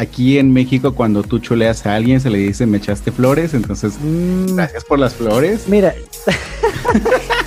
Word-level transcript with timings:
Aquí 0.00 0.38
en 0.38 0.50
México, 0.50 0.94
cuando 0.94 1.22
tú 1.22 1.40
chuleas 1.40 1.84
a 1.84 1.94
alguien, 1.94 2.22
se 2.22 2.30
le 2.30 2.38
dice 2.38 2.64
me 2.64 2.78
echaste 2.78 3.12
flores. 3.12 3.52
Entonces, 3.52 3.92
Mm, 4.02 4.54
gracias 4.56 4.82
por 4.84 4.98
las 4.98 5.14
flores. 5.14 5.64
Mira, 5.68 5.94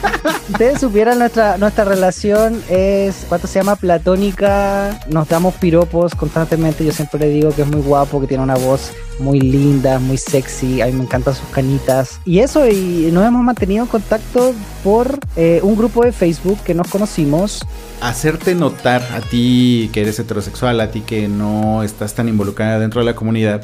ustedes 0.49 0.79
supieran 0.79 1.19
nuestra, 1.19 1.57
nuestra 1.57 1.85
relación 1.85 2.61
es, 2.69 3.25
¿cuánto 3.27 3.47
se 3.47 3.59
llama? 3.59 3.75
Platónica. 3.75 4.99
Nos 5.09 5.27
damos 5.27 5.55
piropos 5.55 6.15
constantemente. 6.15 6.85
Yo 6.85 6.91
siempre 6.91 7.19
le 7.19 7.29
digo 7.29 7.51
que 7.51 7.63
es 7.63 7.67
muy 7.67 7.81
guapo, 7.81 8.21
que 8.21 8.27
tiene 8.27 8.43
una 8.43 8.55
voz 8.55 8.91
muy 9.19 9.39
linda, 9.39 9.99
muy 9.99 10.17
sexy. 10.17 10.81
A 10.81 10.87
mí 10.87 10.93
me 10.93 11.03
encantan 11.03 11.35
sus 11.35 11.47
canitas. 11.49 12.19
Y 12.25 12.39
eso, 12.39 12.67
y 12.67 13.09
nos 13.11 13.25
hemos 13.25 13.43
mantenido 13.43 13.83
en 13.83 13.89
contacto 13.89 14.53
por 14.83 15.19
eh, 15.35 15.59
un 15.63 15.75
grupo 15.75 16.03
de 16.03 16.11
Facebook 16.11 16.59
que 16.63 16.73
nos 16.73 16.87
conocimos. 16.87 17.65
Hacerte 18.01 18.55
notar 18.55 19.01
a 19.13 19.21
ti 19.21 19.89
que 19.93 20.01
eres 20.01 20.19
heterosexual, 20.19 20.79
a 20.81 20.91
ti 20.91 21.01
que 21.01 21.27
no 21.27 21.83
estás 21.83 22.13
tan 22.13 22.29
involucrada 22.29 22.79
dentro 22.79 23.01
de 23.01 23.05
la 23.05 23.15
comunidad, 23.15 23.63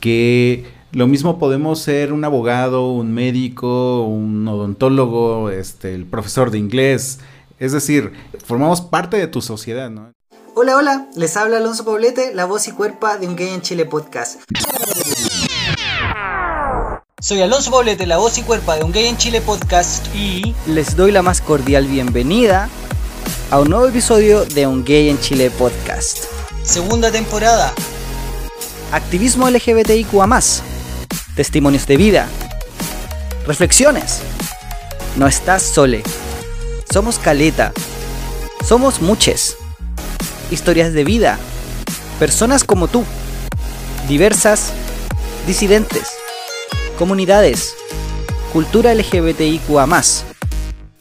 que 0.00 0.79
lo 0.92 1.06
mismo 1.06 1.38
podemos 1.38 1.80
ser 1.80 2.12
un 2.12 2.24
abogado, 2.24 2.90
un 2.90 3.12
médico, 3.12 4.02
un 4.02 4.46
odontólogo, 4.48 5.50
este, 5.50 5.94
el 5.94 6.04
profesor 6.04 6.50
de 6.50 6.58
inglés. 6.58 7.20
Es 7.58 7.72
decir, 7.72 8.12
formamos 8.44 8.80
parte 8.80 9.16
de 9.16 9.26
tu 9.26 9.40
sociedad, 9.42 9.90
¿no? 9.90 10.12
Hola, 10.54 10.76
hola, 10.76 11.06
les 11.14 11.36
habla 11.36 11.58
Alonso 11.58 11.84
Poblete, 11.84 12.34
la 12.34 12.44
voz 12.44 12.66
y 12.68 12.72
cuerpa 12.72 13.18
de 13.18 13.28
un 13.28 13.36
gay 13.36 13.50
en 13.50 13.60
Chile 13.62 13.84
podcast. 13.86 14.40
Soy 17.20 17.40
Alonso 17.42 17.70
Poblete, 17.70 18.06
la 18.06 18.16
voz 18.16 18.38
y 18.38 18.42
cuerpa 18.42 18.76
de 18.76 18.84
Un 18.84 18.92
Gay 18.92 19.06
en 19.06 19.18
Chile 19.18 19.42
podcast 19.42 20.06
y 20.14 20.54
Les 20.66 20.96
doy 20.96 21.12
la 21.12 21.20
más 21.20 21.42
cordial 21.42 21.86
bienvenida 21.86 22.70
a 23.50 23.60
un 23.60 23.68
nuevo 23.68 23.86
episodio 23.86 24.46
de 24.46 24.66
Un 24.66 24.84
Gay 24.84 25.10
en 25.10 25.20
Chile 25.20 25.50
podcast. 25.50 26.24
segunda 26.62 27.12
temporada. 27.12 27.74
Activismo 28.90 29.50
LGBTIQA+, 29.50 30.26
testimonios 31.34 31.86
de 31.86 31.96
vida, 31.96 32.28
reflexiones. 33.46 34.22
No 35.16 35.26
estás 35.26 35.62
sole. 35.62 36.02
Somos 36.92 37.18
caleta. 37.18 37.72
Somos 38.64 39.00
muches. 39.00 39.56
Historias 40.50 40.92
de 40.92 41.04
vida. 41.04 41.38
Personas 42.18 42.64
como 42.64 42.88
tú. 42.88 43.04
Diversas. 44.08 44.72
Disidentes. 45.46 46.08
Comunidades. 46.98 47.74
Cultura 48.52 48.94
LGBTIQA+. 48.94 49.86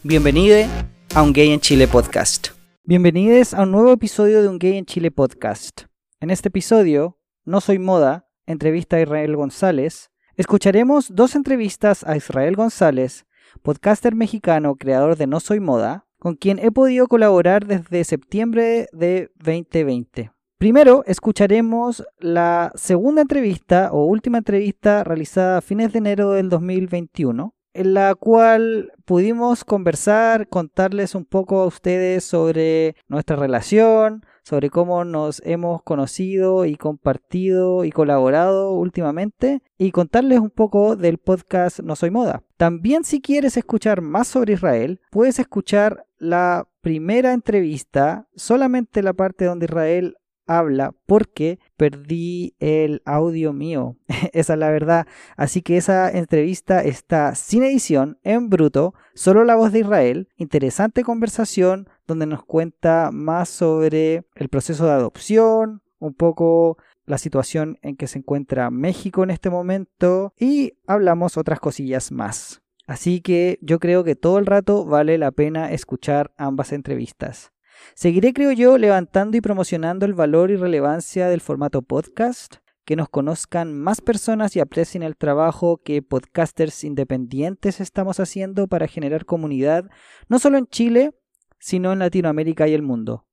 Bienvenido 0.04 0.68
a 1.16 1.22
Un 1.22 1.34
Gay 1.34 1.52
en 1.52 1.60
Chile 1.60 1.88
podcast. 1.88 2.50
Bienvenidos 2.84 3.54
a 3.54 3.64
un 3.64 3.72
nuevo 3.72 3.92
episodio 3.92 4.42
de 4.42 4.48
Un 4.48 4.60
Gay 4.60 4.78
en 4.78 4.86
Chile 4.86 5.12
podcast. 5.12 5.82
En 6.20 6.30
este 6.30 6.50
episodio 6.50 7.18
no 7.46 7.62
Soy 7.62 7.80
Moda, 7.80 8.28
entrevista 8.46 8.98
a 8.98 9.02
Israel 9.02 9.36
González, 9.36 10.10
escucharemos 10.40 11.14
dos 11.14 11.36
entrevistas 11.36 12.06
a 12.06 12.16
Israel 12.16 12.56
González, 12.56 13.26
podcaster 13.62 14.16
mexicano, 14.16 14.76
creador 14.76 15.18
de 15.18 15.28
No 15.28 15.42
Soy 15.42 15.60
Moda, 15.60 16.06
con 16.18 16.36
quien 16.36 16.60
he 16.60 16.72
podido 16.72 17.08
colaborar 17.08 17.66
desde 17.68 18.06
septiembre 18.06 18.88
de 18.94 19.32
2020. 19.36 20.32
Primero 20.58 21.04
escucharemos 21.08 22.06
la 22.20 22.72
segunda 22.76 23.22
entrevista 23.22 23.90
o 23.92 24.06
última 24.06 24.38
entrevista 24.38 25.04
realizada 25.04 25.58
a 25.58 25.62
fines 25.62 25.92
de 25.92 26.00
enero 26.00 26.32
del 26.32 26.48
2021, 26.48 27.54
en 27.74 27.94
la 27.94 28.16
cual 28.16 28.94
pudimos 29.04 29.66
conversar, 29.66 30.48
contarles 30.48 31.16
un 31.16 31.26
poco 31.26 31.60
a 31.60 31.66
ustedes 31.66 32.24
sobre 32.24 32.96
nuestra 33.10 33.36
relación, 33.36 34.24
sobre 34.50 34.72
cómo 34.72 35.06
nos 35.06 35.44
hemos 35.46 35.84
conocido 35.84 36.66
y 36.66 36.76
compartido 36.76 37.86
y 37.86 37.92
colaborado 37.92 38.74
últimamente 38.74 39.62
y 39.78 39.92
contarles 39.92 40.40
un 40.40 40.50
poco 40.50 40.96
del 40.96 41.20
podcast 41.20 41.82
No 41.82 41.96
Soy 41.96 42.10
Moda. 42.10 42.42
También 42.58 43.04
si 43.04 43.22
quieres 43.22 43.58
escuchar 43.58 44.02
más 44.02 44.28
sobre 44.28 44.54
Israel, 44.54 45.02
puedes 45.12 45.38
escuchar 45.38 46.08
la 46.18 46.68
primera 46.82 47.34
entrevista, 47.34 48.28
solamente 48.36 49.04
la 49.04 49.14
parte 49.14 49.46
donde 49.46 49.66
Israel 49.66 50.18
habla 50.50 50.96
porque 51.06 51.60
perdí 51.78 52.56
el 52.60 53.02
audio 53.06 53.54
mío. 53.54 53.96
esa 54.34 54.54
es 54.54 54.60
la 54.60 54.72
verdad. 54.72 55.08
Así 55.38 55.62
que 55.62 55.78
esa 55.78 56.10
entrevista 56.10 56.82
está 56.84 57.36
sin 57.36 57.64
edición, 57.64 58.18
en 58.24 58.50
bruto, 58.50 58.96
solo 59.14 59.46
la 59.46 59.56
voz 59.56 59.72
de 59.72 59.80
Israel. 59.80 60.28
Interesante 60.38 61.04
conversación 61.04 61.88
donde 62.08 62.26
nos 62.26 62.44
cuenta 62.44 63.12
más 63.14 63.50
sobre 63.50 64.26
el 64.36 64.50
proceso 64.50 64.86
de 64.86 64.94
adopción, 64.94 65.84
un 66.00 66.16
poco 66.16 66.78
la 67.06 67.20
situación 67.20 67.78
en 67.82 67.96
que 67.96 68.08
se 68.08 68.20
encuentra 68.20 68.72
México 68.72 69.24
en 69.24 69.30
este 69.30 69.50
momento 69.50 70.34
y 70.38 70.74
hablamos 70.88 71.38
otras 71.38 71.60
cosillas 71.60 72.12
más. 72.12 72.62
Así 72.88 73.22
que 73.22 73.60
yo 73.62 73.78
creo 73.78 74.04
que 74.04 74.16
todo 74.16 74.40
el 74.40 74.48
rato 74.48 74.84
vale 74.84 75.20
la 75.20 75.32
pena 75.32 75.72
escuchar 75.72 76.32
ambas 76.38 76.74
entrevistas. 76.74 77.52
Seguiré, 77.96 78.34
creo 78.34 78.52
yo, 78.52 78.78
levantando 78.78 79.38
y 79.38 79.42
promocionando 79.42 80.06
el 80.06 80.14
valor 80.14 80.52
y 80.52 80.56
relevancia 80.56 81.28
del 81.28 81.42
formato 81.42 81.82
podcast, 81.82 82.58
que 82.86 82.96
nos 82.96 83.10
conozcan 83.10 83.78
más 83.78 84.02
personas 84.02 84.56
y 84.56 84.60
aprecien 84.60 85.04
el 85.04 85.16
trabajo 85.16 85.82
que 85.84 86.02
podcasters 86.02 86.84
independientes 86.84 87.82
estamos 87.82 88.20
haciendo 88.20 88.68
para 88.68 88.88
generar 88.88 89.26
comunidad, 89.26 89.90
no 90.28 90.40
solo 90.40 90.58
en 90.58 90.66
Chile, 90.66 91.12
sino 91.60 91.94
en 91.94 92.00
Latinoamérica 92.00 92.68
y 92.68 92.74
el 92.74 92.82
mundo. 92.82 93.28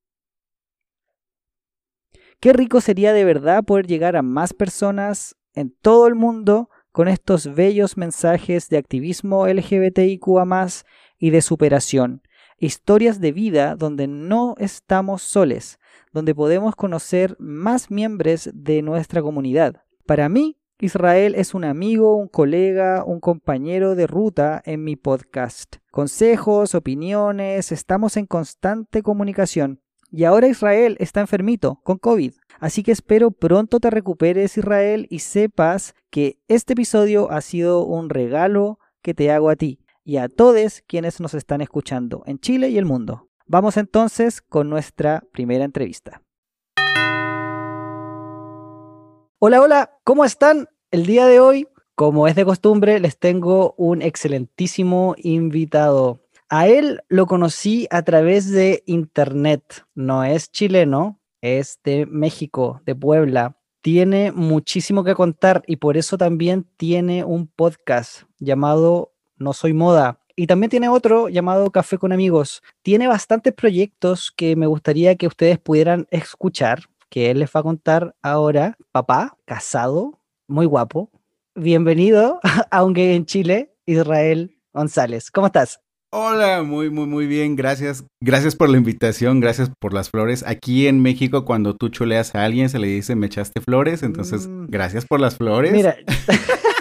Qué 2.39 2.53
rico 2.53 2.81
sería 2.81 3.13
de 3.13 3.25
verdad 3.25 3.63
poder 3.63 3.87
llegar 3.87 4.15
a 4.15 4.21
más 4.21 4.53
personas 4.53 5.35
en 5.53 5.71
todo 5.71 6.05
el 6.05 6.13
mundo 6.13 6.69
con 6.91 7.07
estos 7.07 7.55
bellos 7.55 7.97
mensajes 7.97 8.69
de 8.69 8.77
activismo 8.77 9.47
LGBTIQA 9.47 10.67
y 11.17 11.31
de 11.31 11.41
superación 11.41 12.21
historias 12.59 13.19
de 13.19 13.31
vida 13.31 13.75
donde 13.75 14.07
no 14.07 14.55
estamos 14.57 15.21
soles, 15.21 15.79
donde 16.11 16.33
podemos 16.33 16.75
conocer 16.75 17.35
más 17.39 17.91
miembros 17.91 18.49
de 18.53 18.81
nuestra 18.81 19.21
comunidad. 19.21 19.83
Para 20.05 20.29
mí, 20.29 20.57
Israel 20.79 21.33
es 21.35 21.53
un 21.53 21.63
amigo, 21.63 22.15
un 22.15 22.27
colega, 22.27 23.03
un 23.03 23.19
compañero 23.19 23.95
de 23.95 24.07
ruta 24.07 24.61
en 24.65 24.83
mi 24.83 24.95
podcast. 24.95 25.77
Consejos, 25.91 26.75
opiniones, 26.75 27.71
estamos 27.71 28.17
en 28.17 28.25
constante 28.25 29.01
comunicación. 29.01 29.81
Y 30.11 30.23
ahora 30.23 30.47
Israel 30.47 30.95
está 30.99 31.19
enfermito, 31.19 31.81
con 31.83 31.97
COVID. 31.97 32.33
Así 32.59 32.81
que 32.81 32.91
espero 32.91 33.31
pronto 33.31 33.79
te 33.79 33.89
recuperes 33.89 34.57
Israel 34.57 35.07
y 35.09 35.19
sepas 35.19 35.95
que 36.09 36.39
este 36.47 36.73
episodio 36.73 37.29
ha 37.31 37.41
sido 37.41 37.83
un 37.83 38.09
regalo 38.09 38.79
que 39.01 39.13
te 39.13 39.31
hago 39.31 39.49
a 39.49 39.55
ti 39.55 39.79
y 40.07 40.15
a 40.15 40.29
todos 40.29 40.81
quienes 40.87 41.19
nos 41.19 41.33
están 41.33 41.59
escuchando 41.59 42.23
en 42.27 42.39
Chile 42.39 42.69
y 42.69 42.77
el 42.77 42.85
mundo. 42.85 43.27
Vamos 43.45 43.75
entonces 43.75 44.41
con 44.41 44.69
nuestra 44.69 45.21
primera 45.33 45.65
entrevista. 45.65 46.21
Hola, 49.39 49.61
hola, 49.61 49.99
¿cómo 50.05 50.23
están? 50.23 50.69
El 50.91 51.05
día 51.05 51.25
de 51.25 51.41
hoy, 51.41 51.67
como 51.93 52.29
es 52.29 52.35
de 52.35 52.45
costumbre, 52.45 53.01
les 53.01 53.19
tengo 53.19 53.75
un 53.77 54.01
excelentísimo 54.01 55.13
invitado. 55.17 56.21
A 56.47 56.69
él 56.69 57.01
lo 57.09 57.25
conocí 57.25 57.85
a 57.91 58.01
través 58.03 58.49
de 58.49 58.83
internet. 58.85 59.83
No 59.93 60.23
es 60.23 60.49
chileno, 60.49 61.19
es 61.41 61.81
de 61.83 62.05
México, 62.05 62.81
de 62.85 62.95
Puebla. 62.95 63.57
Tiene 63.81 64.31
muchísimo 64.31 65.03
que 65.03 65.15
contar 65.15 65.63
y 65.67 65.75
por 65.75 65.97
eso 65.97 66.17
también 66.17 66.65
tiene 66.77 67.25
un 67.25 67.47
podcast 67.47 68.21
llamado 68.39 69.11
no 69.37 69.53
Soy 69.53 69.73
Moda. 69.73 70.19
Y 70.35 70.45
también 70.47 70.69
tiene 70.69 70.87
otro 70.89 71.29
llamado 71.29 71.71
Café 71.71 71.97
con 71.97 72.11
Amigos. 72.11 72.61
Tiene 72.83 73.07
bastantes 73.07 73.53
proyectos 73.53 74.31
que 74.35 74.55
me 74.55 74.67
gustaría 74.67 75.15
que 75.15 75.25
ustedes 75.27 75.57
pudieran 75.57 76.07
escuchar, 76.11 76.83
que 77.09 77.31
él 77.31 77.39
les 77.39 77.49
va 77.49 77.61
a 77.61 77.63
contar 77.63 78.15
ahora. 78.21 78.77
Papá, 78.91 79.35
casado, 79.45 80.19
muy 80.47 80.65
guapo. 80.65 81.09
Bienvenido 81.55 82.39
a 82.71 82.83
un 82.83 82.93
gay 82.93 83.15
en 83.15 83.25
Chile, 83.25 83.73
Israel 83.87 84.55
González. 84.73 85.31
¿Cómo 85.31 85.47
estás? 85.47 85.79
Hola, 86.11 86.61
muy, 86.63 86.89
muy, 86.89 87.05
muy 87.07 87.25
bien, 87.27 87.55
gracias. 87.55 88.05
Gracias 88.21 88.55
por 88.55 88.69
la 88.69 88.77
invitación, 88.77 89.39
gracias 89.41 89.69
por 89.79 89.91
las 89.93 90.09
flores. 90.09 90.43
Aquí 90.47 90.87
en 90.87 91.01
México, 91.01 91.43
cuando 91.45 91.75
tú 91.75 91.89
chuleas 91.89 92.33
a 92.35 92.45
alguien, 92.45 92.69
se 92.69 92.79
le 92.79 92.87
dice 92.87 93.15
me 93.15 93.25
echaste 93.25 93.59
flores, 93.59 94.03
entonces, 94.03 94.47
Mm. 94.47 94.67
gracias 94.69 95.05
por 95.05 95.19
las 95.19 95.35
flores. 95.35 95.73
Mira, 95.73 95.97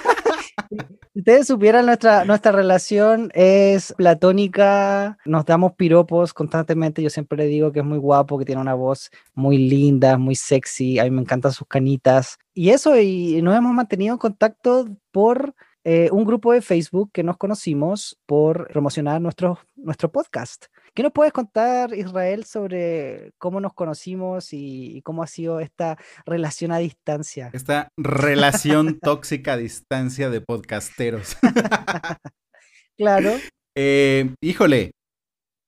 ustedes 1.16 1.46
supieran 1.46 1.86
nuestra, 1.86 2.24
nuestra 2.26 2.52
relación 2.52 3.30
es 3.34 3.94
platónica, 3.96 5.18
nos 5.24 5.46
damos 5.46 5.72
piropos 5.72 6.34
constantemente, 6.34 7.02
yo 7.02 7.08
siempre 7.08 7.38
le 7.38 7.46
digo 7.46 7.72
que 7.72 7.80
es 7.80 7.84
muy 7.86 7.98
guapo, 7.98 8.38
que 8.38 8.44
tiene 8.44 8.60
una 8.60 8.74
voz 8.74 9.10
muy 9.34 9.56
linda, 9.56 10.18
muy 10.18 10.34
sexy, 10.34 10.98
a 10.98 11.04
mí 11.04 11.10
me 11.10 11.22
encantan 11.22 11.52
sus 11.52 11.66
canitas. 11.66 12.38
Y 12.52 12.70
eso, 12.70 12.98
y 13.00 13.40
nos 13.40 13.56
hemos 13.56 13.72
mantenido 13.72 14.12
en 14.12 14.18
contacto 14.18 14.88
por 15.10 15.54
eh, 15.84 16.10
un 16.12 16.24
grupo 16.24 16.52
de 16.52 16.60
Facebook 16.60 17.10
que 17.12 17.22
nos 17.22 17.38
conocimos 17.38 18.18
por 18.26 18.68
promocionar 18.68 19.20
nuestro, 19.20 19.58
nuestro 19.76 20.12
podcast. 20.12 20.66
¿Qué 20.96 21.02
nos 21.02 21.12
puedes 21.12 21.34
contar, 21.34 21.92
Israel, 21.94 22.46
sobre 22.46 23.32
cómo 23.36 23.60
nos 23.60 23.74
conocimos 23.74 24.54
y, 24.54 25.02
cómo 25.04 25.22
ha 25.22 25.26
sido 25.26 25.60
esta 25.60 25.98
relación 26.24 26.72
a 26.72 26.78
distancia? 26.78 27.50
Esta 27.52 27.88
relación 27.98 28.98
tóxica 28.98 29.52
a 29.52 29.56
distancia 29.58 30.30
de 30.30 30.40
podcasteros. 30.40 31.36
claro. 32.96 33.32
Eh, 33.76 34.32
híjole, 34.42 34.92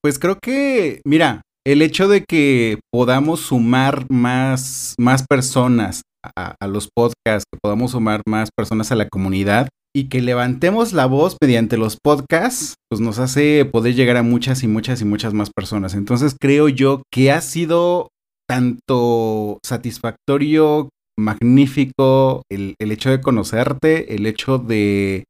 pues 0.03 0.19
creo 0.19 0.39
que, 0.41 1.03
mira, 1.05 1.43
el 1.67 1.83
hecho 1.83 2.09
de 2.09 2.25
que 2.25 2.81
podamos 2.91 3.41
sumar 3.41 4.11
más, 4.11 4.95
más 4.99 5.27
personas 5.29 6.01
a, 6.25 6.55
a, 6.59 6.67
los 6.67 6.89
podcasts, 6.89 7.45
que 7.53 7.59
podamos 7.63 7.91
sumar 7.91 8.23
más 8.27 8.49
personas 8.57 8.91
a 8.93 8.97
la 8.97 9.11
comunidad 9.11 9.69
y 9.99 10.09
que 10.09 10.23
levantemos 10.23 10.93
la 10.93 11.07
voz 11.07 11.37
mediante 11.41 11.77
los 11.77 11.97
podcasts, 12.01 12.75
pues 12.89 13.01
nos 13.01 13.19
hace 13.19 13.65
poder 13.65 13.95
llegar 13.95 14.17
a 14.17 14.23
muchas 14.23 14.63
y 14.63 14.69
muchas 14.69 15.01
y 15.01 15.05
muchas 15.05 15.35
más 15.35 15.51
personas. 15.51 15.95
Entonces 15.95 16.37
creo 16.39 16.69
yo 16.69 17.03
que 17.13 17.33
ha 17.33 17.41
sido 17.41 18.09
tanto 18.49 19.59
satisfactorio, 19.65 20.89
magnífico 21.19 22.43
el, 22.49 22.77
el 22.81 22.93
hecho 22.93 23.11
de 23.11 23.21
conocerte, 23.21 24.15
el 24.15 24.27
hecho 24.27 24.59
de 24.59 25.25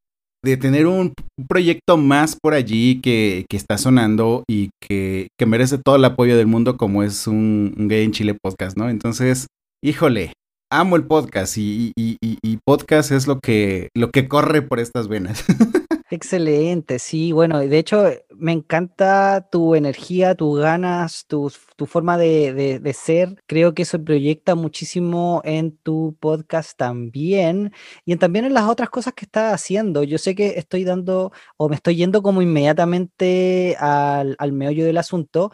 de 0.45 0.57
tener 0.57 0.87
un, 0.87 1.15
proyecto 1.49 1.97
más 1.97 2.37
por 2.41 2.55
allí 2.55 3.01
que, 3.01 3.45
que 3.49 3.57
está 3.57 3.79
sonando 3.79 4.45
y 4.49 4.71
que, 4.81 5.29
que, 5.39 5.47
merece 5.47 5.79
todo 5.79 5.97
el 5.97 6.05
apoyo 6.05 6.37
del 6.37 6.47
mundo 6.47 6.77
como 6.77 7.03
es 7.03 7.27
un, 7.27 7.75
un, 7.77 7.89
Gay 7.89 8.05
en 8.05 8.13
Chile 8.13 8.37
podcast, 8.41 8.77
¿no? 8.77 8.89
Entonces, 8.89 9.47
híjole, 9.83 10.33
amo 10.71 10.97
el 10.97 11.07
podcast 11.07 11.57
y, 11.57 11.93
y, 11.97 12.19
y, 12.21 12.39
y 12.43 12.59
podcast 12.59 13.11
es 13.11 13.27
lo 13.27 13.41
que, 13.41 13.89
lo 13.95 14.11
que 14.11 14.29
corre 14.29 14.63
por 14.63 14.81
estas 14.81 15.09
venas. 15.09 15.45
Excelente, 16.11 16.99
sí, 16.99 17.33
bueno, 17.33 17.59
de 17.59 17.79
hecho 17.79 18.11
me 18.35 18.53
encanta 18.53 19.47
tu 19.51 19.75
energía, 19.75 20.35
tus 20.35 20.59
ganas, 20.59 21.27
tu, 21.27 21.53
tu 21.77 21.85
forma 21.85 22.17
de, 22.17 22.55
de, 22.55 22.79
de, 22.79 22.93
ser. 22.95 23.37
Creo 23.47 23.75
que 23.75 23.83
eso 23.83 24.03
proyecta 24.03 24.55
muchísimo 24.55 25.43
en 25.45 25.77
tu 25.77 26.17
podcast 26.19 26.79
también 26.79 27.75
y 28.07 28.13
en, 28.13 28.19
también 28.19 28.47
en 28.47 28.55
las 28.55 28.65
otras 28.71 28.89
cosas 28.89 29.13
que 29.13 29.27
estás 29.27 29.53
haciendo. 29.53 30.03
Yo 30.03 30.17
sé 30.17 30.35
que 30.35 30.55
estoy 30.57 30.85
dando 30.85 31.31
o 31.59 31.69
me 31.69 31.77
estoy 31.77 31.97
yendo 31.97 32.23
como 32.23 32.41
inmediatamente 32.41 33.77
al, 33.79 34.35
al 34.39 34.53
meollo 34.53 34.87
del 34.87 34.97
asunto, 34.97 35.51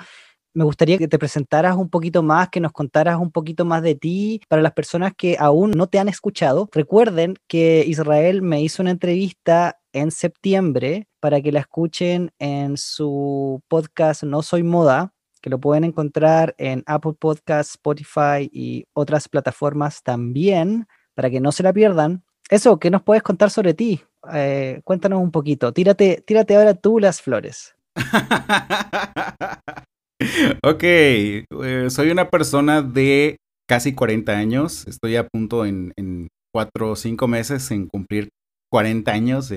me 0.55 0.65
gustaría 0.65 0.99
que 0.99 1.09
te 1.09 1.19
presentaras 1.19 1.77
un 1.77 1.91
poquito 1.91 2.23
más, 2.23 2.49
que 2.49 2.61
nos 2.61 2.73
contaras 2.73 3.19
un 3.19 3.31
poquito 3.31 3.65
más 3.65 3.83
de 3.83 3.97
ti 3.97 4.41
para 4.49 4.63
las 4.63 4.73
personas 4.73 5.13
que 5.17 5.37
aún 5.39 5.73
no 5.73 5.89
te 5.89 5.99
han 5.99 6.09
escuchado. 6.09 6.69
Recuerden 6.73 7.35
que 7.49 7.85
Israel 7.87 8.41
me 8.41 8.63
hizo 8.63 8.83
una 8.83 8.93
entrevista 8.93 9.81
en 9.93 10.11
septiembre 10.11 11.09
para 11.21 11.41
que 11.41 11.53
la 11.53 11.61
escuchen 11.61 12.31
en 12.39 12.77
su 12.77 13.63
podcast 13.69 14.23
No 14.23 14.43
Soy 14.43 14.63
Moda, 14.63 15.13
que 15.43 15.51
lo 15.51 15.59
pueden 15.59 15.85
encontrar 15.85 16.55
en 16.57 16.85
Apple 16.87 17.15
Podcasts, 17.19 17.73
Spotify 17.73 18.49
y 18.53 18.87
otras 18.95 19.29
plataformas 19.29 20.03
también, 20.03 20.87
para 21.15 21.31
que 21.31 21.41
no 21.41 21.53
se 21.53 21.63
la 21.63 21.73
pierdan. 21.73 22.25
Eso, 22.49 22.79
¿qué 22.79 22.91
nos 22.91 23.03
puedes 23.03 23.23
contar 23.23 23.51
sobre 23.51 23.75
ti? 23.75 24.01
Eh, 24.33 24.81
cuéntanos 24.85 25.21
un 25.21 25.31
poquito. 25.31 25.73
Tírate, 25.73 26.23
tírate 26.27 26.57
ahora 26.57 26.75
tú 26.75 26.99
las 26.99 27.21
flores. 27.21 27.75
ok, 30.63 30.83
eh, 30.83 31.87
soy 31.89 32.11
una 32.11 32.31
persona 32.31 32.83
de 32.83 33.37
casi 33.69 33.95
40 33.95 34.33
años. 34.33 34.87
Estoy 34.87 35.17
a 35.17 35.27
punto 35.27 35.65
en, 35.65 35.93
en 35.97 36.29
4 36.53 36.91
o 36.91 36.97
5 36.97 37.29
meses 37.29 37.71
en 37.71 37.87
cumplir 37.87 38.31
40 38.71 39.13
años. 39.13 39.53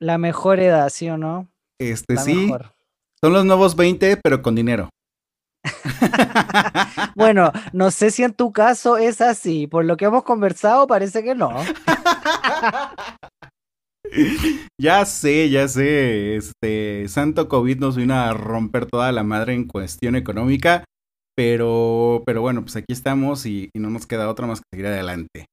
La 0.00 0.18
mejor 0.18 0.60
edad, 0.60 0.88
¿sí 0.90 1.08
o 1.08 1.16
no? 1.16 1.48
Este 1.78 2.14
La 2.14 2.22
sí. 2.22 2.34
Mejor. 2.34 2.72
Son 3.20 3.32
los 3.32 3.44
nuevos 3.44 3.76
20, 3.76 4.16
pero 4.16 4.42
con 4.42 4.54
dinero. 4.54 4.88
bueno, 7.14 7.52
no 7.72 7.90
sé 7.92 8.10
si 8.10 8.24
en 8.24 8.34
tu 8.34 8.52
caso 8.52 8.96
es 8.96 9.20
así. 9.20 9.66
Por 9.68 9.84
lo 9.84 9.96
que 9.96 10.06
hemos 10.06 10.24
conversado, 10.24 10.86
parece 10.86 11.22
que 11.22 11.34
no. 11.34 11.50
ya 14.80 15.04
sé, 15.04 15.50
ya 15.50 15.68
sé. 15.68 16.36
Este 16.36 17.08
Santo 17.08 17.48
COVID 17.48 17.78
nos 17.78 17.96
vino 17.96 18.14
a 18.14 18.32
romper 18.34 18.86
toda 18.86 19.12
la 19.12 19.22
madre 19.22 19.54
en 19.54 19.66
cuestión 19.66 20.16
económica. 20.16 20.84
Pero, 21.34 22.22
pero 22.26 22.42
bueno, 22.42 22.62
pues 22.62 22.76
aquí 22.76 22.92
estamos 22.92 23.46
y, 23.46 23.70
no 23.74 23.88
nos 23.88 24.06
queda 24.06 24.28
otra 24.28 24.46
más 24.46 24.60
que 24.60 24.66
seguir 24.72 24.86
adelante. 24.86 25.46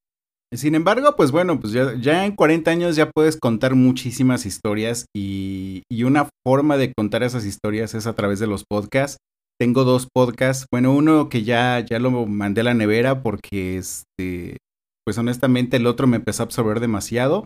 Sin 0.54 0.76
embargo, 0.76 1.16
pues 1.16 1.32
bueno, 1.32 1.60
pues 1.60 1.74
ya, 1.74 2.26
en 2.26 2.36
40 2.36 2.72
años 2.72 2.96
ya 2.96 3.12
puedes 3.12 3.38
contar 3.38 3.76
muchísimas 3.76 4.46
historias 4.46 5.06
y, 5.16 5.84
y, 5.90 6.04
una 6.04 6.28
forma 6.46 6.76
de 6.76 6.92
contar 6.98 7.24
esas 7.24 7.46
historias 7.46 7.94
es 7.94 8.08
a 8.08 8.14
través 8.14 8.40
de 8.40 8.48
los 8.48 8.66
podcasts. 8.70 9.20
Tengo 9.60 9.84
dos 9.84 10.08
podcasts, 10.12 10.66
bueno, 10.72 10.94
uno 10.94 11.30
que 11.30 11.44
ya, 11.44 11.80
ya 11.80 12.00
lo 12.00 12.26
mandé 12.26 12.62
a 12.62 12.66
la 12.66 12.74
nevera 12.74 13.22
porque, 13.22 13.78
este, 13.78 14.58
pues 15.06 15.18
honestamente 15.18 15.78
el 15.78 15.86
otro 15.86 16.08
me 16.08 16.18
empezó 16.18 16.44
a 16.44 16.46
absorber 16.46 16.80
demasiado 16.80 17.46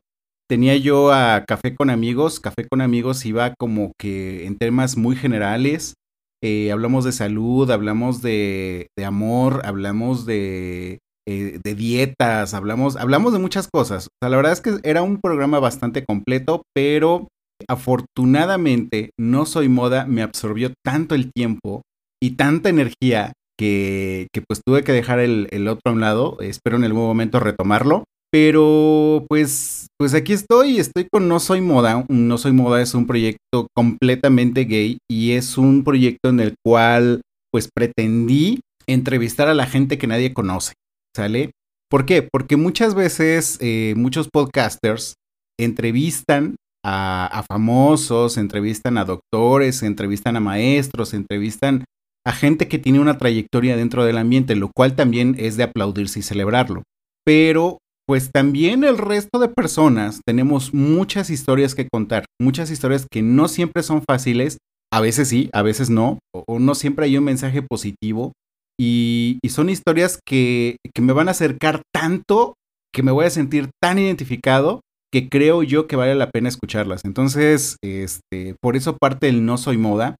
tenía 0.49 0.75
yo 0.77 1.11
a 1.11 1.45
Café 1.47 1.75
con 1.75 1.89
Amigos. 1.89 2.39
Café 2.39 2.67
con 2.67 2.81
Amigos 2.81 3.25
iba 3.25 3.53
como 3.55 3.93
que 3.99 4.45
en 4.45 4.57
temas 4.57 4.97
muy 4.97 5.15
generales. 5.15 5.95
Eh, 6.43 6.71
hablamos 6.71 7.05
de 7.05 7.13
salud, 7.13 7.71
hablamos 7.71 8.21
de, 8.21 8.87
amor, 9.05 9.61
hablamos 9.63 10.25
de, 10.25 10.99
eh, 11.25 11.59
de 11.63 11.75
dietas, 11.75 12.53
hablamos, 12.53 12.97
hablamos 12.97 13.31
de 13.31 13.39
muchas 13.39 13.69
cosas. 13.73 14.07
O 14.07 14.09
sea, 14.21 14.29
la 14.29 14.35
verdad 14.35 14.51
es 14.51 14.59
que 14.59 14.77
era 14.83 15.03
un 15.03 15.21
programa 15.21 15.59
bastante 15.59 16.03
completo, 16.03 16.63
pero 16.75 17.29
afortunadamente 17.69 19.11
No 19.17 19.45
Soy 19.45 19.69
Moda 19.69 20.05
me 20.05 20.21
absorbió 20.21 20.73
tanto 20.83 21.15
el 21.15 21.31
tiempo 21.31 21.83
y 22.21 22.31
tanta 22.31 22.67
energía 22.67 23.31
que, 23.57 24.27
que 24.33 24.41
pues 24.41 24.61
tuve 24.65 24.83
que 24.83 24.91
dejar 24.91 25.19
el, 25.19 25.47
el 25.51 25.69
otro 25.69 25.81
a 25.85 25.91
un 25.91 26.01
lado. 26.01 26.37
Espero 26.41 26.75
en 26.75 26.83
algún 26.83 27.03
momento 27.03 27.39
retomarlo. 27.39 28.03
Pero 28.33 29.27
pues, 29.29 29.89
pues 29.99 30.15
aquí 30.15 30.33
estoy, 30.33 30.79
estoy 30.79 31.07
con 31.07 31.27
No 31.27 31.39
Soy 31.39 31.61
Moda. 31.61 32.03
No 32.09 32.39
Soy 32.39 32.51
Moda 32.51 32.81
es 32.81 32.95
un 32.95 33.05
proyecto 33.05 33.67
completamente 33.75 34.63
gay 34.63 34.97
y 35.07 35.33
es 35.33 35.55
un 35.55 35.83
proyecto 35.83 36.29
en 36.29 36.39
el 36.39 36.55
cual 36.65 37.21
pues 37.51 37.69
pretendí 37.71 38.61
entrevistar 38.87 39.49
a 39.49 39.53
la 39.53 39.67
gente 39.67 39.99
que 39.99 40.07
nadie 40.07 40.33
conoce, 40.33 40.73
¿sale? 41.15 41.51
¿Por 41.91 42.07
qué? 42.07 42.23
Porque 42.23 42.57
muchas 42.57 42.95
veces 42.95 43.59
eh, 43.61 43.93
muchos 43.95 44.29
podcasters 44.33 45.13
entrevistan 45.59 46.55
a, 46.83 47.27
a, 47.27 47.43
famosos, 47.43 48.37
entrevistan 48.37 48.97
a 48.97 49.05
doctores, 49.05 49.83
entrevistan 49.83 50.37
a 50.37 50.39
maestros, 50.39 51.13
entrevistan 51.13 51.85
a 52.25 52.31
gente 52.31 52.67
que 52.67 52.79
tiene 52.79 52.99
una 52.99 53.19
trayectoria 53.19 53.77
dentro 53.77 54.03
del 54.05 54.17
ambiente, 54.17 54.55
lo 54.55 54.71
cual 54.75 54.95
también 54.95 55.35
es 55.37 55.55
de 55.55 55.63
aplaudirse 55.63 56.17
y 56.17 56.23
celebrarlo. 56.23 56.81
Pero 57.23 57.77
pues 58.05 58.31
también 58.31 58.83
el 58.83 58.97
resto 58.97 59.39
de 59.39 59.47
personas 59.47 60.21
tenemos 60.25 60.73
muchas 60.73 61.29
historias 61.29 61.75
que 61.75 61.87
contar, 61.87 62.25
muchas 62.39 62.69
historias 62.69 63.07
que 63.09 63.21
no 63.21 63.47
siempre 63.47 63.83
son 63.83 64.03
fáciles, 64.07 64.57
a 64.91 64.99
veces 65.01 65.29
sí, 65.29 65.49
a 65.53 65.61
veces 65.61 65.89
no, 65.89 66.19
o, 66.33 66.59
no 66.59 66.75
siempre 66.75 67.05
hay 67.05 67.17
un 67.17 67.23
mensaje 67.23 67.61
positivo, 67.61 68.33
y, 68.79 69.39
son 69.49 69.69
historias 69.69 70.19
que, 70.25 70.77
que, 70.93 71.01
me 71.01 71.13
van 71.13 71.27
a 71.27 71.31
acercar 71.31 71.83
tanto, 71.93 72.55
que 72.93 73.03
me 73.03 73.11
voy 73.11 73.25
a 73.25 73.29
sentir 73.29 73.69
tan 73.81 73.99
identificado, 73.99 74.81
que 75.11 75.29
creo 75.29 75.61
yo 75.61 75.87
que 75.87 75.95
vale 75.95 76.15
la 76.15 76.31
pena 76.31 76.49
escucharlas. 76.49 77.05
Entonces, 77.05 77.77
este, 77.83 78.55
por 78.61 78.75
eso 78.75 78.97
parte 78.97 79.27
del 79.27 79.45
No 79.45 79.57
Soy 79.57 79.77
Moda. 79.77 80.15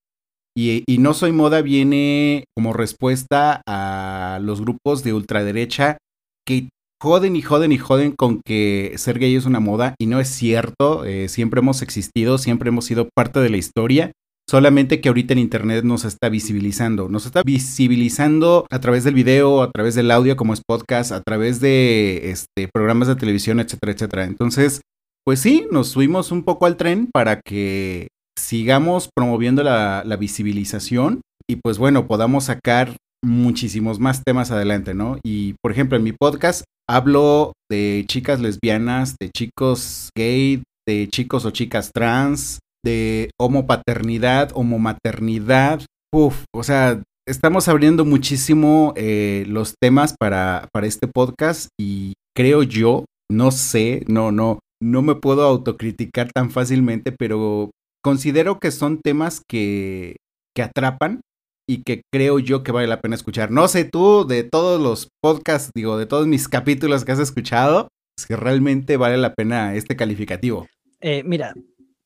Y, 0.56 0.84
y 0.88 1.00
No 1.00 1.16
Soy 1.16 1.32
Moda 1.32 1.64
viene 1.64 2.44
como 2.56 2.74
respuesta 2.74 3.64
a 3.68 4.40
los 4.40 4.62
grupos 4.62 5.04
de 5.04 5.14
ultraderecha 5.14 5.98
que 6.46 6.70
joden 7.04 7.36
y 7.36 7.42
joden 7.42 7.74
y 7.74 7.78
joden 7.78 8.14
con 8.14 8.40
que 8.40 8.94
ser 8.96 9.20
gay 9.20 9.36
es 9.36 9.46
una 9.46 9.60
moda 9.60 9.94
y 10.00 10.06
no 10.06 10.22
es 10.22 10.30
cierto, 10.30 11.04
eh, 11.04 11.28
siempre 11.28 11.60
hemos 11.60 11.82
existido, 11.82 12.38
siempre 12.38 12.70
hemos 12.70 12.86
sido 12.86 13.10
parte 13.14 13.42
de 13.42 13.50
la 13.50 13.58
historia. 13.58 14.14
Solamente 14.50 15.02
que 15.02 15.10
ahorita 15.10 15.34
en 15.34 15.40
Internet 15.40 15.84
nos 15.84 16.06
está 16.06 16.30
visibilizando. 16.30 17.10
Nos 17.10 17.26
está 17.26 17.44
visibilizando 17.44 18.66
a 18.70 18.80
través 18.80 19.04
del 19.04 19.16
video, 19.16 19.64
a 19.64 19.72
través 19.72 19.96
del 19.96 20.12
audio 20.12 20.38
como 20.38 20.54
es 20.54 20.62
podcast, 20.66 21.12
a 21.12 21.22
través 21.22 21.60
de 21.60 22.30
este, 22.32 22.70
programas 22.74 23.10
de 23.10 23.18
televisión, 23.18 23.60
etcétera, 23.60 23.92
etcétera. 23.92 24.24
Entonces, 24.24 24.80
pues 25.26 25.42
sí, 25.42 25.66
nos 25.72 25.90
subimos 25.90 26.32
un 26.32 26.44
poco 26.44 26.68
al 26.68 26.78
tren 26.78 27.10
para 27.14 27.42
que 27.42 28.08
sigamos 28.40 29.10
promoviendo 29.14 29.62
la, 29.62 30.04
la 30.06 30.16
visibilización 30.16 31.20
y 31.50 31.58
pues 31.58 31.78
bueno, 31.78 32.08
podamos 32.08 32.46
sacar 32.46 32.96
muchísimos 33.24 34.00
más 34.00 34.24
temas 34.24 34.52
adelante, 34.52 34.94
¿no? 34.94 35.18
Y 35.24 35.56
por 35.62 35.72
ejemplo, 35.72 35.98
en 35.98 36.04
mi 36.04 36.12
podcast 36.12 36.64
hablo 36.88 37.54
de 37.72 38.06
chicas 38.08 38.40
lesbianas, 38.40 39.16
de 39.20 39.30
chicos 39.30 40.10
gay, 40.16 40.64
de 40.88 41.08
chicos 41.08 41.46
o 41.46 41.52
chicas 41.52 41.92
trans, 41.94 42.60
de 42.86 43.32
homopaternidad, 43.40 44.52
homomaternidad. 44.54 45.82
Uf, 46.14 46.44
o 46.54 46.64
sea, 46.64 47.02
estamos 47.28 47.68
abriendo 47.68 48.06
muchísimo 48.06 48.94
eh, 48.96 49.46
los 49.48 49.76
temas 49.82 50.16
para, 50.20 50.68
para 50.74 50.88
este 50.88 51.08
podcast 51.08 51.70
y 51.80 52.14
creo 52.36 52.64
yo, 52.64 53.06
no 53.32 53.52
sé, 53.52 54.04
no, 54.08 54.32
no, 54.32 54.60
no 54.82 55.02
me 55.02 55.16
puedo 55.16 55.44
autocriticar 55.44 56.32
tan 56.34 56.52
fácilmente, 56.52 57.12
pero 57.12 57.72
considero 58.04 58.60
que 58.60 58.72
son 58.72 59.00
temas 59.02 59.42
que, 59.50 60.18
que 60.56 60.62
atrapan 60.62 61.22
y 61.68 61.84
que 61.84 62.04
creo 62.12 62.40
yo 62.40 62.64
que 62.64 62.72
vale 62.72 62.88
la 62.88 63.02
pena 63.02 63.16
escuchar. 63.16 63.52
No 63.52 63.68
sé 63.68 63.86
tú, 63.86 64.26
de 64.28 64.44
todos 64.44 64.82
los 64.82 65.10
podcasts, 65.22 65.72
digo, 65.74 65.98
de 65.98 66.06
todos 66.06 66.28
mis 66.28 66.48
capítulos 66.48 67.06
que 67.06 67.12
has 67.12 67.20
escuchado, 67.20 67.88
si 68.18 68.36
realmente 68.36 68.98
vale 68.98 69.18
la 69.18 69.34
pena 69.34 69.76
este 69.76 69.96
calificativo. 69.96 70.68
Eh, 71.02 71.24
mira, 71.26 71.54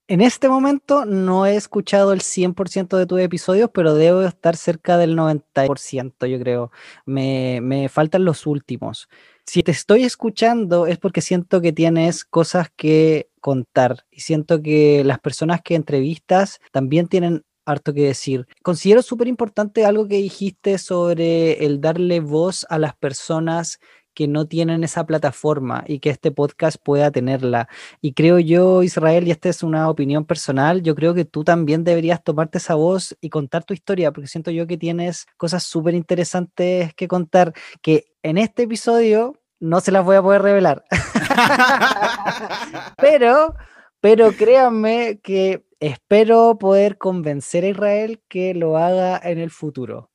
en 0.07 0.21
este 0.21 0.47
momento 0.47 1.05
no 1.05 1.45
he 1.45 1.55
escuchado 1.55 2.13
el 2.13 2.21
100% 2.21 2.97
de 2.97 3.05
tus 3.05 3.19
episodios, 3.19 3.69
pero 3.73 3.93
debo 3.93 4.21
estar 4.23 4.55
cerca 4.55 4.97
del 4.97 5.17
90%, 5.17 6.27
yo 6.27 6.39
creo. 6.39 6.71
Me, 7.05 7.59
me 7.61 7.89
faltan 7.89 8.23
los 8.23 8.47
últimos. 8.47 9.09
Si 9.45 9.63
te 9.63 9.71
estoy 9.71 10.03
escuchando 10.03 10.87
es 10.87 10.97
porque 10.97 11.21
siento 11.21 11.61
que 11.61 11.73
tienes 11.73 12.23
cosas 12.23 12.69
que 12.75 13.29
contar 13.41 14.05
y 14.09 14.21
siento 14.21 14.61
que 14.61 15.03
las 15.03 15.19
personas 15.19 15.61
que 15.61 15.75
entrevistas 15.75 16.59
también 16.71 17.07
tienen 17.07 17.43
harto 17.67 17.93
que 17.93 18.05
decir. 18.05 18.47
Considero 18.63 19.01
súper 19.01 19.27
importante 19.27 19.85
algo 19.85 20.07
que 20.07 20.17
dijiste 20.17 20.77
sobre 20.77 21.65
el 21.65 21.81
darle 21.81 22.21
voz 22.21 22.65
a 22.69 22.79
las 22.79 22.95
personas 22.95 23.79
que 24.17 24.27
no 24.27 24.47
tienen 24.47 24.83
esa 24.83 25.05
plataforma 25.05 25.83
y 25.85 25.99
que 25.99 26.09
este 26.09 26.31
podcast 26.31 26.77
pueda 26.81 27.11
tenerla. 27.11 27.69
Y 28.01 28.13
creo 28.13 28.39
yo, 28.39 28.81
Israel, 28.81 29.27
y 29.27 29.31
esta 29.31 29.47
es 29.47 29.61
una 29.61 29.91
opinión 29.91 30.25
personal, 30.25 30.81
yo 30.81 30.95
creo 30.95 31.13
que 31.13 31.23
tú 31.23 31.43
también 31.43 31.83
deberías 31.83 32.23
tomarte 32.23 32.57
esa 32.57 32.73
voz 32.73 33.15
y 33.21 33.29
contar 33.29 33.63
tu 33.63 33.75
historia, 33.75 34.11
porque 34.11 34.27
siento 34.27 34.49
yo 34.49 34.65
que 34.65 34.75
tienes 34.75 35.27
cosas 35.37 35.61
súper 35.61 35.93
interesantes 35.93 36.95
que 36.95 37.07
contar, 37.07 37.53
que 37.83 38.07
en 38.23 38.39
este 38.39 38.63
episodio 38.63 39.39
no 39.59 39.81
se 39.81 39.91
las 39.91 40.03
voy 40.03 40.15
a 40.15 40.23
poder 40.23 40.41
revelar. 40.41 40.83
pero, 42.97 43.53
pero 44.01 44.31
créanme 44.31 45.19
que 45.21 45.66
espero 45.79 46.57
poder 46.59 46.97
convencer 46.97 47.63
a 47.63 47.69
Israel 47.69 48.21
que 48.27 48.53
lo 48.53 48.77
haga 48.77 49.19
en 49.23 49.39
el 49.39 49.51
futuro. 49.51 50.09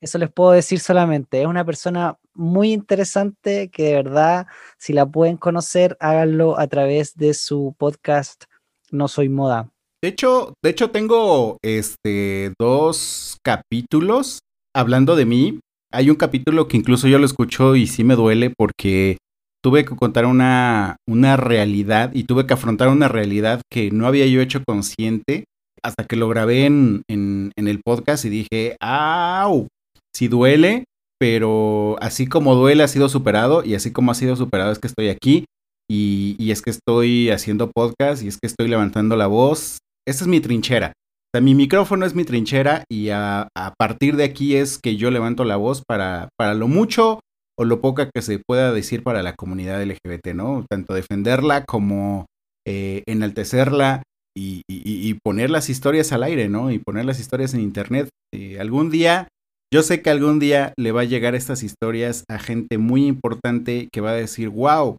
Eso 0.00 0.18
les 0.18 0.30
puedo 0.30 0.52
decir 0.52 0.78
solamente. 0.78 1.40
Es 1.40 1.46
una 1.46 1.64
persona 1.64 2.18
muy 2.32 2.72
interesante 2.72 3.68
que 3.68 3.84
de 3.84 3.94
verdad, 3.94 4.46
si 4.78 4.92
la 4.92 5.06
pueden 5.06 5.36
conocer, 5.36 5.96
háganlo 6.00 6.58
a 6.58 6.68
través 6.68 7.16
de 7.16 7.34
su 7.34 7.74
podcast 7.76 8.44
No 8.90 9.08
Soy 9.08 9.28
Moda. 9.28 9.70
De 10.00 10.08
hecho, 10.08 10.54
de 10.62 10.70
hecho 10.70 10.90
tengo 10.90 11.58
este 11.62 12.52
dos 12.60 13.38
capítulos 13.42 14.38
hablando 14.72 15.16
de 15.16 15.24
mí. 15.24 15.58
Hay 15.92 16.10
un 16.10 16.16
capítulo 16.16 16.68
que 16.68 16.76
incluso 16.76 17.08
yo 17.08 17.18
lo 17.18 17.26
escucho 17.26 17.74
y 17.74 17.88
sí 17.88 18.04
me 18.04 18.14
duele 18.14 18.52
porque 18.56 19.16
tuve 19.62 19.84
que 19.84 19.96
contar 19.96 20.26
una, 20.26 20.96
una 21.08 21.36
realidad 21.36 22.10
y 22.14 22.24
tuve 22.24 22.46
que 22.46 22.54
afrontar 22.54 22.88
una 22.88 23.08
realidad 23.08 23.60
que 23.70 23.90
no 23.90 24.06
había 24.06 24.26
yo 24.26 24.40
hecho 24.40 24.62
consciente 24.64 25.44
hasta 25.82 26.04
que 26.04 26.16
lo 26.16 26.28
grabé 26.28 26.66
en, 26.66 27.02
en, 27.08 27.52
en 27.56 27.68
el 27.68 27.80
podcast 27.84 28.24
y 28.24 28.28
dije, 28.28 28.76
¡au! 28.80 29.68
Si 30.14 30.28
duele, 30.28 30.84
pero 31.20 31.96
así 32.00 32.26
como 32.26 32.54
duele 32.54 32.82
ha 32.82 32.88
sido 32.88 33.08
superado 33.08 33.64
y 33.64 33.74
así 33.74 33.92
como 33.92 34.10
ha 34.10 34.14
sido 34.14 34.36
superado 34.36 34.72
es 34.72 34.78
que 34.78 34.88
estoy 34.88 35.08
aquí 35.08 35.44
y, 35.90 36.36
y, 36.38 36.50
es 36.50 36.62
que 36.62 36.70
estoy 36.70 37.30
haciendo 37.30 37.70
podcast 37.70 38.22
y 38.22 38.28
es 38.28 38.36
que 38.36 38.46
estoy 38.46 38.68
levantando 38.68 39.16
la 39.16 39.26
voz. 39.26 39.78
Esa 40.06 40.24
es 40.24 40.28
mi 40.28 40.40
trinchera. 40.40 40.92
O 41.28 41.30
sea, 41.34 41.40
mi 41.40 41.54
micrófono 41.54 42.04
es 42.04 42.14
mi 42.14 42.24
trinchera 42.24 42.84
y 42.90 43.08
a, 43.10 43.48
a, 43.56 43.74
partir 43.78 44.16
de 44.16 44.24
aquí 44.24 44.56
es 44.56 44.78
que 44.78 44.96
yo 44.96 45.10
levanto 45.10 45.44
la 45.44 45.56
voz 45.56 45.82
para, 45.86 46.28
para 46.38 46.54
lo 46.54 46.68
mucho 46.68 47.20
o 47.58 47.64
lo 47.64 47.80
poca 47.80 48.10
que 48.14 48.22
se 48.22 48.38
pueda 48.38 48.72
decir 48.72 49.02
para 49.02 49.22
la 49.22 49.34
comunidad 49.34 49.82
LGBT, 49.82 50.28
¿no? 50.34 50.64
Tanto 50.70 50.94
defenderla 50.94 51.64
como 51.64 52.26
eh, 52.66 53.02
enaltecerla 53.06 54.02
y, 54.36 54.62
y, 54.70 55.08
y, 55.08 55.14
poner 55.14 55.50
las 55.50 55.68
historias 55.68 56.12
al 56.12 56.22
aire, 56.22 56.48
¿no? 56.48 56.70
Y 56.70 56.78
poner 56.78 57.04
las 57.04 57.18
historias 57.18 57.54
en 57.54 57.60
internet. 57.60 58.08
Eh, 58.32 58.60
algún 58.60 58.90
día 58.90 59.28
yo 59.72 59.82
sé 59.82 60.00
que 60.00 60.08
algún 60.08 60.38
día 60.38 60.72
le 60.78 60.92
va 60.92 61.02
a 61.02 61.04
llegar 61.04 61.34
estas 61.34 61.62
historias 61.62 62.24
a 62.30 62.38
gente 62.38 62.78
muy 62.78 63.06
importante 63.06 63.90
que 63.92 64.00
va 64.00 64.10
a 64.10 64.14
decir, 64.14 64.48
wow, 64.48 64.96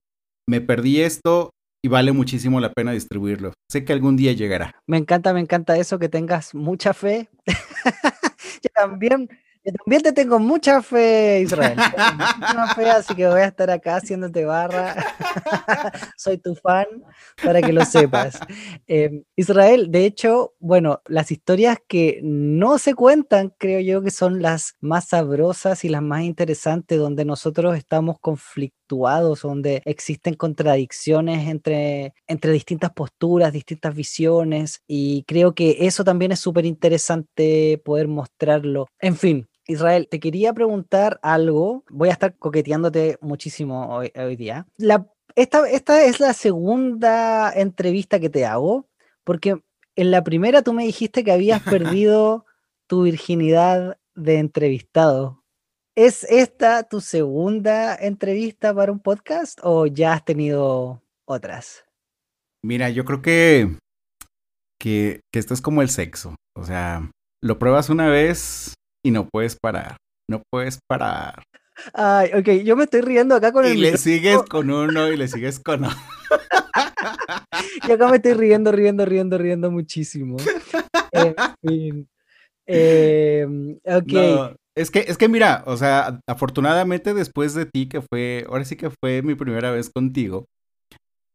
me 0.48 0.62
perdí 0.62 1.02
esto 1.02 1.50
y 1.84 1.90
vale 1.90 2.12
muchísimo 2.12 2.60
la 2.60 2.72
pena 2.72 2.92
distribuirlo. 2.92 3.54
Sé 3.72 3.84
que 3.84 3.94
algún 3.94 4.16
día 4.16 4.34
llegará. 4.34 4.76
Me 4.86 4.98
encanta, 4.98 5.34
me 5.34 5.40
encanta 5.40 5.76
eso, 5.78 5.98
que 5.98 6.08
tengas 6.08 6.54
mucha 6.54 6.94
fe. 6.94 7.30
Yo 8.64 8.70
también 8.76 9.30
yo 9.64 9.74
también 9.74 10.02
te 10.02 10.14
tengo 10.14 10.40
mucha 10.40 10.82
fe, 10.82 11.42
Israel. 11.42 11.76
Mucha 11.76 12.76
fe, 12.76 12.90
así 12.90 13.16
que 13.16 13.28
voy 13.28 13.42
a 13.42 13.46
estar 13.46 13.70
acá 13.70 13.98
haciéndote 13.98 14.46
barra. 14.46 14.96
Soy 16.18 16.38
tu 16.38 16.56
fan, 16.56 16.86
para 17.44 17.62
que 17.62 17.74
lo 17.74 17.84
sepas. 17.84 18.40
Eh, 18.88 19.24
Israel, 19.36 19.92
de 19.92 20.06
hecho, 20.06 20.54
bueno, 20.60 21.02
las 21.06 21.32
historias 21.32 21.78
que 21.88 22.20
no 22.24 22.78
se 22.78 22.94
cuentan, 22.94 23.54
creo 23.58 23.82
yo 23.82 24.02
que 24.02 24.12
son 24.12 24.42
las 24.42 24.76
más 24.80 25.10
sabrosas 25.10 25.84
y 25.84 25.90
las 25.90 26.02
más 26.02 26.24
interesantes, 26.24 26.98
donde 26.98 27.26
nosotros 27.26 27.78
estamos 27.78 28.18
conflictuados, 28.20 29.42
donde 29.42 29.82
existen 29.86 30.36
contradicciones 30.36 31.48
entre, 31.50 32.14
entre 32.28 32.54
distintas 32.54 32.92
posturas, 32.92 33.54
distintas 33.54 33.94
visiones, 33.94 34.82
y 34.88 35.24
creo 35.28 35.54
que 35.54 35.78
eso 35.82 36.04
también 36.04 36.32
es 36.32 36.40
súper 36.40 36.66
interesante 36.66 37.82
poder 37.84 38.08
mostrarlo. 38.08 38.88
En 39.00 39.16
fin, 39.16 39.50
Israel, 39.70 40.08
te 40.10 40.20
quería 40.20 40.52
preguntar 40.52 41.20
algo. 41.22 41.84
Voy 41.90 42.10
a 42.10 42.14
estar 42.14 42.36
coqueteándote 42.38 43.20
muchísimo 43.22 43.96
hoy, 43.96 44.12
hoy 44.16 44.36
día. 44.36 44.66
La, 44.78 45.08
esta, 45.36 45.70
esta 45.70 46.04
es 46.04 46.20
la 46.20 46.34
segunda 46.34 47.54
entrevista 47.54 48.20
que 48.20 48.32
te 48.32 48.46
hago, 48.46 48.90
porque 49.24 49.62
en 49.96 50.12
la 50.12 50.24
primera 50.24 50.64
tú 50.64 50.74
me 50.74 50.86
dijiste 50.86 51.24
que 51.24 51.32
habías 51.32 51.62
perdido 51.64 52.46
tu 52.88 53.04
virginidad 53.04 54.00
de 54.16 54.40
entrevistado. 54.40 55.44
¿Es 55.96 56.24
esta 56.24 56.84
tu 56.84 57.00
segunda 57.00 57.96
entrevista 57.96 58.74
para 58.74 58.92
un 58.92 59.00
podcast 59.00 59.60
o 59.62 59.86
ya 59.86 60.14
has 60.14 60.26
tenido 60.26 61.04
otras? 61.26 61.86
Mira, 62.64 62.90
yo 62.90 63.06
creo 63.06 63.22
que, 63.22 63.78
que, 64.80 65.22
que 65.32 65.40
esto 65.40 65.54
es 65.54 65.62
como 65.62 65.84
el 65.84 65.90
sexo. 65.90 66.36
O 66.56 66.66
sea, 66.66 67.12
lo 67.42 67.60
pruebas 67.60 67.90
una 67.90 68.10
vez, 68.10 68.74
y 69.04 69.12
no 69.12 69.28
puedes 69.28 69.58
parar. 69.60 69.98
No 70.30 70.42
puedes 70.52 70.80
parar. 70.88 71.44
Ay, 71.94 72.32
ok, 72.36 72.64
yo 72.64 72.76
me 72.76 72.84
estoy 72.84 73.02
riendo 73.02 73.36
acá 73.36 73.52
con 73.52 73.66
y 73.66 73.70
el. 73.70 73.78
Y 73.78 73.82
le 73.82 73.98
sigues 73.98 74.44
con 74.44 74.70
uno 74.70 75.08
y 75.10 75.18
le 75.18 75.28
sigues 75.28 75.60
con 75.60 75.86
otro. 75.86 75.98
y 77.88 77.92
acá 77.92 78.08
me 78.10 78.18
estoy 78.18 78.34
riendo, 78.34 78.72
riendo, 78.72 79.06
riendo, 79.06 79.38
riendo 79.38 79.72
muchísimo. 79.72 80.38
en 81.12 81.36
fin. 81.66 82.10
Eh, 82.68 83.48
ok. 83.86 84.12
No, 84.12 84.56
es 84.76 84.92
que, 84.92 85.00
es 85.00 85.18
que 85.18 85.28
mira, 85.28 85.64
o 85.66 85.78
sea, 85.78 86.20
afortunadamente 86.28 87.14
después 87.14 87.54
de 87.54 87.66
ti, 87.66 87.88
que 87.88 88.02
fue, 88.02 88.46
ahora 88.48 88.66
sí 88.66 88.76
que 88.76 88.92
fue 88.92 89.22
mi 89.22 89.36
primera 89.36 89.72
vez 89.72 89.90
contigo. 89.90 90.46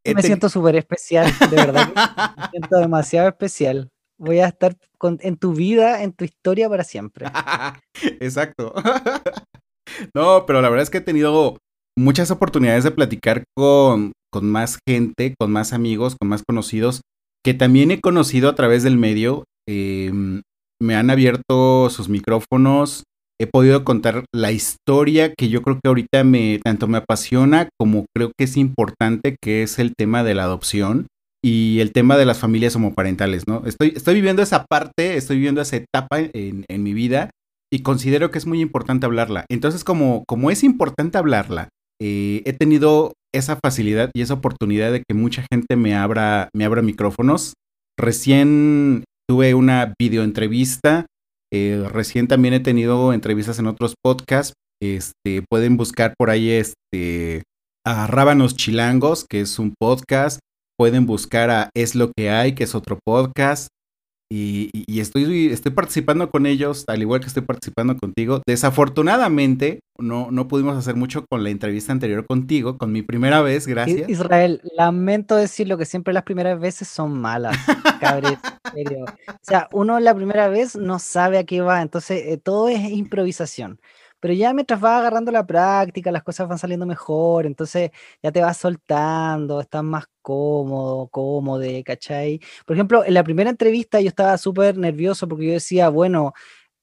Me 0.05 0.21
siento 0.21 0.49
súper 0.49 0.75
especial, 0.75 1.31
de 1.49 1.55
verdad. 1.55 1.89
me 2.37 2.49
siento 2.51 2.77
demasiado 2.77 3.27
especial 3.27 3.89
voy 4.17 4.39
a 4.39 4.47
estar 4.47 4.75
con, 4.97 5.19
en 5.21 5.37
tu 5.37 5.53
vida, 5.53 6.03
en 6.03 6.13
tu 6.13 6.25
historia 6.25 6.69
para 6.69 6.83
siempre. 6.83 7.25
Exacto. 8.19 8.73
no, 10.13 10.45
pero 10.45 10.61
la 10.61 10.69
verdad 10.69 10.83
es 10.83 10.89
que 10.89 10.99
he 10.99 11.01
tenido 11.01 11.57
muchas 11.97 12.31
oportunidades 12.31 12.83
de 12.83 12.91
platicar 12.91 13.43
con, 13.55 14.13
con 14.31 14.49
más 14.49 14.79
gente, 14.87 15.35
con 15.39 15.51
más 15.51 15.73
amigos, 15.73 16.15
con 16.19 16.29
más 16.29 16.43
conocidos, 16.47 17.01
que 17.43 17.53
también 17.53 17.91
he 17.91 18.01
conocido 18.01 18.49
a 18.49 18.55
través 18.55 18.83
del 18.83 18.97
medio. 18.97 19.45
Eh, 19.67 20.11
me 20.81 20.95
han 20.95 21.09
abierto 21.09 21.89
sus 21.89 22.09
micrófonos, 22.09 23.03
he 23.39 23.47
podido 23.47 23.83
contar 23.83 24.25
la 24.33 24.51
historia 24.51 25.33
que 25.33 25.49
yo 25.49 25.61
creo 25.61 25.79
que 25.81 25.87
ahorita 25.87 26.23
me 26.23 26.59
tanto 26.63 26.87
me 26.87 26.97
apasiona 26.97 27.69
como 27.79 28.05
creo 28.15 28.31
que 28.37 28.45
es 28.45 28.57
importante, 28.57 29.35
que 29.41 29.63
es 29.63 29.79
el 29.79 29.93
tema 29.95 30.23
de 30.23 30.35
la 30.35 30.43
adopción 30.43 31.07
y 31.45 31.79
el 31.79 31.91
tema 31.91 32.17
de 32.17 32.25
las 32.25 32.39
familias 32.39 32.75
homoparentales, 32.75 33.43
¿no? 33.47 33.61
Estoy, 33.67 33.93
estoy 33.95 34.15
viviendo 34.15 34.41
esa 34.41 34.65
parte, 34.65 35.15
estoy 35.15 35.35
viviendo 35.35 35.61
esa 35.61 35.75
etapa 35.75 36.19
en, 36.19 36.65
en, 36.67 36.81
mi 36.81 36.95
vida 36.95 37.29
y 37.71 37.83
considero 37.83 38.31
que 38.31 38.39
es 38.39 38.47
muy 38.47 38.61
importante 38.61 39.05
hablarla. 39.05 39.45
Entonces, 39.47 39.83
como, 39.83 40.23
como 40.27 40.49
es 40.49 40.63
importante 40.63 41.19
hablarla, 41.19 41.69
eh, 42.01 42.41
he 42.45 42.53
tenido 42.53 43.13
esa 43.31 43.59
facilidad 43.63 44.09
y 44.15 44.21
esa 44.21 44.33
oportunidad 44.33 44.91
de 44.91 45.03
que 45.07 45.13
mucha 45.13 45.45
gente 45.51 45.75
me 45.75 45.93
abra, 45.93 46.49
me 46.55 46.65
abra 46.65 46.81
micrófonos. 46.81 47.53
Recién 47.95 49.03
tuve 49.29 49.53
una 49.53 49.93
videoentrevista, 49.99 51.05
eh, 51.53 51.87
recién 51.91 52.27
también 52.27 52.55
he 52.55 52.59
tenido 52.59 53.13
entrevistas 53.13 53.59
en 53.59 53.67
otros 53.67 53.93
podcasts. 54.03 54.53
Este, 54.81 55.43
pueden 55.47 55.77
buscar 55.77 56.15
por 56.17 56.31
ahí 56.31 56.49
este, 56.49 57.43
a 57.85 58.07
Rábanos 58.07 58.55
Chilangos, 58.55 59.27
que 59.29 59.41
es 59.41 59.59
un 59.59 59.75
podcast 59.79 60.39
pueden 60.77 61.05
buscar 61.05 61.49
a 61.49 61.69
Es 61.75 61.95
lo 61.95 62.11
que 62.11 62.29
hay, 62.29 62.53
que 62.53 62.63
es 62.63 62.75
otro 62.75 62.99
podcast. 63.03 63.69
y, 64.31 64.69
y, 64.73 64.99
estoy, 64.99 65.47
estoy 65.47 65.71
participando 65.71 66.31
con 66.31 66.45
ellos, 66.45 66.83
al 66.87 67.01
igual 67.01 67.19
que 67.21 67.27
estoy 67.27 67.43
participando 67.43 67.95
contigo. 67.95 68.41
Desafortunadamente, 68.47 69.79
no, 69.97 70.29
no 70.31 70.47
pudimos 70.47 70.75
hacer 70.75 70.95
mucho 70.95 71.25
con 71.29 71.43
la 71.43 71.49
entrevista 71.49 71.91
anterior 71.91 72.25
contigo, 72.25 72.77
con 72.77 72.91
mi 72.91 73.01
primera 73.01 73.41
vez, 73.41 73.67
gracias. 73.67 74.09
Israel, 74.09 74.61
lamento 74.75 75.35
decirlo 75.35 75.77
que 75.77 75.85
siempre 75.85 76.13
las 76.13 76.23
primeras 76.23 76.59
veces 76.59 76.87
son 76.87 77.19
malas, 77.19 77.55
cabrón, 77.99 78.37
serio. 78.73 79.05
O 79.27 79.37
sea, 79.41 79.69
uno 79.71 79.99
la 79.99 80.13
primera 80.15 80.49
vez 80.49 80.75
no 80.75 80.99
sabe 80.99 81.37
a 81.37 81.45
qué 81.45 81.61
va, 81.61 81.81
entonces 81.81 82.23
eh, 82.25 82.37
todo 82.37 82.67
es 82.67 82.89
improvisación. 82.89 83.79
Pero 84.25 84.33
ya 84.33 84.55
mientras 84.55 84.81
vas 84.81 85.01
agarrando 85.01 85.31
la 85.31 85.45
práctica, 85.45 86.11
las 86.11 86.23
cosas 86.23 86.47
van 86.47 86.57
saliendo 86.57 86.87
mejor, 86.87 87.45
entonces 87.45 87.91
ya 88.23 88.31
te 88.31 88.41
vas 88.41 88.57
soltando, 88.57 89.61
estás 89.61 89.83
más 89.83 90.05
cómodo, 90.23 91.07
cómodo, 91.09 91.63
¿cachai? 91.85 92.39
Por 92.65 92.75
ejemplo, 92.75 93.05
en 93.05 93.13
la 93.13 93.23
primera 93.23 93.51
entrevista 93.51 94.01
yo 94.01 94.07
estaba 94.07 94.35
súper 94.39 94.79
nervioso 94.79 95.27
porque 95.27 95.45
yo 95.45 95.53
decía, 95.53 95.89
bueno, 95.89 96.33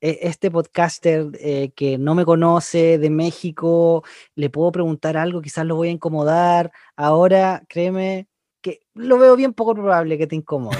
e, 0.00 0.20
este 0.22 0.52
podcaster 0.52 1.30
eh, 1.40 1.72
que 1.74 1.98
no 1.98 2.14
me 2.14 2.24
conoce 2.24 2.98
de 2.98 3.10
México, 3.10 4.04
le 4.36 4.48
puedo 4.48 4.70
preguntar 4.70 5.16
algo, 5.16 5.42
quizás 5.42 5.66
lo 5.66 5.74
voy 5.74 5.88
a 5.88 5.90
incomodar. 5.90 6.70
Ahora, 6.94 7.64
créeme 7.68 8.28
que 8.60 8.82
lo 8.94 9.18
veo 9.18 9.34
bien 9.34 9.52
poco 9.52 9.74
probable 9.74 10.16
que 10.16 10.28
te 10.28 10.36
incomode. 10.36 10.78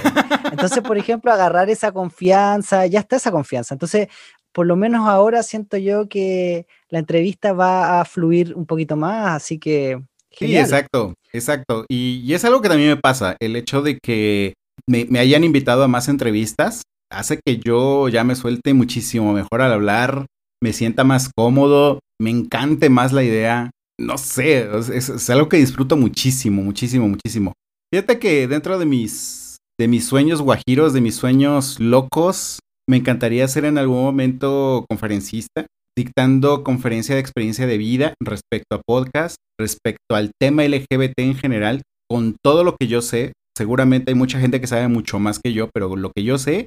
Entonces, 0.53 0.81
por 0.85 0.97
ejemplo, 0.99 1.33
agarrar 1.33 1.69
esa 1.71 1.91
confianza, 1.91 2.87
ya 2.87 3.01
está 3.01 3.17
esa 3.17 3.33
confianza. 3.33 3.75
Entonces, 3.75 4.07
por 4.53 4.67
lo 4.67 4.77
menos 4.77 5.09
ahora 5.09 5.43
siento 5.43 5.77
yo 5.77 6.09
que 6.09 6.67
la 6.89 6.99
entrevista 6.99 7.53
va 7.53 8.01
a 8.01 8.05
fluir 8.05 8.55
un 8.55 8.67
poquito 8.67 8.97
más, 8.97 9.43
así 9.43 9.59
que... 9.59 10.03
Sí, 10.31 10.57
exacto, 10.57 11.15
exacto. 11.33 11.85
Y, 11.89 12.33
es 12.33 12.45
algo 12.45 12.63
que 12.63 12.69
también 12.69 12.91
me 12.91 12.97
pasa, 12.97 13.37
el 13.41 13.57
hecho 13.57 13.83
de 13.83 13.99
que 13.99 14.55
me, 14.87 15.07
hayan 15.19 15.45
invitado 15.45 15.83
a 15.83 15.89
más 15.89 16.09
entrevistas 16.09 16.83
hace 17.11 17.39
que 17.45 17.59
yo 17.59 18.09
ya 18.09 18.25
me 18.25 18.35
suelte 18.35 18.73
muchísimo 18.73 19.35
mejor 19.35 19.61
al 19.61 19.73
hablar, 19.73 20.27
me 20.63 20.73
sienta 20.73 21.05
más 21.05 21.31
cómodo, 21.37 21.99
me 22.19 22.31
encante 22.31 22.89
más 22.89 23.13
la 23.13 23.23
idea. 23.23 23.71
No 24.01 24.17
sé, 24.17 24.67
es, 24.79 25.11
es 25.11 25.31
algo 25.31 25.51
que 25.51 25.59
disfruto 25.59 25.97
muchísimo, 25.97 26.63
muchísimo, 26.63 27.07
muchísimo. 27.07 27.53
Fíjate 27.93 28.19
que 28.19 28.49
dentro 28.49 28.79
de 28.79 28.87
mis, 28.87 29.59
de 29.79 29.87
mis 29.87 30.07
sueños 30.07 30.41
guajiros, 30.41 30.95
de 30.95 31.03
mis 31.03 31.15
sueños 31.15 31.79
locos, 31.79 32.59
me 32.93 32.99
encantaría 32.99 33.49
ser 33.49 33.65
en 33.65 33.79
algún 33.79 34.03
momento 34.03 34.85
conferencista, 34.87 35.65
dictando 35.97 36.63
conferencia 36.63 37.15
de 37.15 37.23
experiencia 37.23 37.67
de 37.67 37.79
vida 37.79 38.13
respecto 38.21 38.77
a 38.77 38.83
podcast, 38.87 39.37
respecto 39.59 40.15
al 40.15 40.31
tema 40.39 40.63
LGBT 40.63 41.21
en 41.21 41.35
general, 41.35 41.81
con 42.07 42.37
todo 42.45 42.65
lo 42.65 42.77
que 42.77 42.89
yo 42.89 43.01
sé. 43.01 43.33
Seguramente 43.57 44.11
hay 44.11 44.15
mucha 44.15 44.39
gente 44.41 44.61
que 44.61 44.67
sabe 44.67 44.89
mucho 44.89 45.19
más 45.19 45.41
que 45.43 45.55
yo, 45.55 45.71
pero 45.73 45.97
lo 45.97 46.13
que 46.15 46.23
yo 46.23 46.37
sé, 46.37 46.67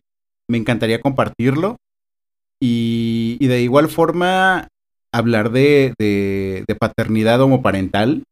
me 0.50 0.58
encantaría 0.58 1.00
compartirlo. 1.00 1.78
Y, 2.60 3.38
de 3.46 3.62
igual 3.62 3.88
forma, 3.88 4.68
hablar 5.14 5.52
de, 5.52 5.94
de, 6.00 6.76
paternidad 6.80 7.40
homoparental, 7.40 8.24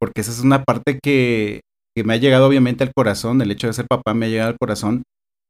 porque 0.00 0.22
esa 0.22 0.32
es 0.32 0.40
una 0.40 0.64
parte 0.64 0.98
que 1.00 1.60
me 2.04 2.14
ha 2.14 2.16
llegado 2.16 2.48
obviamente 2.48 2.82
al 2.82 2.92
corazón, 2.92 3.40
el 3.40 3.52
hecho 3.52 3.68
de 3.68 3.72
ser 3.72 3.86
papá 3.86 4.14
me 4.14 4.26
ha 4.26 4.30
llegado 4.30 4.50
al 4.50 4.58
corazón, 4.58 5.04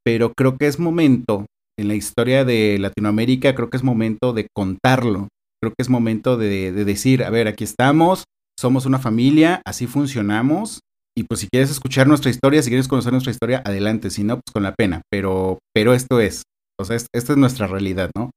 pero 0.05 0.35
creo 0.35 0.59
que 0.59 0.67
es 0.67 0.79
momento 0.79 1.47
en 1.79 1.89
la 1.89 1.95
historia 1.95 2.45
de 2.45 2.79
Latinoamérica, 2.79 3.55
creo 3.55 3.71
que 3.71 3.77
es 3.77 3.83
momento 3.83 4.33
de 4.33 4.49
contarlo. 4.55 5.29
Creo 5.63 5.73
que 5.73 5.83
es 5.83 5.89
momento 5.89 6.37
de, 6.37 6.73
decir, 6.73 7.25
a 7.25 7.31
ver, 7.31 7.49
aquí 7.49 7.65
estamos, 7.65 8.25
somos 8.59 8.87
una 8.87 8.99
familia, 8.99 9.63
así 9.65 9.87
funcionamos. 9.87 10.81
Y 11.19 11.25
pues 11.25 11.41
si 11.41 11.49
quieres 11.49 11.71
escuchar 11.71 12.07
nuestra 12.07 12.31
historia, 12.31 12.63
si 12.63 12.69
quieres 12.69 12.89
conocer 12.89 13.13
nuestra 13.13 13.33
historia, 13.33 13.63
adelante. 13.65 14.11
Si 14.11 14.23
no, 14.23 14.35
pues 14.35 14.53
con 14.53 14.63
la 14.63 14.75
pena. 14.75 15.03
Pero, 15.11 15.59
pero 15.75 15.95
esto 15.95 16.21
es. 16.21 16.43
O 16.79 16.85
sea, 16.85 16.97
esta 16.97 17.33
es 17.33 17.39
nuestra 17.39 17.67
realidad, 17.67 18.11
¿no? 18.15 18.31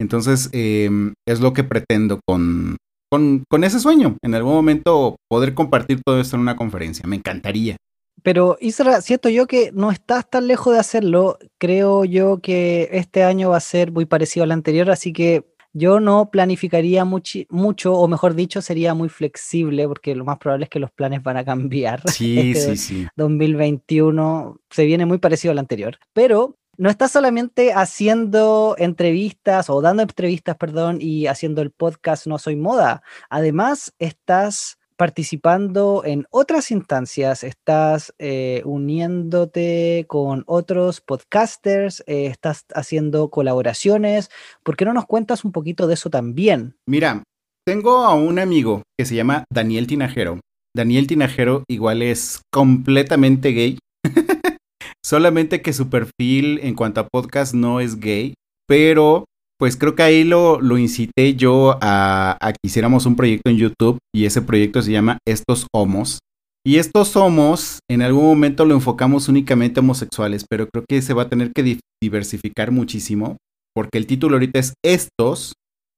Entonces, 0.00 0.48
em, 0.52 1.14
es 1.26 1.40
lo 1.40 1.52
que 1.52 1.64
pretendo 1.64 2.20
con, 2.26 2.76
con, 3.10 3.44
con 3.50 3.64
ese 3.64 3.80
sueño. 3.80 4.16
En 4.22 4.34
algún 4.34 4.52
momento 4.52 5.16
poder 5.28 5.54
compartir 5.54 6.00
todo 6.04 6.20
esto 6.20 6.36
en 6.36 6.42
una 6.42 6.56
conferencia. 6.56 7.04
Me 7.08 7.16
encantaría. 7.16 7.76
Pero 8.22 8.56
Isra, 8.60 9.00
siento 9.00 9.28
yo 9.28 9.46
que 9.46 9.70
no 9.72 9.90
estás 9.90 10.28
tan 10.28 10.46
lejos 10.46 10.72
de 10.72 10.80
hacerlo. 10.80 11.38
Creo 11.58 12.04
yo 12.04 12.38
que 12.40 12.88
este 12.92 13.24
año 13.24 13.50
va 13.50 13.56
a 13.56 13.60
ser 13.60 13.92
muy 13.92 14.06
parecido 14.06 14.44
al 14.44 14.52
anterior, 14.52 14.90
así 14.90 15.12
que 15.12 15.44
yo 15.74 16.00
no 16.00 16.30
planificaría 16.30 17.04
mucho, 17.04 17.94
o 17.94 18.08
mejor 18.08 18.34
dicho, 18.34 18.60
sería 18.60 18.92
muy 18.92 19.08
flexible, 19.08 19.88
porque 19.88 20.14
lo 20.14 20.24
más 20.24 20.38
probable 20.38 20.64
es 20.64 20.70
que 20.70 20.78
los 20.78 20.90
planes 20.90 21.22
van 21.22 21.38
a 21.38 21.44
cambiar. 21.44 22.02
Sí, 22.10 22.52
este 22.52 22.76
sí, 22.76 22.94
sí. 22.94 23.06
2021 23.16 24.60
se 24.70 24.84
viene 24.84 25.06
muy 25.06 25.18
parecido 25.18 25.52
al 25.52 25.58
anterior. 25.58 25.98
Pero 26.12 26.58
no 26.76 26.90
estás 26.90 27.12
solamente 27.12 27.72
haciendo 27.72 28.74
entrevistas 28.78 29.70
o 29.70 29.80
dando 29.80 30.02
entrevistas, 30.02 30.56
perdón, 30.56 30.98
y 31.00 31.26
haciendo 31.26 31.62
el 31.62 31.70
podcast 31.70 32.26
No 32.26 32.38
Soy 32.38 32.56
Moda. 32.56 33.02
Además, 33.30 33.94
estás 33.98 34.78
participando 35.02 36.04
en 36.04 36.26
otras 36.30 36.70
instancias, 36.70 37.42
estás 37.42 38.14
eh, 38.20 38.62
uniéndote 38.64 40.04
con 40.06 40.44
otros 40.46 41.00
podcasters, 41.00 42.04
eh, 42.06 42.26
estás 42.26 42.66
haciendo 42.72 43.28
colaboraciones. 43.28 44.30
¿Por 44.62 44.76
qué 44.76 44.84
no 44.84 44.92
nos 44.92 45.06
cuentas 45.06 45.44
un 45.44 45.50
poquito 45.50 45.88
de 45.88 45.94
eso 45.94 46.08
también? 46.08 46.76
Mira, 46.88 47.24
tengo 47.66 48.04
a 48.04 48.14
un 48.14 48.38
amigo 48.38 48.84
que 48.96 49.04
se 49.04 49.16
llama 49.16 49.42
Daniel 49.52 49.88
Tinajero. 49.88 50.38
Daniel 50.72 51.08
Tinajero 51.08 51.64
igual 51.68 52.00
es 52.02 52.42
completamente 52.52 53.48
gay. 53.50 53.78
Solamente 55.04 55.62
que 55.62 55.72
su 55.72 55.90
perfil 55.90 56.60
en 56.62 56.76
cuanto 56.76 57.00
a 57.00 57.08
podcast 57.08 57.54
no 57.54 57.80
es 57.80 57.98
gay, 57.98 58.34
pero 58.68 59.24
pues 59.62 59.76
creo 59.76 59.94
que 59.94 60.02
ahí 60.02 60.24
lo, 60.24 60.58
incité 60.76 61.36
yo 61.36 61.78
a, 61.80 62.36
que 62.40 62.66
hiciéramos 62.66 63.06
un 63.06 63.14
proyecto 63.14 63.48
en 63.48 63.58
YouTube 63.58 63.98
y 64.12 64.24
ese 64.24 64.42
proyecto 64.42 64.82
se 64.82 64.90
llama 64.90 65.18
Estos 65.24 65.68
Homos. 65.72 66.18
Y 66.66 66.78
estos 66.78 67.14
homos, 67.14 67.78
en 67.88 68.02
algún 68.02 68.24
momento 68.24 68.64
lo 68.64 68.74
enfocamos 68.74 69.28
únicamente 69.28 69.78
a 69.78 69.84
homosexuales, 69.84 70.46
pero 70.50 70.66
creo 70.66 70.84
que 70.88 71.00
se 71.00 71.14
va 71.14 71.22
a 71.22 71.28
tener 71.28 71.52
que 71.52 71.78
diversificar 72.02 72.72
muchísimo, 72.72 73.36
porque 73.72 73.98
el 73.98 74.08
título 74.08 74.34
ahorita 74.34 74.58
es 74.58 74.74
Estos 74.84 75.52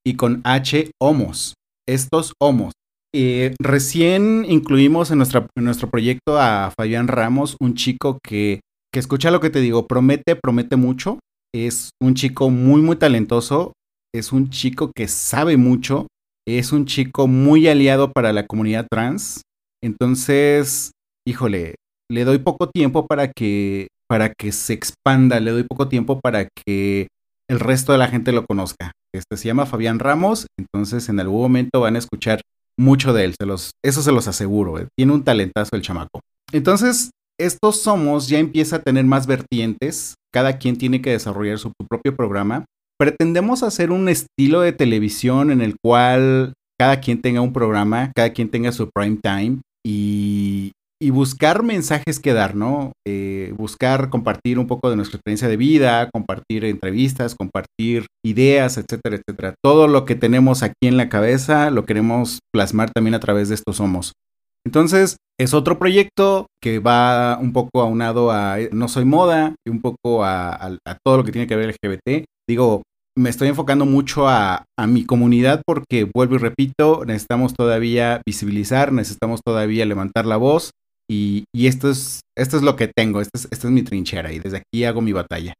y 0.05 0.15
con 0.15 0.41
H 0.43 0.91
homos. 1.01 1.55
Estos 1.89 2.33
homos. 2.39 2.73
Eh, 3.15 3.55
recién 3.59 4.45
incluimos 4.47 5.09
en, 5.09 5.23
en, 5.23 5.63
nuestro 5.63 5.89
proyecto 5.89 6.39
a 6.39 6.71
Fabián 6.77 7.07
Ramos, 7.07 7.57
un 7.59 7.73
chico 7.73 8.19
que, 8.23 8.59
que 8.93 8.99
escucha 8.99 9.31
lo 9.31 9.39
que 9.39 9.49
te 9.49 9.59
digo, 9.59 9.87
promete, 9.87 10.35
promete 10.35 10.75
mucho 10.75 11.17
es 11.53 11.91
un 12.01 12.15
chico 12.15 12.49
muy, 12.49 12.81
muy 12.81 12.95
talentoso, 12.95 13.73
es 14.13 14.31
un 14.31 14.49
chico 14.49 14.91
que 14.95 15.07
sabe 15.07 15.57
mucho, 15.57 16.07
es 16.47 16.71
un 16.71 16.85
chico 16.85 17.27
muy 17.27 17.67
aliado 17.67 18.11
para 18.11 18.33
la 18.33 18.45
comunidad 18.45 18.87
trans. 18.89 19.41
Entonces, 19.83 20.91
híjole, 21.27 21.75
le 22.09 22.23
doy 22.23 22.39
poco 22.39 22.69
tiempo 22.69 23.07
para 23.07 23.31
que, 23.31 23.87
para 24.07 24.33
que 24.33 24.51
se 24.51 24.73
expanda, 24.73 25.39
le 25.39 25.51
doy 25.51 25.63
poco 25.63 25.87
tiempo 25.87 26.19
para 26.19 26.47
que 26.47 27.07
el 27.49 27.59
resto 27.59 27.91
de 27.91 27.97
la 27.97 28.07
gente 28.07 28.31
lo 28.31 28.45
conozca. 28.45 28.91
Este 29.13 29.37
se 29.37 29.47
llama 29.47 29.65
Fabián 29.65 29.99
Ramos, 29.99 30.47
entonces 30.57 31.09
en 31.09 31.19
algún 31.19 31.41
momento 31.41 31.81
van 31.81 31.95
a 31.95 31.99
escuchar 31.99 32.41
mucho 32.77 33.13
de 33.13 33.25
él, 33.25 33.35
se 33.39 33.45
los, 33.45 33.71
eso 33.83 34.01
se 34.01 34.11
los 34.11 34.27
aseguro, 34.27 34.79
eh. 34.79 34.87
tiene 34.97 35.13
un 35.13 35.23
talentazo 35.23 35.75
el 35.75 35.81
chamaco. 35.81 36.19
Entonces, 36.51 37.11
estos 37.39 37.81
somos 37.81 38.27
ya 38.27 38.39
empieza 38.39 38.77
a 38.77 38.81
tener 38.81 39.05
más 39.05 39.27
vertientes, 39.27 40.15
cada 40.35 40.57
quien 40.57 40.77
tiene 40.77 41.01
que 41.01 41.11
desarrollar 41.11 41.57
su, 41.59 41.71
propio 41.89 42.13
programa. 42.13 42.65
Pretendemos 42.99 43.63
hacer 43.63 43.89
un 43.89 44.09
estilo 44.09 44.59
de 44.59 44.73
televisión 44.73 45.49
en 45.49 45.61
el 45.61 45.75
cual 45.81 46.55
cada 46.77 46.99
quien 46.99 47.21
tenga 47.21 47.39
un 47.39 47.53
programa, 47.53 48.11
cada 48.13 48.31
quien 48.31 48.49
tenga 48.49 48.73
su 48.73 48.89
prime 48.93 49.17
time 49.23 49.61
y, 49.85 50.73
buscar 51.11 51.63
mensajes 51.63 52.19
que 52.19 52.33
dar, 52.33 52.55
¿no? 52.55 52.91
Eh, 53.07 53.53
buscar 53.55 54.09
compartir 54.09 54.57
un 54.59 54.65
poco 54.67 54.89
de 54.89 54.95
nuestra 54.95 55.17
experiencia 55.17 55.47
de 55.47 55.55
vida, 55.55 56.09
compartir 56.11 56.65
entrevistas, 56.65 57.35
compartir 57.35 58.07
ideas, 58.25 58.77
etcétera, 58.77 59.15
etcétera. 59.15 59.53
Todo 59.63 59.87
lo 59.87 60.03
que 60.03 60.15
tenemos 60.15 60.63
aquí 60.63 60.87
en 60.87 60.97
la 60.97 61.07
cabeza 61.07 61.69
lo 61.69 61.85
queremos 61.85 62.39
plasmar 62.51 62.89
también 62.89 63.13
a 63.13 63.19
través 63.19 63.49
de 63.49 63.55
estos 63.55 63.77
somos. 63.77 64.13
Entonces, 64.65 65.17
es 65.39 65.53
otro 65.53 65.77
proyecto 65.77 66.47
que 66.61 66.79
va 66.79 67.37
un 67.39 67.53
poco 67.53 67.81
aunado 67.81 68.31
a 68.31 68.57
No 68.71 68.87
Soy 68.87 69.05
Moda 69.05 69.55
y 69.65 69.69
un 69.69 69.81
poco 69.81 70.23
a, 70.23 70.77
todo 71.03 71.17
lo 71.17 71.23
que 71.23 71.31
tiene 71.31 71.47
que 71.47 71.55
ver 71.55 71.69
LGBT. 71.69 72.25
Digo, 72.47 72.81
me 73.17 73.29
estoy 73.29 73.47
enfocando 73.47 73.85
mucho 73.85 74.27
a, 74.27 74.65
mi 74.87 75.05
comunidad 75.05 75.61
porque, 75.65 76.09
vuelvo 76.13 76.35
y 76.35 76.39
repito, 76.39 77.05
necesitamos 77.05 77.53
todavía 77.53 78.21
visibilizar, 78.25 78.91
necesitamos 78.91 79.41
todavía 79.45 79.85
levantar 79.85 80.25
la 80.25 80.37
voz 80.37 80.71
y, 81.09 81.45
esto, 81.53 81.89
es, 81.89 82.21
esto 82.35 82.57
es 82.57 82.63
lo 82.63 82.75
que 82.75 82.87
tengo, 82.87 83.21
esta 83.21 83.37
es, 83.37 83.47
esta 83.51 83.67
es 83.67 83.73
mi 83.73 83.83
trinchera 83.83 84.31
y 84.33 84.39
desde 84.39 84.57
aquí 84.57 84.83
hago 84.83 85.01
mi 85.01 85.13
batalla. 85.13 85.53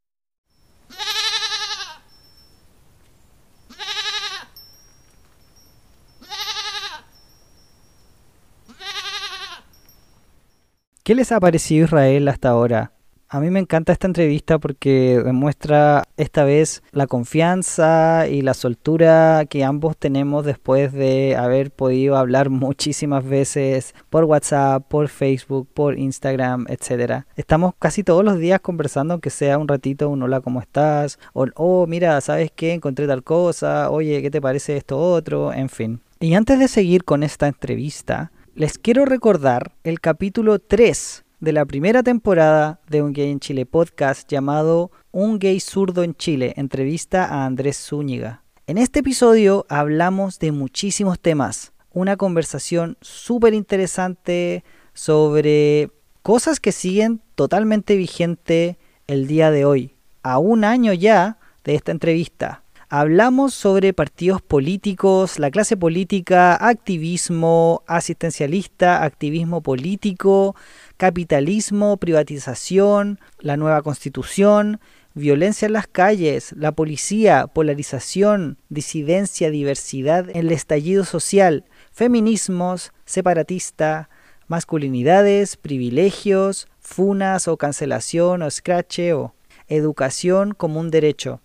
¿Qué 11.05 11.13
les 11.13 11.31
ha 11.31 11.39
parecido 11.39 11.85
Israel 11.85 12.27
hasta 12.29 12.49
ahora? 12.49 12.91
A 13.29 13.39
mí 13.39 13.51
me 13.51 13.59
encanta 13.59 13.93
esta 13.93 14.07
entrevista 14.07 14.57
porque 14.57 15.21
demuestra 15.23 16.05
esta 16.17 16.43
vez 16.45 16.81
la 16.93 17.05
confianza 17.05 18.27
y 18.27 18.41
la 18.41 18.55
soltura 18.55 19.45
que 19.47 19.63
ambos 19.63 19.97
tenemos 19.97 20.45
después 20.45 20.93
de 20.93 21.35
haber 21.35 21.69
podido 21.69 22.17
hablar 22.17 22.49
muchísimas 22.65 23.23
veces 23.23 23.93
por 24.09 24.23
WhatsApp, 24.23 24.87
por 24.87 25.07
Facebook, 25.07 25.67
por 25.71 25.99
Instagram, 25.99 26.65
etcétera. 26.69 27.27
Estamos 27.35 27.75
casi 27.77 28.03
todos 28.03 28.25
los 28.25 28.39
días 28.39 28.59
conversando, 28.61 29.13
aunque 29.13 29.29
sea 29.29 29.59
un 29.59 29.67
ratito, 29.67 30.09
un 30.09 30.23
hola, 30.23 30.41
¿cómo 30.41 30.59
estás? 30.59 31.19
O, 31.33 31.45
oh, 31.53 31.85
mira, 31.85 32.19
¿sabes 32.21 32.49
qué? 32.49 32.73
Encontré 32.73 33.05
tal 33.05 33.23
cosa, 33.23 33.91
oye, 33.91 34.23
¿qué 34.23 34.31
te 34.31 34.41
parece 34.41 34.75
esto 34.75 34.97
otro? 34.97 35.53
En 35.53 35.69
fin. 35.69 36.01
Y 36.19 36.33
antes 36.33 36.57
de 36.57 36.67
seguir 36.67 37.03
con 37.03 37.21
esta 37.21 37.45
entrevista, 37.45 38.31
les 38.55 38.77
quiero 38.77 39.03
recordar 39.03 39.73
el 39.83 39.99
capítulo 39.99 40.59
3 40.59 41.25
de 41.41 41.51
la 41.51 41.65
primera 41.65 42.03
temporada 42.03 42.79
de 42.87 43.01
Un 43.01 43.11
Gay 43.11 43.29
en 43.29 43.41
Chile 43.41 43.65
podcast 43.65 44.31
llamado 44.31 44.91
Un 45.11 45.39
Gay 45.39 45.59
Zurdo 45.59 46.03
en 46.03 46.15
Chile, 46.15 46.53
entrevista 46.55 47.25
a 47.25 47.45
Andrés 47.45 47.75
Zúñiga. 47.75 48.43
En 48.65 48.77
este 48.77 48.99
episodio 48.99 49.65
hablamos 49.67 50.39
de 50.39 50.53
muchísimos 50.53 51.19
temas, 51.19 51.73
una 51.91 52.15
conversación 52.15 52.97
súper 53.01 53.53
interesante 53.53 54.63
sobre 54.93 55.91
cosas 56.21 56.61
que 56.61 56.71
siguen 56.71 57.21
totalmente 57.35 57.97
vigente 57.97 58.77
el 59.07 59.27
día 59.27 59.51
de 59.51 59.65
hoy, 59.65 59.95
a 60.23 60.39
un 60.39 60.63
año 60.63 60.93
ya 60.93 61.39
de 61.65 61.75
esta 61.75 61.91
entrevista. 61.91 62.63
Hablamos 62.89 63.55
sobre 63.55 63.93
partidos 63.93 64.43
políticos, 64.43 65.39
la 65.39 65.49
clase 65.49 65.75
política, 65.75 66.55
activismo 66.55 67.81
asistencialista, 67.87 69.03
activismo 69.03 69.61
político, 69.61 70.55
capitalismo, 70.95 71.97
privatización, 71.97 73.19
la 73.39 73.57
nueva 73.57 73.81
constitución, 73.81 74.79
violencia 75.15 75.65
en 75.65 75.73
las 75.73 75.87
calles, 75.87 76.53
la 76.55 76.73
policía, 76.73 77.47
polarización, 77.47 78.59
disidencia, 78.69 79.49
diversidad, 79.49 80.29
el 80.35 80.51
estallido 80.51 81.05
social, 81.05 81.65
feminismos, 81.91 82.91
separatista, 83.05 84.09
masculinidades, 84.47 85.57
privilegios, 85.57 86.67
funas 86.79 87.47
o 87.47 87.57
cancelación 87.57 88.43
o 88.43 88.51
scratcheo, 88.51 89.33
educación 89.67 90.53
como 90.53 90.79
un 90.79 90.91
derecho. 90.91 91.41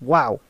¡Wow! 0.00 0.40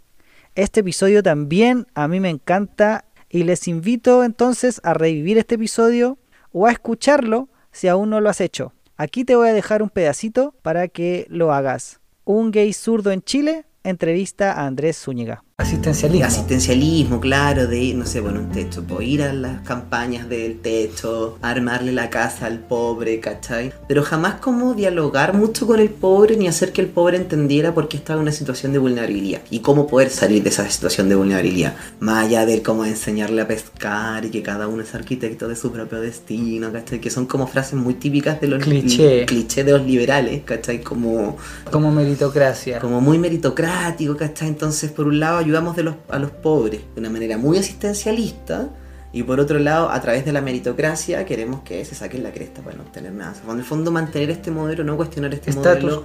Este 0.59 0.81
episodio 0.81 1.23
también 1.23 1.87
a 1.95 2.09
mí 2.09 2.19
me 2.19 2.31
encanta 2.31 3.05
y 3.31 3.45
les 3.45 3.69
invito 3.69 4.25
entonces 4.25 4.81
a 4.83 4.93
revivir 4.93 5.39
este 5.39 5.55
episodio 5.55 6.19
o 6.51 6.67
a 6.67 6.73
escucharlo 6.73 7.49
si 7.71 7.87
aún 7.87 8.11
no 8.11 8.21
lo 8.21 8.29
has 8.29 8.41
hecho. 8.41 8.73
Aquí 8.97 9.25
te 9.25 9.37
voy 9.37 9.51
a 9.51 9.53
dejar 9.53 9.85
un 9.85 9.89
pedacito 9.89 10.57
para 10.63 10.89
que 10.89 11.29
lo 11.31 11.53
hagas. 11.53 12.01
Un 12.25 12.51
gay 12.51 12.73
zurdo 12.73 13.13
en 13.13 13.23
Chile 13.23 13.67
entrevista 13.85 14.53
a 14.53 14.67
Andrés 14.67 14.99
Zúñiga. 14.99 15.45
Asistencialismo. 15.61 16.25
Asistencialismo, 16.25 17.21
claro, 17.21 17.67
de 17.67 17.83
ir, 17.83 17.97
no 17.97 18.07
sé, 18.07 18.21
bueno, 18.21 18.39
un 18.39 18.51
techo, 18.51 18.85
pues 18.85 19.09
ir 19.09 19.25
a 19.25 19.33
las 19.33 19.61
campañas 19.63 20.29
del 20.29 20.61
techo, 20.61 21.37
armarle 21.43 21.91
la 21.91 22.11
casa 22.11 22.47
al 22.47 22.61
pobre, 22.61 23.19
¿cachai? 23.19 23.73
Pero 23.89 24.05
jamás 24.05 24.35
como 24.35 24.75
dialogar 24.75 25.35
mucho 25.35 25.67
con 25.67 25.81
el 25.81 25.91
pobre 25.91 26.37
ni 26.37 26.47
hacer 26.47 26.71
que 26.71 26.81
el 26.81 26.87
pobre 26.87 27.17
entendiera 27.17 27.75
por 27.75 27.89
qué 27.89 27.97
estaba 27.97 28.19
en 28.19 28.23
una 28.23 28.31
situación 28.31 28.73
de 28.73 28.79
vulnerabilidad 28.79 29.41
y 29.51 29.59
cómo 29.59 29.89
poder 29.89 30.11
salir 30.11 30.45
de 30.45 30.51
esa 30.51 30.71
situación 30.71 31.09
de 31.09 31.17
vulnerabilidad. 31.17 31.75
Más 31.99 32.27
allá 32.27 32.47
de 32.47 32.63
cómo 32.63 32.85
enseñarle 32.85 33.43
a 33.43 33.49
pescar 33.49 34.25
y 34.25 34.31
que 34.31 34.45
cada 34.45 34.69
uno 34.69 34.85
es 34.85 34.95
arquitecto 34.95 35.49
de 35.49 35.57
su 35.57 35.73
propio 35.73 36.01
destino, 36.01 36.71
¿cachai? 36.71 37.01
Que 37.01 37.11
son 37.11 37.27
como 37.27 37.49
frases 37.49 37.75
muy 37.75 37.95
típicas 37.95 38.41
de 38.41 38.47
los 38.47 38.63
clichés 38.63 39.27
cliché 39.27 39.65
de 39.65 39.73
los 39.73 39.85
liberales, 39.85 40.43
¿cachai? 40.45 40.83
Como, 40.83 41.37
como 41.73 41.91
meritocracia. 41.91 42.79
Como 42.79 43.01
muy 43.01 43.19
meritocrático, 43.19 44.17
¿cachai? 44.17 44.47
Entonces, 44.47 44.93
por 44.93 45.09
un 45.09 45.19
lado, 45.19 45.48
ayudamos 45.49 45.77
de 45.77 45.83
los, 45.85 45.95
a 46.09 46.19
los 46.19 46.31
pobres 46.31 46.83
de 46.95 47.01
una 47.01 47.09
manera 47.09 47.39
muy 47.39 47.57
asistencialista 47.57 48.69
y 49.11 49.23
por 49.23 49.41
otro 49.41 49.59
lado, 49.59 49.91
a 49.91 49.99
través 50.03 50.27
de 50.27 50.33
la 50.33 50.43
meritocracia 50.43 51.25
queremos 51.25 51.63
que 51.63 51.83
se 51.87 51.95
saquen 51.95 52.23
la 52.23 52.31
cresta 52.31 52.61
para 52.61 52.77
no 52.77 52.83
obtener 52.83 53.13
nada. 53.13 53.35
en 53.51 53.59
el 53.59 53.65
fondo 53.65 53.91
mantener 53.91 54.31
este 54.31 54.51
modelo, 54.51 54.85
no 54.85 54.99
cuestionar 54.99 55.33
este 55.33 55.53
modelo. 55.53 56.05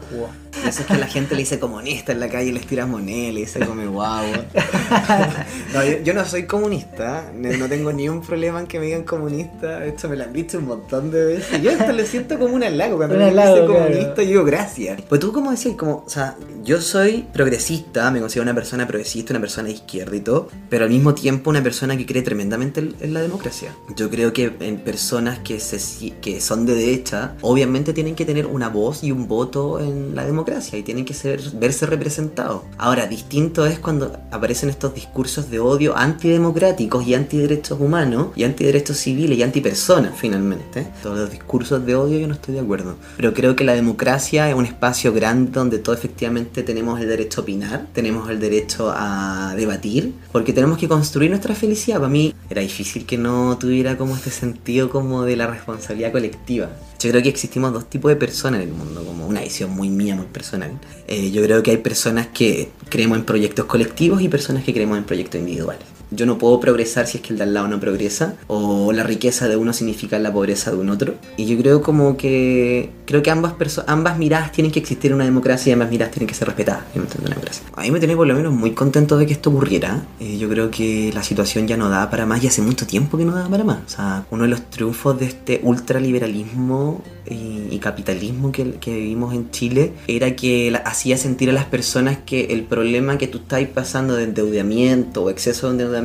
Eso 0.66 0.82
es 0.82 0.86
que 0.86 0.98
la 0.98 1.08
gente 1.08 1.36
le 1.36 1.42
dice 1.42 1.60
comunista 1.60 2.14
en 2.14 2.22
la 2.22 2.30
calle, 2.30 2.54
les 2.54 2.66
tira 2.66 2.86
moneda, 2.86 3.34
le 3.34 3.42
dice 3.42 3.60
come 3.66 3.88
guau. 3.88 4.24
no, 5.74 5.84
yo, 5.84 6.14
no 6.14 6.24
soy 6.24 6.46
comunista, 6.46 7.30
no, 7.36 7.68
tengo 7.68 7.92
ni 7.92 8.08
un 8.08 8.22
problema 8.22 8.62
en 8.62 8.68
que 8.68 8.80
me 8.80 8.86
digan 8.86 9.04
comunista. 9.04 9.84
Esto 9.84 10.08
me 10.08 10.16
lo 10.16 10.24
han 10.24 10.32
dicho 10.32 10.60
un 10.60 10.68
montón 10.68 11.12
de 11.12 11.26
veces. 11.26 11.62
Yo 11.62 11.72
esto 11.72 11.92
lo 11.92 12.06
siento 12.06 12.40
como 12.40 12.56
un 12.56 12.64
halago. 12.64 12.96
Cuando 12.96 13.18
me 13.18 13.32
dicen 13.32 13.68
comunista, 13.68 14.24
yo 14.24 14.30
digo 14.30 14.46
gracias. 14.46 15.02
Pues 15.10 15.20
tú 15.20 15.34
como 15.34 15.52
decías, 15.52 15.76
como, 15.76 16.04
o 16.06 16.10
sea, 16.10 16.38
yo 16.63 16.80
soy 16.80 17.26
progresista, 17.34 18.10
me 18.10 18.21
considero 18.21 18.43
una 18.43 18.56
persona 18.56 18.88
progresista, 18.88 19.34
una 19.34 19.41
persona 19.41 19.67
de 19.67 19.73
izquierda 19.73 20.15
y 20.15 20.21
todo, 20.21 20.47
pero 20.69 20.86
al 20.86 20.91
mismo 20.91 21.13
tiempo 21.13 21.49
una 21.49 21.62
persona 21.62 21.97
que 21.97 22.06
cree 22.06 22.21
tremendamente 22.21 22.80
en 23.02 23.13
la 23.13 23.21
democracia. 23.21 23.76
Yo 23.97 24.10
creo 24.10 24.32
que 24.32 24.56
en 24.62 24.78
personas 24.78 25.39
que, 25.39 25.60
se, 25.60 26.12
que 26.21 26.39
son 26.39 26.65
de 26.65 26.76
derecha, 26.76 27.36
obviamente 27.41 27.91
tienen 27.91 28.15
que 28.15 28.26
tener 28.26 28.45
una 28.45 28.69
voz 28.69 29.04
y 29.04 29.12
un 29.12 29.28
voto 29.28 29.82
en 29.82 30.15
la 30.15 30.26
democracia 30.26 30.80
y 30.80 30.84
tienen 30.84 31.04
que 31.04 31.13
ser, 31.13 31.41
verse 31.56 31.86
representados. 31.86 32.62
Ahora, 32.78 33.08
distinto 33.08 33.65
es 33.65 33.80
cuando 33.80 34.17
aparecen 34.32 34.69
estos 34.69 34.93
discursos 34.93 35.49
de 35.49 35.60
odio 35.60 35.97
antidemocráticos 35.97 37.06
y 37.06 37.13
antiderechos 37.13 37.80
humanos 37.80 38.28
y 38.36 38.45
antiderechos 38.45 38.97
civiles 38.97 39.38
y 39.38 39.43
antipersonas, 39.43 40.13
finalmente. 40.15 40.88
Todos 41.02 41.17
los 41.17 41.32
discursos 41.32 41.86
de 41.86 41.95
odio 41.95 42.19
yo 42.19 42.28
no 42.28 42.36
estoy 42.36 42.54
de 42.54 42.62
acuerdo. 42.62 42.95
Pero 43.17 43.34
creo 43.34 43.56
que 43.56 43.65
la 43.65 43.73
democracia 43.73 44.49
es 44.49 44.56
un 44.56 44.65
espacio 44.65 45.12
grande 45.12 45.52
donde 45.52 45.80
todos 45.80 45.99
efectivamente 45.99 46.53
tenemos 46.62 47.02
el 47.02 47.08
derecho 47.08 47.42
a 47.42 47.44
opinar, 47.44 47.88
tenemos 47.94 48.30
el 48.30 48.39
derecho 48.39 48.94
a 48.96 49.56
debatir, 49.56 50.13
porque 50.32 50.54
tenemos 50.54 50.78
que 50.78 50.88
construir 50.88 51.32
nuestra 51.32 51.56
felicidad. 51.56 51.98
Para 51.98 52.10
mí 52.10 52.36
era 52.50 52.62
difícil 52.62 53.08
que 53.08 53.18
no 53.18 53.58
tuviera 53.58 53.98
como 53.98 54.16
este 54.16 54.30
sentido 54.30 54.92
como 54.92 55.24
de 55.24 55.36
la 55.36 55.48
responsabilidad 55.48 56.12
colectiva. 56.12 56.70
Yo 57.00 57.10
creo 57.10 57.24
que 57.24 57.30
existimos 57.30 57.74
dos 57.74 57.89
tipos 57.89 58.10
de 58.10 58.16
personas 58.16 58.62
en 58.62 58.70
el 58.70 58.74
mundo, 58.76 59.04
como 59.04 59.26
una 59.26 59.42
visión 59.42 59.72
muy 59.72 59.89
mía, 59.89 60.16
muy 60.16 60.28
personal. 60.28 60.72
Eh, 61.08 61.32
yo 61.32 61.42
creo 61.42 61.63
que 61.63 61.72
hay 61.72 61.78
personas 61.78 62.28
que 62.28 62.70
creemos 62.89 63.18
en 63.18 63.26
proyectos 63.26 63.66
colectivos 63.66 64.22
y 64.22 64.30
personas 64.30 64.63
que 64.63 64.74
creemos 64.74 64.98
en 64.98 65.06
proyectos 65.06 65.39
individuales. 65.39 65.84
Yo 66.15 66.26
no 66.26 66.38
puedo 66.38 66.60
progresar 66.60 67.08
si 67.08 67.17
es 67.17 67.23
que 67.23 67.34
el 67.34 67.38
de 67.38 67.43
al 67.43 67.54
lado 67.54 67.67
no 67.67 67.80
progresa, 67.80 68.36
o 68.47 68.91
la 68.91 69.04
riqueza 69.04 69.47
de 69.47 69.56
uno 69.56 69.73
significa 69.73 70.19
la 70.19 70.32
pobreza 70.32 70.71
de 70.71 70.78
un 70.78 70.89
otro. 70.89 71.15
Y 71.38 71.45
yo 71.45 71.58
creo 71.58 71.82
como 71.82 72.17
que 72.17 72.91
creo 73.06 73.21
que 73.23 73.32
ambas 73.32 73.54
ambas 73.88 74.17
miradas 74.17 74.52
tienen 74.52 74.71
que 74.71 74.80
existir 74.80 75.12
en 75.12 75.15
una 75.15 75.26
democracia 75.26 75.69
y 75.69 75.73
ambas 75.73 75.89
miradas 75.89 76.13
tienen 76.13 76.28
que 76.28 76.34
ser 76.34 76.47
respetadas 76.47 76.84
en 76.95 77.02
una 77.02 77.30
democracia. 77.30 77.63
A 77.76 77.82
mí 77.82 77.91
me 77.91 77.99
tiene 77.99 78.15
por 78.15 78.28
lo 78.28 78.36
menos 78.36 78.54
muy 78.54 78.71
contento 78.71 79.17
de 79.17 79.26
que 79.26 79.34
esto 79.34 79.49
ocurriera. 79.49 80.06
Eh, 80.19 80.38
yo 80.38 80.49
creo 80.49 80.69
que 80.69 81.12
la 81.13 81.23
situación 81.23 81.67
ya 81.67 81.78
no 81.78 81.89
da 81.89 82.10
para 82.10 82.26
más 82.26 82.43
y 82.43 82.47
hace 82.47 82.62
mucho 82.62 82.86
tiempo 82.86 83.17
que 83.17 83.26
no 83.26 83.34
da 83.34 83.47
para 83.47 83.63
más. 83.63 83.80
O 83.86 83.89
sea, 83.89 84.26
uno 84.32 84.43
de 84.43 84.49
los 84.49 84.69
triunfos 84.69 85.19
de 85.19 85.26
este 85.26 85.62
ultraliberalismo 85.63 87.04
y, 87.30 87.67
y 87.71 87.80
capitalismo 87.80 88.52
que, 88.52 88.73
que, 88.73 88.93
vivimos 88.93 89.34
en 89.34 89.49
Chile 89.52 89.93
era 90.08 90.36
que 90.36 90.73
hacía 90.86 91.17
sentir 91.17 91.49
a 91.49 91.54
las 91.54 91.65
personas 91.65 92.17
que 92.26 92.45
el 92.45 92.63
problema 92.63 93.17
que 93.17 93.28
tú 93.28 93.39
estás 93.39 93.63
pasando 93.73 94.15
de 94.15 94.23
endeudamiento 94.23 95.23
o 95.23 95.30
exceso 95.30 95.67
de 95.67 95.73
endeudamiento, 95.73 96.03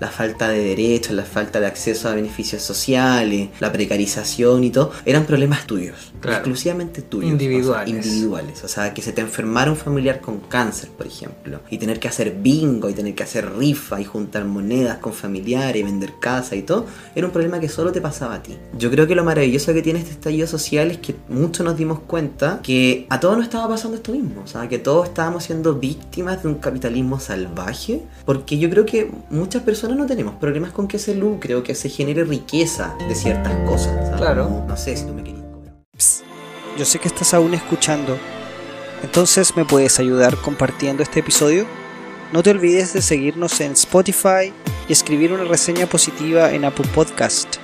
la 0.00 0.08
falta 0.08 0.48
de 0.48 0.62
derechos, 0.62 1.12
la 1.12 1.24
falta 1.24 1.60
de 1.60 1.66
acceso 1.66 2.08
a 2.08 2.14
beneficios 2.14 2.62
sociales, 2.62 3.50
la 3.60 3.72
precarización 3.72 4.64
y 4.64 4.70
todo, 4.70 4.92
eran 5.04 5.24
problemas 5.24 5.66
tuyos, 5.66 6.12
exclusivamente 6.22 7.02
tuyos. 7.02 7.30
Individuales. 7.30 7.88
O 7.88 8.02
sea, 8.02 8.10
individuales. 8.10 8.64
O 8.64 8.68
sea, 8.68 8.94
que 8.94 9.02
se 9.02 9.12
te 9.12 9.20
enfermara 9.20 9.70
un 9.70 9.76
familiar 9.76 10.20
con 10.20 10.40
cáncer, 10.40 10.90
por 10.90 11.06
ejemplo, 11.06 11.60
y 11.70 11.78
tener 11.78 11.98
que 12.00 12.08
hacer 12.08 12.36
bingo 12.40 12.88
y 12.88 12.94
tener 12.94 13.14
que 13.14 13.22
hacer 13.22 13.56
rifa 13.56 14.00
y 14.00 14.04
juntar 14.04 14.44
monedas 14.44 14.98
con 14.98 15.12
familiares 15.12 15.80
y 15.80 15.84
vender 15.84 16.14
casa 16.20 16.56
y 16.56 16.62
todo, 16.62 16.86
era 17.14 17.26
un 17.26 17.32
problema 17.32 17.60
que 17.60 17.68
solo 17.68 17.92
te 17.92 18.00
pasaba 18.00 18.34
a 18.34 18.42
ti. 18.42 18.56
Yo 18.78 18.90
creo 18.90 19.06
que 19.06 19.14
lo 19.14 19.24
maravilloso 19.24 19.72
que 19.72 19.82
tiene 19.82 19.98
este 19.98 20.12
estallido 20.12 20.46
social 20.46 20.90
es 20.90 20.98
que 20.98 21.14
muchos 21.28 21.64
nos 21.64 21.76
dimos 21.76 22.00
cuenta 22.00 22.60
que 22.62 23.06
a 23.08 23.20
todos 23.20 23.36
nos 23.36 23.44
estaba 23.44 23.68
pasando 23.68 23.96
esto 23.96 24.12
mismo. 24.12 24.42
O 24.42 24.46
sea, 24.46 24.68
que 24.68 24.78
todos 24.78 25.08
estábamos 25.08 25.44
siendo 25.44 25.74
víctimas 25.74 26.42
de 26.42 26.48
un 26.48 26.54
capitalismo 26.56 27.20
salvaje. 27.20 28.02
Porque 28.24 28.58
yo 28.58 28.70
creo 28.70 28.86
que 28.86 29.10
muchas 29.30 29.62
personas 29.62 29.96
no 29.96 30.06
tenemos 30.06 30.34
problemas 30.36 30.72
con 30.72 30.88
que 30.88 30.98
se 30.98 31.14
lucre 31.14 31.54
o 31.54 31.62
que 31.62 31.74
se 31.74 31.88
genere 31.88 32.24
riqueza 32.24 32.96
de 33.08 33.14
ciertas 33.14 33.54
cosas. 33.68 34.16
Claro. 34.16 34.64
No, 34.66 34.76
sé 34.76 34.96
si 34.96 35.04
tú 35.04 35.12
me 35.12 35.22
querías. 35.22 35.44
Yo 36.78 36.84
sé 36.84 36.98
que 36.98 37.08
estás 37.08 37.34
aún 37.34 37.54
escuchando. 37.54 38.16
Entonces, 39.02 39.56
¿me 39.56 39.64
puedes 39.64 39.98
ayudar 39.98 40.36
compartiendo 40.36 41.02
este 41.02 41.20
episodio? 41.20 41.66
No 42.32 42.42
te 42.42 42.50
olvides 42.50 42.92
de 42.92 43.02
seguirnos 43.02 43.60
en 43.60 43.72
Spotify 43.72 44.52
y 44.88 44.92
escribir 44.92 45.32
una 45.32 45.44
reseña 45.44 45.86
positiva 45.86 46.52
en 46.52 46.64
Apple 46.64 46.88
Podcast. 46.94 47.56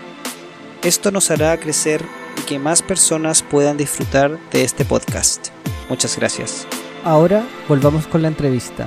Esto 0.83 1.11
nos 1.11 1.31
hará 1.31 1.59
crecer 1.59 2.05
y 2.39 2.43
que 2.43 2.59
más 2.59 2.83
personas 2.83 3.43
puedan 3.43 3.77
disfrutar 3.77 4.39
de 4.51 4.65
este 4.65 4.85
podcast. 4.85 5.49
Muchas 5.89 6.17
gracias. 6.17 6.67
Ahora 7.05 7.47
volvamos 7.69 8.07
con 8.07 8.23
la 8.23 8.29
entrevista. 8.29 8.85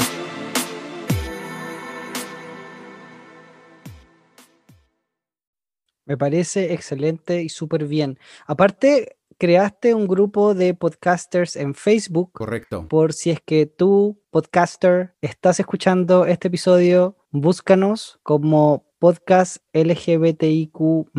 Me 6.09 6.17
parece 6.17 6.73
excelente 6.73 7.43
y 7.43 7.49
súper 7.49 7.85
bien. 7.85 8.17
Aparte, 8.47 9.17
creaste 9.37 9.93
un 9.93 10.07
grupo 10.07 10.55
de 10.55 10.73
podcasters 10.73 11.55
en 11.55 11.75
Facebook. 11.75 12.31
Correcto. 12.33 12.87
Por 12.87 13.13
si 13.13 13.29
es 13.29 13.39
que 13.45 13.67
tú, 13.67 14.19
podcaster, 14.31 15.13
estás 15.21 15.59
escuchando 15.59 16.25
este 16.25 16.47
episodio, 16.47 17.15
búscanos 17.29 18.19
como 18.23 18.87
podcast 18.97 19.57
LGBTIQ 19.73 21.11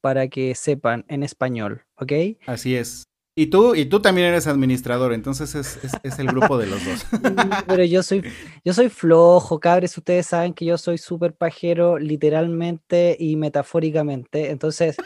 para 0.00 0.28
que 0.28 0.54
sepan 0.54 1.04
en 1.08 1.24
español, 1.24 1.82
¿ok? 1.96 2.12
Así 2.46 2.76
es. 2.76 3.08
Y 3.36 3.46
tú, 3.46 3.74
y 3.74 3.86
tú 3.86 4.00
también 4.00 4.28
eres 4.28 4.46
administrador, 4.46 5.12
entonces 5.12 5.56
es, 5.56 5.80
es, 6.04 6.18
el 6.20 6.28
grupo 6.28 6.56
de 6.56 6.66
los 6.66 6.84
dos. 6.84 7.04
Pero 7.66 7.82
yo 7.82 8.04
soy, 8.04 8.22
yo 8.64 8.72
soy 8.72 8.88
flojo, 8.88 9.58
cabres. 9.58 9.98
Ustedes 9.98 10.26
saben 10.26 10.54
que 10.54 10.64
yo 10.64 10.78
soy 10.78 10.98
súper 10.98 11.34
pajero, 11.34 11.98
literalmente 11.98 13.16
y 13.18 13.34
metafóricamente. 13.34 14.50
Entonces, 14.50 14.96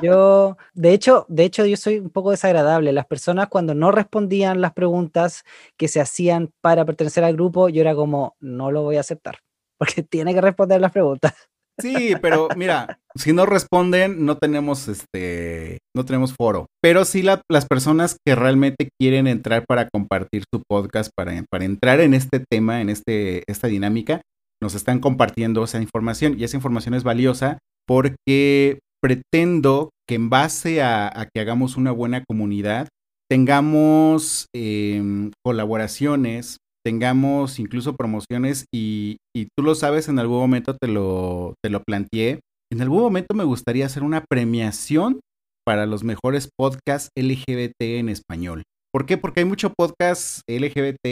yo, 0.00 0.56
de 0.74 0.92
hecho, 0.92 1.26
de 1.28 1.44
hecho, 1.44 1.66
yo 1.66 1.76
soy 1.76 1.98
un 1.98 2.10
poco 2.10 2.30
desagradable. 2.30 2.92
Las 2.92 3.06
personas 3.06 3.48
cuando 3.48 3.74
no 3.74 3.90
respondían 3.90 4.60
las 4.60 4.72
preguntas 4.72 5.44
que 5.76 5.88
se 5.88 6.00
hacían 6.00 6.52
para 6.60 6.84
pertenecer 6.84 7.24
al 7.24 7.34
grupo, 7.34 7.68
yo 7.68 7.80
era 7.80 7.96
como, 7.96 8.36
no 8.38 8.70
lo 8.70 8.82
voy 8.82 8.96
a 8.96 9.00
aceptar, 9.00 9.40
porque 9.78 10.04
tiene 10.04 10.34
que 10.34 10.40
responder 10.40 10.80
las 10.80 10.92
preguntas. 10.92 11.34
Sí, 11.78 12.14
pero 12.22 12.48
mira, 12.56 12.98
si 13.14 13.32
no 13.32 13.46
responden, 13.46 14.24
no 14.24 14.38
tenemos 14.38 14.88
este, 14.88 15.78
no 15.94 16.04
tenemos 16.04 16.34
foro. 16.34 16.66
Pero 16.82 17.04
sí 17.04 17.22
las 17.22 17.66
personas 17.66 18.16
que 18.24 18.34
realmente 18.34 18.88
quieren 19.00 19.26
entrar 19.26 19.64
para 19.66 19.88
compartir 19.88 20.44
su 20.52 20.62
podcast, 20.68 21.10
para, 21.16 21.32
para 21.50 21.64
entrar 21.64 22.00
en 22.00 22.14
este 22.14 22.40
tema, 22.50 22.80
en 22.80 22.88
este, 22.88 23.42
esta 23.46 23.68
dinámica, 23.68 24.22
nos 24.62 24.74
están 24.74 25.00
compartiendo 25.00 25.64
esa 25.64 25.80
información 25.80 26.36
y 26.38 26.44
esa 26.44 26.56
información 26.56 26.94
es 26.94 27.04
valiosa 27.04 27.58
porque 27.86 28.80
pretendo 29.02 29.90
que 30.08 30.16
en 30.16 30.30
base 30.30 30.82
a, 30.82 31.28
que 31.32 31.40
hagamos 31.40 31.76
una 31.76 31.92
buena 31.92 32.24
comunidad, 32.24 32.88
tengamos 33.30 34.46
em, 34.54 35.32
colaboraciones, 35.44 36.58
tengamos 36.86 37.58
incluso 37.58 37.96
promociones 37.96 38.66
y, 38.72 39.16
tú 39.56 39.64
lo 39.64 39.74
sabes, 39.74 40.08
en 40.08 40.20
algún 40.20 40.38
momento 40.38 40.76
te 40.76 40.86
lo, 40.86 41.54
te 41.60 41.68
lo 41.68 41.82
planteé. 41.82 42.38
En 42.72 42.80
algún 42.80 43.00
momento 43.00 43.34
me 43.34 43.42
gustaría 43.42 43.86
hacer 43.86 44.04
una 44.04 44.24
premiación 44.24 45.18
para 45.66 45.84
los 45.86 46.04
mejores 46.04 46.48
podcasts 46.56 47.10
LGBT 47.16 47.74
en 47.80 48.08
español. 48.08 48.62
¿Por 48.92 49.04
qué? 49.04 49.18
Porque 49.18 49.40
hay 49.40 49.46
mucho 49.46 49.72
podcast 49.76 50.42
LGBT 50.46 51.06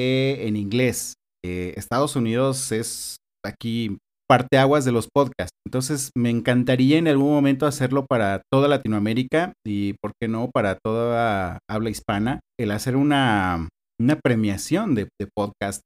en 0.47 0.55
inglés. 0.55 1.15
Eh, 1.45 1.75
Estados 1.77 2.15
Unidos 2.15 2.71
es 2.71 3.17
aquí 3.45 3.99
parteaguas 4.29 4.85
de 4.85 4.93
los 4.93 5.09
podcasts. 5.13 5.59
Entonces 5.67 6.13
me 6.17 6.31
encantaría 6.31 6.99
en 6.99 7.09
algún 7.09 7.33
momento 7.33 7.67
hacerlo 7.67 8.07
para 8.07 8.43
toda 8.49 8.69
Latinoamérica 8.69 9.55
y, 9.67 9.95
¿por 9.95 10.13
qué 10.23 10.29
no?, 10.29 10.51
para 10.55 10.77
toda 10.77 11.59
habla 11.69 11.91
hispana, 11.91 12.39
el 12.61 12.71
hacer 12.71 12.95
una, 12.95 13.69
una 14.01 14.17
premiación 14.17 14.95
de, 14.95 15.09
podcasts. 15.35 15.83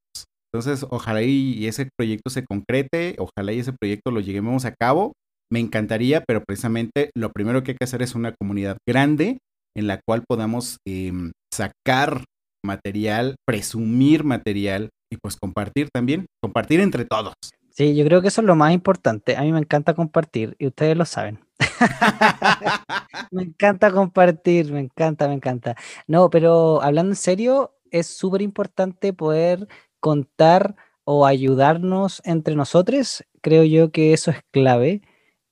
Entonces, 0.53 0.87
ojalá 0.91 1.23
y, 1.23 1.67
ese 1.67 1.89
proyecto 1.97 2.31
se 2.31 2.45
concrete, 2.45 3.17
ojalá 3.19 3.53
y 3.53 3.61
ese 3.61 3.73
proyecto 3.73 4.11
lo 4.11 4.21
lleguemos 4.21 4.65
a 4.65 4.75
cabo. 4.75 5.13
Me 5.51 5.61
encantaría, 5.61 6.23
pero 6.27 6.43
precisamente 6.45 7.11
lo 7.17 7.33
primero 7.33 7.63
que 7.63 7.73
hay 7.73 7.77
que 7.79 7.85
hacer 7.85 8.03
es 8.03 8.15
una 8.15 8.35
comunidad 8.39 8.77
grande 8.87 9.39
en 9.77 9.87
la 9.87 10.01
cual 10.07 10.25
podamos 10.29 10.79
em, 10.87 11.33
sacar 11.53 12.25
material, 12.65 13.37
presumir 13.47 14.25
material 14.25 14.91
y 15.11 15.17
pues 15.17 15.37
compartir 15.37 15.89
también, 15.93 16.27
compartir 16.43 16.81
entre 16.81 17.05
todos. 17.05 17.35
Sí, 17.71 17.95
yo 17.95 18.05
creo 18.05 18.21
que 18.21 18.29
eso 18.29 18.41
es 18.41 18.47
lo 18.47 18.57
más 18.57 18.73
importante. 18.73 19.37
A 19.37 19.43
mí 19.43 19.53
me 19.53 19.61
encanta 19.61 19.95
compartir 19.95 20.57
y 20.59 20.67
ustedes 20.67 20.97
lo 20.97 21.05
saben. 21.05 21.39
me 23.31 23.43
encanta 23.45 23.93
compartir, 23.93 24.73
me 24.73 24.81
encanta, 24.81 25.29
me 25.29 25.35
encanta. 25.35 25.77
No, 26.07 26.31
pero 26.31 26.83
hablando 26.83 27.13
en 27.13 27.17
serio, 27.17 27.78
es 27.93 28.07
súper 28.07 28.43
importante 28.43 29.13
poder 29.13 29.69
contar 30.01 30.77
o 31.05 31.27
ayudarnos 31.27 32.21
entre 32.25 32.55
nosotros. 32.55 33.25
Creo 33.41 33.65
yo 33.65 33.91
que 33.93 34.13
eso 34.13 34.31
es 34.31 34.39
clave, 34.51 35.03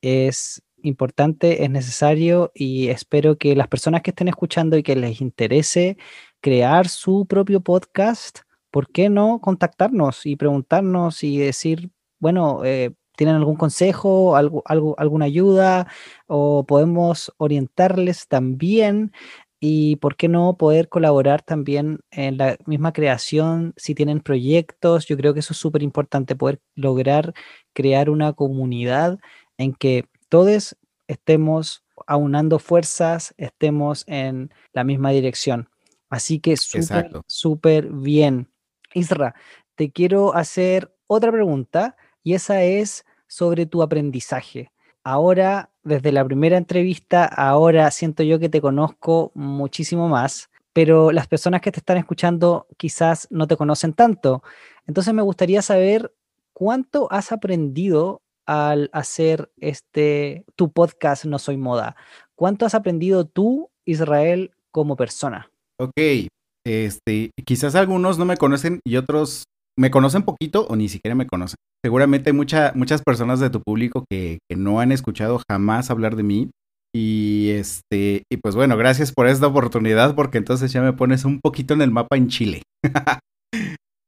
es 0.03 0.63
importante, 0.83 1.65
es 1.65 1.71
necesario 1.71 2.53
y 2.55 2.89
espero 2.89 3.39
que 3.39 3.57
las 3.57 3.69
personas 3.69 4.03
que 4.03 4.11
estén 4.11 4.29
escuchando 4.29 4.77
y 4.77 4.83
que 4.83 4.97
les 4.97 5.21
interese 5.21 5.97
crear 6.41 6.89
su 6.89 7.27
propio 7.27 7.61
podcast, 7.61 8.41
¿por 8.71 8.89
qué 8.89 9.09
no 9.09 9.41
contactarnos 9.41 10.27
y 10.27 10.37
preguntarnos 10.37 11.25
y 11.25 11.39
decir, 11.39 11.91
bueno, 12.19 12.65
eh, 12.65 12.93
¿tienen 13.17 13.37
algún 13.37 13.57
consejo, 13.57 14.37
algo, 14.37 14.63
algo, 14.67 14.95
alguna 14.99 15.25
ayuda 15.25 15.89
o 16.27 16.65
podemos 16.67 17.33
orientarles 17.39 18.29
también? 18.29 19.13
Y 19.59 19.97
por 19.97 20.17
qué 20.17 20.29
no 20.29 20.57
poder 20.57 20.89
colaborar 20.89 21.43
también 21.43 22.01
en 22.11 22.37
la 22.37 22.57
misma 22.67 22.93
creación 22.93 23.73
si 23.77 23.95
tienen 23.95 24.21
proyectos. 24.21 25.07
Yo 25.07 25.17
creo 25.17 25.35
que 25.35 25.41
eso 25.41 25.55
es 25.55 25.59
súper 25.59 25.83
importante, 25.83 26.37
poder 26.37 26.61
lograr 26.75 27.33
crear 27.73 28.11
una 28.11 28.33
comunidad 28.33 29.19
en 29.57 29.75
que 29.75 30.07
todos 30.29 30.77
estemos 31.09 31.85
aunando 32.07 32.59
fuerzas, 32.59 33.35
estemos 33.39 34.05
en 34.07 34.53
la 34.73 34.85
misma 34.85 35.11
dirección. 35.11 35.69
Así 36.11 36.39
que 36.39 36.57
súper, 36.57 37.11
súper 37.27 37.89
bien. 37.91 38.51
Isra, 38.95 39.35
te 39.75 39.91
quiero 39.91 40.35
hacer 40.35 40.95
otra 41.07 41.33
pregunta 41.33 41.97
y 42.23 42.35
esa 42.35 42.63
es 42.63 43.05
sobre 43.27 43.67
tu 43.67 43.83
aprendizaje. 43.83 44.71
Ahora 45.03 45.71
desde 45.87 46.11
la 46.11 46.25
primera 46.25 46.57
entrevista, 46.57 47.25
ahora 47.25 47.91
siento 47.91 48.25
yo 48.25 48.39
que 48.41 48.49
te 48.49 48.61
conozco 48.61 49.31
muchísimo 49.35 50.09
más, 50.09 50.51
pero 50.73 51.13
las 51.13 51.29
personas 51.29 51.61
que 51.61 51.71
te 51.71 51.79
están 51.79 51.97
escuchando 51.97 52.67
quizás 52.77 53.29
no 53.31 53.47
te 53.47 53.57
conocen 53.57 53.93
tanto. 53.93 54.43
Entonces 54.87 55.15
me 55.15 55.23
gustaría 55.23 55.63
saber 55.63 56.13
cuánto 56.53 57.11
has 57.13 57.31
aprendido 57.31 58.23
al 58.47 58.91
hacer 58.93 59.51
este 59.59 60.45
tu 60.57 60.73
podcast 60.73 61.25
No 61.25 61.39
Soy 61.39 61.57
Moda. 61.57 61.97
¿Cuánto 62.35 62.67
has 62.67 62.75
aprendido 62.75 63.25
tú, 63.25 63.71
Israel, 63.85 64.53
como 64.73 64.97
persona? 64.97 65.51
Ok, 65.79 66.29
este, 66.65 67.31
quizás 67.45 67.77
algunos 67.77 68.19
no 68.19 68.25
me 68.25 68.37
conocen 68.37 68.81
y 68.85 68.97
otros 68.97 69.45
me 69.79 69.91
conocen 69.91 70.23
poquito 70.23 70.67
o 70.69 70.77
ni 70.77 70.89
siquiera 70.89 71.15
me 71.15 71.27
conocen. 71.27 71.57
Seguramente 71.85 72.31
hay 72.31 72.37
muchas 72.37 73.03
personas 73.03 73.41
de 73.41 73.51
tu 73.51 73.61
público 73.63 74.05
que, 74.11 74.39
no 74.57 74.81
han 74.81 74.93
escuchado 74.93 75.41
jamás 75.49 75.91
hablar 75.91 76.17
de 76.17 76.23
mí. 76.23 76.51
Y 76.95 77.51
este, 77.51 78.23
y 78.33 78.39
pues 78.39 78.55
bueno, 78.55 78.77
gracias 78.77 79.13
por 79.13 79.27
esta 79.27 79.47
oportunidad, 79.47 80.15
porque 80.15 80.39
entonces 80.39 80.73
ya 80.73 80.81
me 80.81 80.95
pones 80.95 81.25
un 81.25 81.41
poquito 81.41 81.75
en 81.75 81.83
el 81.83 81.91
mapa 81.91 82.17
en 82.17 82.29
Chile. 82.29 82.63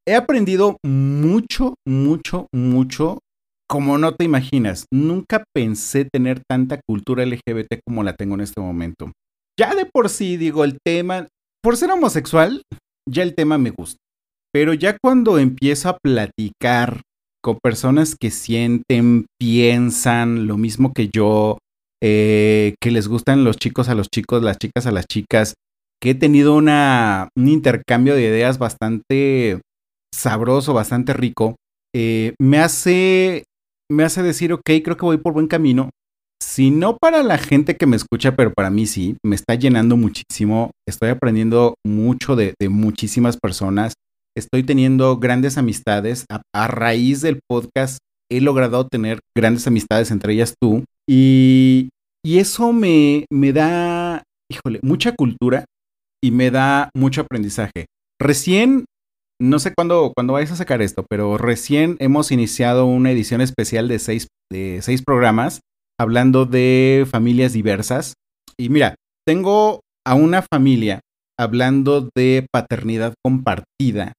He 0.09 0.15
aprendido 0.15 0.79
mucho, 0.83 1.75
mucho, 1.87 2.47
mucho, 2.51 3.19
como 3.69 3.99
no 3.99 4.15
te 4.15 4.25
imaginas. 4.25 4.87
Nunca 4.91 5.45
pensé 5.55 6.07
tener 6.07 6.41
tanta 6.49 6.81
cultura 6.89 7.27
LGBT 7.27 7.81
como 7.87 8.03
la 8.03 8.15
tengo 8.15 8.35
en 8.37 8.41
este 8.41 8.61
momento. 8.63 9.13
Ya 9.61 9.75
de 9.75 9.85
por 9.85 10.09
sí, 10.09 10.39
digo, 10.39 10.65
el 10.65 10.79
tema, 10.83 11.27
por 11.63 11.77
ser 11.77 11.91
homosexual, 11.91 12.63
ya 13.07 13.23
el 13.23 13.35
tema 13.35 13.59
me 13.59 13.71
gusta. 13.71 13.99
Pero 14.53 14.75
ya 14.75 14.97
cuando 15.01 15.39
empiezo 15.39 15.89
a 15.89 15.99
platicar 15.99 17.03
con 17.43 17.59
personas 17.63 18.17
que 18.19 18.31
sienten, 18.31 19.27
piensan 19.39 20.47
lo 20.47 20.57
mismo 20.57 20.93
que 20.93 21.09
yo, 21.09 21.59
eh, 22.03 22.75
que 22.81 22.91
les 22.91 23.09
gustan 23.09 23.45
los 23.45 23.57
chicos 23.57 23.89
a 23.89 23.95
los 23.95 24.09
chicos, 24.09 24.43
las 24.43 24.59
chicas 24.59 24.87
a 24.87 24.93
las 24.93 25.07
chicas, 25.07 25.55
que 26.01 26.11
he 26.11 26.15
tenido 26.15 26.55
una, 26.55 27.29
un 27.37 27.49
intercambio 27.49 28.15
de 28.15 28.23
ideas 28.23 28.59
bastante 28.59 29.61
sabroso, 30.15 30.73
bastante 30.75 31.13
rico, 31.13 31.57
eh, 31.95 32.35
me 32.41 32.59
hace 32.59 33.45
me 33.91 34.05
hace 34.05 34.23
decir, 34.23 34.53
ok, 34.53 34.63
creo 34.85 34.97
que 34.97 35.07
voy 35.07 35.17
por 35.17 35.33
buen 35.33 35.47
camino. 35.47 35.91
Si 36.43 36.71
no 36.71 36.99
para 36.99 37.23
la 37.23 37.39
gente 37.39 37.77
que 37.77 37.87
me 37.87 37.97
escucha, 37.97 38.37
pero 38.37 38.53
para 38.53 38.71
mí 38.71 38.87
sí, 38.87 39.17
me 39.25 39.35
está 39.35 39.55
llenando 39.55 39.97
muchísimo. 39.97 40.71
Estoy 40.87 41.09
aprendiendo 41.09 41.75
mucho 41.87 42.37
de, 42.37 42.55
de 42.61 42.69
muchísimas 42.69 43.39
personas 43.39 43.95
estoy 44.39 44.63
teniendo 44.63 45.19
grandes 45.19 45.59
amistades. 45.59 46.25
A, 46.31 46.69
raíz 46.69 47.21
del 47.21 47.41
podcast 47.49 47.99
he 48.31 48.41
logrado 48.41 48.87
tener 48.87 49.21
grandes 49.37 49.67
amistades, 49.67 50.11
entre 50.11 50.35
ellas 50.35 50.55
tú. 50.61 50.85
Y, 51.09 51.91
eso 52.25 52.73
me, 52.75 53.25
me 53.31 53.55
da, 53.55 54.23
híjole, 54.51 54.81
mucha 54.83 55.13
cultura 55.13 55.65
y 56.23 56.31
me 56.31 56.51
da 56.51 56.91
mucho 56.95 57.23
aprendizaje. 57.23 57.87
Recién, 58.21 58.85
no 59.41 59.59
sé 59.59 59.73
cuándo, 59.75 60.13
cuándo 60.15 60.35
vais 60.35 60.51
a 60.51 60.57
sacar 60.57 60.83
esto, 60.83 61.07
pero 61.09 61.39
recién 61.39 61.97
hemos 62.01 62.31
iniciado 62.31 62.85
una 62.85 63.13
edición 63.13 63.41
especial 63.41 63.89
de 63.89 63.99
seis, 63.99 64.29
de 64.53 64.81
seis 64.83 65.03
programas 65.03 65.61
hablando 65.99 66.45
de 66.45 67.07
familias 67.11 67.53
diversas. 67.53 68.15
Y 68.59 68.69
mira, 68.69 68.95
tengo 69.27 69.81
a 70.07 70.15
una 70.15 70.43
familia 70.43 71.01
hablando 71.39 72.09
de 72.17 72.47
paternidad 72.53 73.15
compartida 73.25 74.13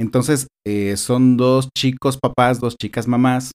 entonces, 0.00 0.48
eh, 0.66 0.96
son 0.96 1.36
dos 1.36 1.68
chicos 1.76 2.18
papás, 2.18 2.60
dos 2.60 2.76
chicas 2.76 3.06
mamás. 3.06 3.52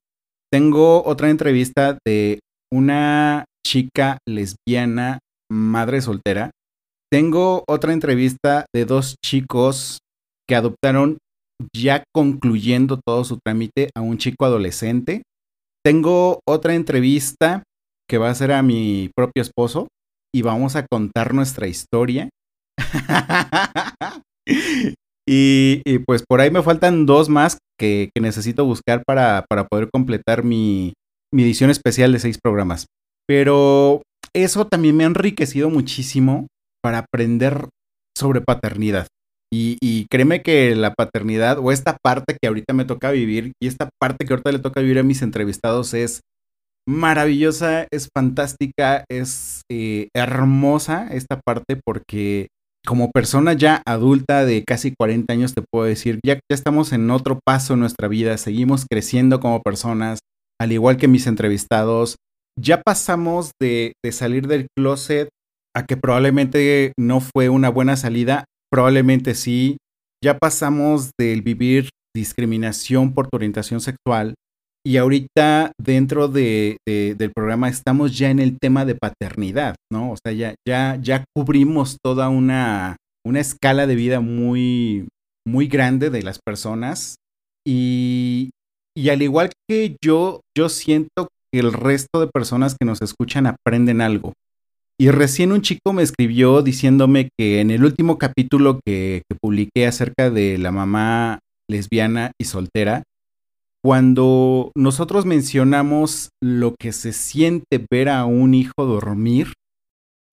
Tengo 0.52 1.04
otra 1.04 1.30
entrevista 1.30 1.98
de 2.06 2.40
una 2.72 3.44
chica 3.66 4.18
lesbiana, 4.26 5.18
madre 5.50 6.00
soltera, 6.00 6.50
Tengo 7.12 7.64
otra 7.66 7.92
entrevista 7.92 8.66
de 8.72 8.84
dos 8.84 9.16
chicos 9.24 9.98
que 10.48 10.54
adoptaron 10.54 11.18
ya 11.74 12.04
concluyendo 12.14 13.00
todo 13.04 13.24
su 13.24 13.38
trámite 13.44 13.90
a 13.96 14.00
un 14.00 14.16
chico 14.16 14.44
adolescente. 14.44 15.22
Tengo 15.84 16.38
otra 16.48 16.74
entrevista 16.74 17.64
que 18.08 18.18
va 18.18 18.30
a 18.30 18.34
ser 18.34 18.52
a 18.52 18.62
mi 18.62 19.10
propio 19.16 19.42
esposo 19.42 19.88
y 20.32 20.42
vamos 20.42 20.76
a 20.76 20.86
contar 20.86 21.34
nuestra 21.34 21.66
historia. 21.66 22.28
y, 25.32 25.98
pues 26.06 26.24
por 26.28 26.40
ahí 26.40 26.50
me 26.50 26.60
faltan 26.60 27.06
dos 27.06 27.28
más 27.28 27.58
que, 27.78 28.10
necesito 28.20 28.64
buscar 28.64 29.04
para, 29.06 29.44
para 29.48 29.64
poder 29.68 29.88
completar 29.88 30.42
mi, 30.42 30.92
edición 31.32 31.70
especial 31.70 32.12
de 32.12 32.18
seis 32.18 32.38
programas. 32.42 32.86
Pero 33.28 34.02
eso 34.34 34.66
también 34.66 34.96
me 34.96 35.04
ha 35.04 35.06
enriquecido 35.06 35.70
muchísimo 35.70 36.48
para 36.82 36.98
aprender 36.98 37.68
sobre 38.18 38.40
paternidad. 38.40 39.06
Y, 39.52 40.06
créeme 40.10 40.42
que 40.42 40.74
la 40.74 40.94
paternidad 40.94 41.58
o 41.60 41.70
esta 41.70 41.96
parte 42.02 42.36
que 42.40 42.48
ahorita 42.48 42.72
me 42.72 42.84
toca 42.84 43.12
vivir 43.12 43.52
y 43.62 43.68
esta 43.68 43.88
parte 44.00 44.26
que 44.26 44.32
ahorita 44.32 44.50
le 44.50 44.58
toca 44.58 44.80
vivir 44.80 44.98
a 44.98 45.04
mis 45.04 45.22
entrevistados 45.22 45.94
es 45.94 46.22
maravillosa, 46.88 47.86
es 47.92 48.08
fantástica, 48.12 49.04
es 49.08 49.62
eh, 49.70 50.08
hermosa 50.12 51.06
esta 51.12 51.40
parte 51.40 51.80
porque 51.84 52.48
como 52.86 53.10
persona 53.10 53.52
ya 53.52 53.82
adulta 53.86 54.44
de 54.44 54.64
casi 54.64 54.92
40 54.96 55.32
años 55.32 55.54
te 55.54 55.62
puedo 55.62 55.84
decir, 55.84 56.18
ya, 56.24 56.34
ya 56.34 56.40
estamos 56.50 56.92
en 56.92 57.10
otro 57.10 57.38
paso 57.44 57.74
en 57.74 57.80
nuestra 57.80 58.08
vida, 58.08 58.36
seguimos 58.38 58.86
creciendo 58.90 59.40
como 59.40 59.62
personas, 59.62 60.20
al 60.60 60.72
igual 60.72 60.96
que 60.96 61.08
mis 61.08 61.26
entrevistados, 61.26 62.16
ya 62.58 62.82
pasamos 62.82 63.52
de, 63.60 63.92
de 64.04 64.12
salir 64.12 64.46
del 64.46 64.66
closet 64.76 65.28
a 65.74 65.86
que 65.86 65.96
probablemente 65.96 66.92
no 66.98 67.20
fue 67.20 67.48
una 67.48 67.68
buena 67.68 67.96
salida 67.96 68.44
Probablemente 68.70 69.34
sí. 69.34 69.78
Ya 70.22 70.38
pasamos 70.38 71.10
del 71.18 71.42
vivir 71.42 71.88
discriminación 72.14 73.14
por 73.14 73.28
tu 73.28 73.36
orientación 73.36 73.80
sexual 73.80 74.34
y 74.84 74.96
ahorita 74.96 75.72
dentro 75.78 76.28
de, 76.28 76.78
del 76.86 77.32
programa 77.34 77.68
estamos 77.68 78.16
ya 78.16 78.30
en 78.30 78.38
el 78.38 78.58
tema 78.58 78.84
de 78.84 78.94
paternidad, 78.94 79.76
¿no? 79.92 80.12
O 80.12 80.16
sea, 80.16 80.32
ya, 80.32 80.54
ya, 80.66 80.98
ya 81.00 81.24
cubrimos 81.34 81.98
toda 82.02 82.28
una, 82.28 82.96
una 83.24 83.40
escala 83.40 83.86
de 83.86 83.94
vida 83.94 84.20
muy, 84.20 85.08
muy 85.46 85.66
grande 85.66 86.10
de 86.10 86.22
las 86.22 86.38
personas 86.38 87.16
y, 87.66 88.50
y 88.96 89.10
al 89.10 89.22
igual 89.22 89.50
que 89.68 89.96
yo, 90.02 90.40
yo 90.56 90.68
siento 90.68 91.28
que 91.52 91.60
el 91.60 91.72
resto 91.72 92.20
de 92.20 92.28
personas 92.28 92.76
que 92.78 92.86
nos 92.86 93.02
escuchan 93.02 93.46
aprenden 93.46 94.00
algo. 94.00 94.32
Y 95.00 95.10
recién 95.10 95.52
un 95.52 95.62
chico 95.62 95.94
me 95.94 96.02
escribió 96.02 96.60
diciéndome 96.60 97.30
que 97.38 97.60
en 97.60 97.70
el 97.70 97.84
último 97.84 98.18
capítulo 98.18 98.80
que, 98.84 99.22
publiqué 99.40 99.86
acerca 99.86 100.28
de 100.28 100.58
la 100.58 100.72
mamá 100.72 101.38
lesbiana 101.70 102.32
y 102.38 102.44
soltera, 102.44 103.04
cuando 103.82 104.72
nosotros 104.76 105.24
mencionamos 105.24 106.30
lo 106.42 106.74
que 106.78 106.92
se 106.92 107.12
siente 107.12 107.84
ver 107.90 108.08
a 108.08 108.24
un 108.26 108.54
hijo 108.54 108.84
dormir, 108.84 109.52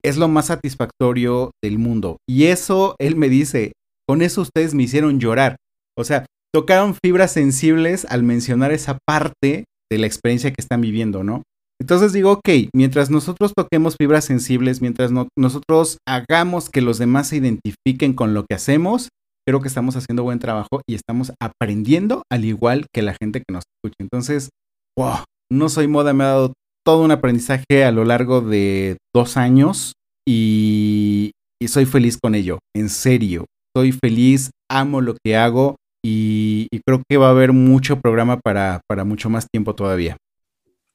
es 0.04 0.18
lo 0.18 0.28
más 0.28 0.48
satisfactorio 0.48 1.52
del 1.64 1.80
mundo. 1.80 2.18
Y 2.30 2.46
eso, 2.46 2.96
él 3.00 3.16
me 3.16 3.30
dice, 3.30 3.74
con 4.08 4.22
eso 4.22 4.42
ustedes 4.42 4.74
me 4.74 4.84
hicieron 4.84 5.20
llorar. 5.20 5.58
O 5.98 6.04
sea, 6.04 6.26
tocaron 6.54 6.96
fibras 7.04 7.32
sensibles 7.32 8.06
al 8.06 8.24
mencionar 8.24 8.72
esa 8.72 8.98
parte 9.06 9.66
de 9.92 9.98
la 9.98 10.08
experiencia 10.08 10.52
que 10.52 10.62
están 10.62 10.82
viviendo, 10.82 11.24
¿no? 11.24 11.44
Entonces 11.80 12.12
digo, 12.12 12.32
ok, 12.32 12.50
mientras 12.74 13.10
nosotros 13.10 13.54
toquemos 13.56 13.96
fibras 14.00 14.26
sensibles, 14.26 14.82
mientras 14.82 15.12
nosotros 15.38 16.00
hagamos 16.08 16.70
que 16.70 16.82
los 16.82 16.98
demás 16.98 17.28
se 17.28 17.38
identifiquen 17.38 18.14
con 18.14 18.34
lo 18.34 18.46
que 18.46 18.56
hacemos, 18.56 19.10
creo 19.48 19.62
que 19.62 19.70
estamos 19.70 19.96
haciendo 19.96 20.24
buen 20.24 20.40
trabajo 20.40 20.82
y 20.86 20.96
estamos 20.96 21.32
aprendiendo 21.40 22.24
al 22.30 22.44
igual 22.44 22.88
que 22.94 23.02
la 23.02 23.14
gente 23.14 23.40
que 23.40 23.54
nos 23.54 23.64
escucha. 23.64 23.96
Entonces, 24.00 24.50
wow, 24.98 25.24
no 25.50 25.70
soy 25.70 25.88
moda, 25.88 26.14
me 26.14 26.26
ha 26.26 26.28
dado 26.28 26.54
todo 26.86 27.04
un 27.06 27.12
aprendizaje 27.12 27.86
a 27.86 27.92
lo 27.94 28.04
largo 28.04 28.42
de 28.42 28.98
dos 29.16 29.38
años 29.38 29.94
y, 30.28 31.32
soy 31.66 31.86
feliz 31.86 32.18
con 32.22 32.36
ello, 32.36 32.60
en 32.76 32.90
serio. 32.90 33.46
Soy 33.76 33.94
feliz, 33.94 34.52
amo 34.70 35.00
lo 35.00 35.16
que 35.24 35.38
hago 35.38 35.78
y, 36.04 36.68
creo 36.86 37.02
que 37.10 37.18
va 37.18 37.28
a 37.28 37.32
haber 37.32 37.54
mucho 37.54 38.02
programa 38.02 38.40
para, 38.42 38.82
para 38.88 39.06
mucho 39.06 39.30
más 39.30 39.48
tiempo 39.50 39.76
todavía. 39.76 40.18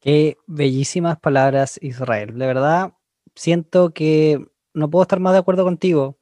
Qué 0.01 0.37
bellísimas 0.47 1.19
palabras, 1.19 1.79
Israel. 1.81 2.39
De 2.39 2.47
verdad, 2.47 2.93
siento 3.35 3.95
que 3.95 4.45
no 4.75 4.91
puedo 4.91 5.03
estar 5.03 5.21
más 5.21 5.33
de 5.33 5.39
acuerdo 5.39 5.65
contigo. 5.65 6.19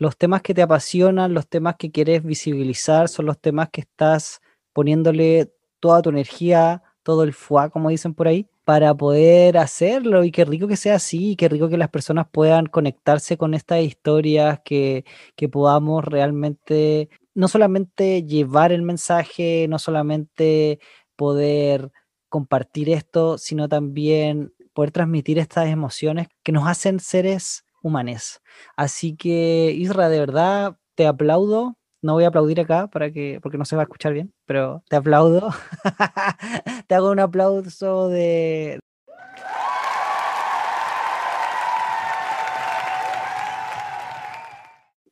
Los 0.00 0.16
temas 0.16 0.40
que 0.40 0.54
te 0.54 0.62
apasionan, 0.62 1.34
los 1.34 1.46
temas 1.46 1.76
que 1.76 1.90
quieres 1.90 2.24
visibilizar, 2.24 3.10
son 3.10 3.26
los 3.26 3.38
temas 3.38 3.68
que 3.70 3.82
estás 3.82 4.40
poniéndole 4.72 5.52
toda 5.78 6.00
tu 6.00 6.08
energía, 6.08 6.82
todo 7.02 7.22
el 7.22 7.34
fuá, 7.34 7.68
como 7.68 7.90
dicen 7.90 8.14
por 8.14 8.26
ahí, 8.26 8.48
para 8.64 8.94
poder 8.94 9.58
hacerlo. 9.58 10.24
Y 10.24 10.32
qué 10.32 10.46
rico 10.46 10.66
que 10.68 10.78
sea 10.78 10.94
así, 10.94 11.36
qué 11.36 11.50
rico 11.50 11.68
que 11.68 11.76
las 11.76 11.90
personas 11.90 12.26
puedan 12.32 12.64
conectarse 12.64 13.36
con 13.36 13.52
estas 13.52 13.82
historias, 13.82 14.60
que, 14.64 15.04
que 15.36 15.50
podamos 15.50 16.02
realmente, 16.02 17.10
no 17.34 17.46
solamente 17.48 18.22
llevar 18.22 18.72
el 18.72 18.80
mensaje, 18.80 19.66
no 19.68 19.78
solamente 19.78 20.80
poder 21.14 21.92
compartir 22.30 22.88
esto, 22.88 23.36
sino 23.36 23.68
también 23.68 24.54
poder 24.72 24.92
transmitir 24.92 25.38
estas 25.38 25.68
emociones 25.68 26.28
que 26.42 26.52
nos 26.52 26.66
hacen 26.66 27.00
seres 27.00 27.64
humanos. 27.82 28.40
Así 28.76 29.16
que, 29.16 29.72
Isra, 29.76 30.08
de 30.08 30.18
verdad, 30.20 30.76
te 30.94 31.06
aplaudo. 31.06 31.76
No 32.02 32.14
voy 32.14 32.24
a 32.24 32.28
aplaudir 32.28 32.60
acá 32.60 32.88
para 32.88 33.12
que, 33.12 33.40
porque 33.42 33.58
no 33.58 33.64
se 33.64 33.76
va 33.76 33.82
a 33.82 33.84
escuchar 33.84 34.12
bien, 34.12 34.32
pero 34.46 34.82
te 34.88 34.96
aplaudo. 34.96 35.50
te 36.86 36.94
hago 36.94 37.10
un 37.10 37.20
aplauso 37.20 38.08
de, 38.08 38.80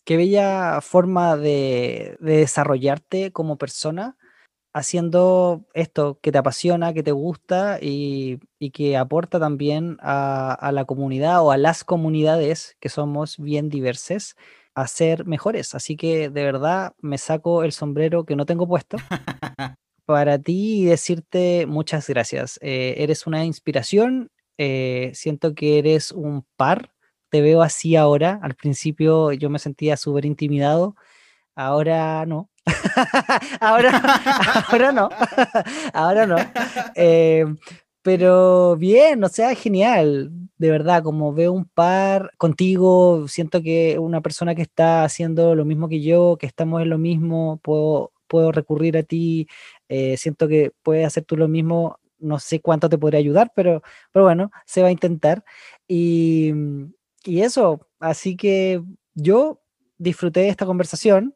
qué 0.08 0.16
bella 0.16 0.80
forma 0.80 1.36
de, 1.36 2.16
de, 2.20 2.38
desarrollarte 2.38 3.30
como 3.30 3.58
persona 3.58 4.16
haciendo 4.78 5.64
esto 5.74 6.18
que 6.22 6.32
te 6.32 6.38
apasiona, 6.38 6.94
que 6.94 7.02
te 7.02 7.12
gusta 7.12 7.78
y, 7.80 8.40
que 8.72 8.96
aporta 8.96 9.38
también 9.40 9.98
a, 10.00 10.70
la 10.72 10.84
comunidad 10.84 11.42
o 11.42 11.50
a 11.50 11.56
las 11.56 11.84
comunidades 11.84 12.76
que 12.80 12.88
somos 12.88 13.38
bien 13.38 13.68
diversas 13.68 14.36
a 14.74 14.86
ser 14.86 15.26
mejores. 15.26 15.74
Así 15.74 15.96
que 15.96 16.30
de 16.30 16.44
verdad 16.44 16.94
me 17.00 17.18
saco 17.18 17.64
el 17.64 17.72
sombrero 17.72 18.24
que 18.24 18.36
no 18.36 18.46
tengo 18.46 18.66
puesto 18.68 18.96
para 20.06 20.38
ti 20.38 20.82
y 20.82 20.84
decirte 20.86 21.66
muchas 21.66 22.08
gracias. 22.08 22.58
Eh, 22.62 22.94
eres 22.98 23.26
una 23.26 23.44
inspiración, 23.44 24.30
eh, 24.58 25.10
siento 25.14 25.54
que 25.54 25.78
eres 25.78 26.12
un 26.12 26.46
par, 26.56 26.92
te 27.30 27.40
veo 27.40 27.62
así 27.62 27.96
ahora. 27.96 28.38
Al 28.42 28.54
principio 28.54 29.32
yo 29.32 29.50
me 29.50 29.58
sentía 29.58 29.96
súper 29.96 30.24
intimidado, 30.24 30.94
ahora 31.56 32.24
no. 32.26 32.50
ahora, 33.60 34.00
ahora 34.68 34.92
no, 34.92 35.08
ahora 35.92 36.26
no. 36.26 36.36
Eh, 36.94 37.44
pero 38.02 38.76
bien, 38.76 39.22
o 39.24 39.28
sea, 39.28 39.54
genial, 39.54 40.30
de 40.56 40.70
verdad, 40.70 41.02
como 41.02 41.32
veo 41.34 41.52
un 41.52 41.66
par 41.66 42.32
contigo, 42.38 43.28
siento 43.28 43.62
que 43.62 43.98
una 43.98 44.20
persona 44.20 44.54
que 44.54 44.62
está 44.62 45.04
haciendo 45.04 45.54
lo 45.54 45.64
mismo 45.64 45.88
que 45.88 46.00
yo, 46.02 46.36
que 46.38 46.46
estamos 46.46 46.82
en 46.82 46.90
lo 46.90 46.98
mismo, 46.98 47.60
puedo, 47.62 48.12
puedo 48.26 48.52
recurrir 48.52 48.96
a 48.96 49.02
ti, 49.02 49.48
eh, 49.88 50.16
siento 50.16 50.48
que 50.48 50.72
puedes 50.82 51.06
hacer 51.06 51.24
tú 51.24 51.36
lo 51.36 51.48
mismo, 51.48 51.98
no 52.18 52.38
sé 52.38 52.60
cuánto 52.60 52.88
te 52.88 52.98
podría 52.98 53.20
ayudar, 53.20 53.52
pero, 53.54 53.82
pero 54.12 54.24
bueno, 54.24 54.50
se 54.66 54.82
va 54.82 54.88
a 54.88 54.92
intentar. 54.92 55.44
Y, 55.86 56.52
y 57.24 57.42
eso, 57.42 57.88
así 58.00 58.36
que 58.36 58.82
yo 59.14 59.60
disfruté 59.98 60.40
de 60.40 60.48
esta 60.48 60.66
conversación, 60.66 61.34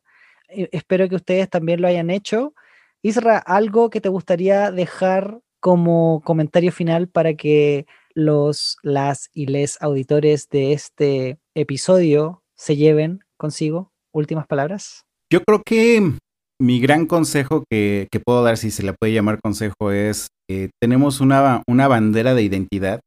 espero 0.72 1.08
que 1.08 1.16
ustedes 1.16 1.48
también 1.48 1.80
lo 1.80 1.88
hayan 1.88 2.10
hecho. 2.10 2.54
Isra, 3.02 3.38
¿algo 3.38 3.90
que 3.90 4.00
te 4.00 4.08
gustaría 4.08 4.70
dejar 4.70 5.40
como 5.60 6.22
comentario 6.24 6.72
final 6.72 7.08
para 7.08 7.34
que 7.34 7.86
los, 8.14 8.76
las 8.82 9.30
y 9.32 9.46
les 9.46 9.80
auditores 9.80 10.48
de 10.50 10.72
este 10.72 11.38
episodio 11.54 12.42
se 12.54 12.76
lleven 12.76 13.24
consigo? 13.36 13.92
Últimas 14.12 14.46
palabras. 14.46 15.04
Yo 15.30 15.42
creo 15.42 15.62
que 15.64 16.12
mi 16.60 16.80
gran 16.80 17.06
consejo 17.06 17.64
que, 17.68 18.08
puedo 18.24 18.44
dar, 18.44 18.56
si 18.56 18.70
se 18.70 18.82
le 18.82 18.92
puede 18.92 19.12
llamar 19.12 19.40
consejo, 19.42 19.90
es 19.90 20.28
que 20.48 20.70
tenemos 20.80 21.20
una, 21.20 21.62
una 21.66 21.88
bandera 21.88 22.34
de 22.34 22.42
identidad, 22.42 23.00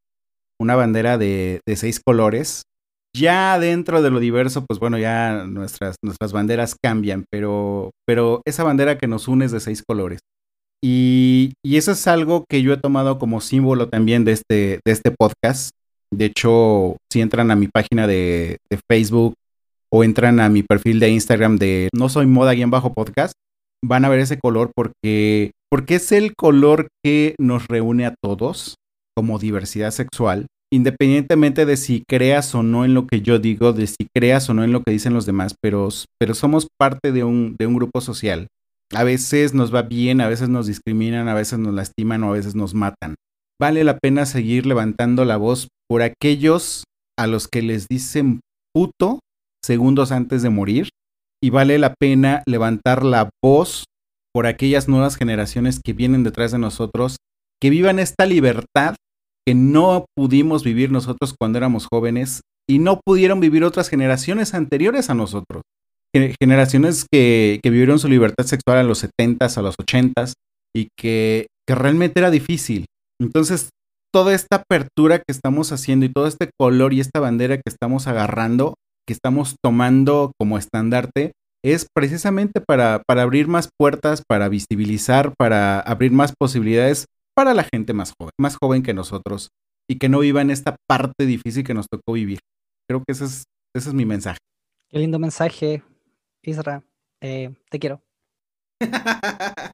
una 0.60 0.76
bandera 0.76 1.18
de, 1.18 1.62
de 1.66 1.76
seis 1.76 2.02
colores 2.04 2.64
ya 3.16 3.58
dentro 3.60 4.02
de 4.02 4.12
lo 4.12 4.20
diverso, 4.20 4.66
pues 4.66 4.80
bueno, 4.80 4.98
ya 4.98 5.46
nuestras, 5.48 5.96
nuestras 6.04 6.34
banderas 6.34 6.76
cambian, 6.82 7.26
pero, 7.32 7.92
pero 8.06 8.42
esa 8.46 8.64
bandera 8.64 8.98
que 8.98 9.08
nos 9.08 9.28
une 9.28 9.46
es 9.46 9.52
de 9.52 9.60
seis 9.60 9.84
colores. 9.88 10.20
Y, 10.84 11.54
y, 11.64 11.78
eso 11.78 11.94
es 11.94 12.06
algo 12.08 12.46
que 12.48 12.62
yo 12.62 12.74
he 12.74 12.78
tomado 12.78 13.18
como 13.18 13.42
símbolo 13.42 13.90
también 13.90 14.26
de 14.26 14.34
este, 14.34 14.80
de 14.86 14.92
este 14.92 15.10
podcast. 15.12 15.72
De 16.12 16.26
hecho, 16.26 16.98
si 17.12 17.22
entran 17.22 17.50
a 17.50 17.56
mi 17.56 17.68
página 17.68 18.06
de, 18.06 18.58
de 18.70 18.80
Facebook 18.90 19.34
o 19.90 20.04
entran 20.04 20.40
a 20.40 20.50
mi 20.50 20.62
perfil 20.62 21.00
de 21.00 21.10
Instagram 21.10 21.58
de 21.58 21.90
no 21.94 22.10
soy 22.10 22.28
moda-podcast, 22.28 23.34
van 23.84 24.06
a 24.06 24.10
ver 24.10 24.20
ese 24.20 24.38
color 24.38 24.72
porque, 24.76 25.52
porque 25.72 25.96
es 25.96 26.12
el 26.12 26.36
color 26.36 26.90
que 27.04 27.36
nos 27.40 27.68
reúne 27.68 28.06
a 28.06 28.14
todos 28.22 28.76
como 29.16 29.40
diversidad 29.40 29.92
sexual, 29.92 30.48
independientemente 30.76 31.66
de 31.66 31.78
si 31.78 32.04
creas 32.08 32.54
o 32.54 32.64
no 32.64 32.86
en 32.86 32.94
lo 32.94 33.08
que 33.08 33.22
yo 33.22 33.40
digo, 33.40 33.74
de 33.74 33.88
si 33.88 34.08
creas 34.14 34.50
o 34.50 34.54
no 34.54 34.64
en 34.64 34.72
lo 34.72 34.84
que 34.84 34.92
dicen 34.92 35.14
los 35.14 35.26
demás, 35.26 35.56
pero, 35.62 35.90
pero 36.20 36.34
somos 36.34 36.68
parte 36.78 37.12
de 37.12 37.24
un, 37.24 37.56
de 37.58 37.68
un 37.68 37.76
grupo 37.76 38.02
social. 38.02 38.48
A 38.94 39.04
veces 39.04 39.54
nos 39.54 39.74
va 39.74 39.82
bien, 39.82 40.22
a 40.22 40.28
veces 40.28 40.50
nos 40.50 40.68
discriminan, 40.68 41.28
a 41.28 41.34
veces 41.34 41.60
nos 41.60 41.74
lastiman 41.74 42.24
o 42.24 42.30
a 42.30 42.34
veces 42.34 42.56
nos 42.56 42.74
matan. 42.74 43.16
Vale 43.60 43.84
la 43.84 43.98
pena 43.98 44.26
seguir 44.26 44.66
levantando 44.66 45.26
la 45.26 45.38
voz 45.38 45.70
por 45.88 46.02
aquellos 46.02 46.84
a 47.18 47.26
los 47.26 47.48
que 47.48 47.62
les 47.62 47.88
dicen 47.88 48.42
puto 48.74 49.20
segundos 49.64 50.12
antes 50.12 50.44
de 50.44 50.50
morir 50.50 50.90
y 51.42 51.50
vale 51.50 51.80
la 51.80 51.94
pena 51.94 52.44
levantar 52.46 53.04
la 53.04 53.30
voz 53.44 53.86
por 54.34 54.46
aquellas 54.46 54.90
nuevas 54.90 55.16
generaciones 55.16 55.80
que 55.80 55.94
vienen 55.94 56.24
detrás 56.24 56.52
de 56.52 56.60
nosotros, 56.60 57.16
que 57.62 57.70
vivan 57.70 58.00
esta 58.00 58.26
libertad 58.26 58.96
que 59.46 59.54
no 59.54 60.06
pudimos 60.16 60.64
vivir 60.64 60.92
nosotros 60.92 61.36
cuando 61.38 61.58
éramos 61.58 61.88
jóvenes 61.92 62.42
y 62.68 62.80
no 62.80 63.00
pudieron 63.06 63.40
vivir 63.40 63.64
otras 63.64 63.90
generaciones 63.90 64.54
anteriores 64.54 65.10
a 65.10 65.14
nosotros. 65.14 65.62
Generaciones 66.40 67.06
que, 67.12 67.60
vivieron 67.64 68.00
su 68.00 68.08
libertad 68.08 68.46
sexual 68.46 68.78
a 68.78 68.84
los 68.84 69.04
70s, 69.04 69.58
a 69.58 69.62
los 69.62 69.76
80s 69.78 70.34
y 70.74 70.88
que, 70.98 71.48
que 71.68 71.76
realmente 71.76 72.20
era 72.20 72.32
difícil. 72.32 72.86
Entonces, 73.22 73.70
toda 74.14 74.34
esta 74.34 74.58
apertura 74.58 75.20
que 75.20 75.32
estamos 75.32 75.72
haciendo 75.72 76.06
y 76.06 76.10
todo 76.10 76.28
este 76.28 76.50
color 76.58 76.94
y 76.94 77.02
esta 77.02 77.20
bandera 77.20 77.58
que 77.58 77.70
estamos 77.70 78.08
agarrando, 78.08 78.76
que 79.06 79.14
estamos 79.14 79.58
tomando 79.62 80.32
como 80.40 80.58
estandarte, 80.58 81.34
es 81.64 81.88
precisamente 81.94 82.62
para, 82.62 83.02
para 83.08 83.24
abrir 83.24 83.48
más 83.48 83.70
puertas, 83.78 84.24
para 84.28 84.48
visibilizar, 84.50 85.34
para 85.38 85.80
abrir 85.80 86.12
más 86.12 86.34
posibilidades 86.38 87.06
para 87.36 87.54
la 87.54 87.68
gente 87.72 87.94
más 87.94 88.14
joven, 88.18 88.32
más 88.40 88.56
joven 88.56 88.82
que 88.84 88.94
nosotros 88.94 89.50
y 89.90 89.98
que 89.98 90.10
no 90.10 90.20
viva 90.20 90.42
en 90.42 90.50
esta 90.50 90.76
parte 90.88 91.26
difícil 91.26 91.64
que 91.64 91.74
nos 91.74 91.88
tocó 91.88 92.14
vivir. 92.14 92.40
Creo 92.90 93.04
que 93.06 93.12
ese 93.12 93.26
es, 93.26 93.44
ese 93.76 93.90
es 93.90 93.94
mi 93.94 94.06
mensaje. 94.06 94.40
Qué 94.90 95.00
lindo 95.00 95.20
mensaje, 95.20 95.84
Isra. 96.42 96.84
Eh, 97.22 97.54
te 97.70 97.80
quiero. 97.80 98.02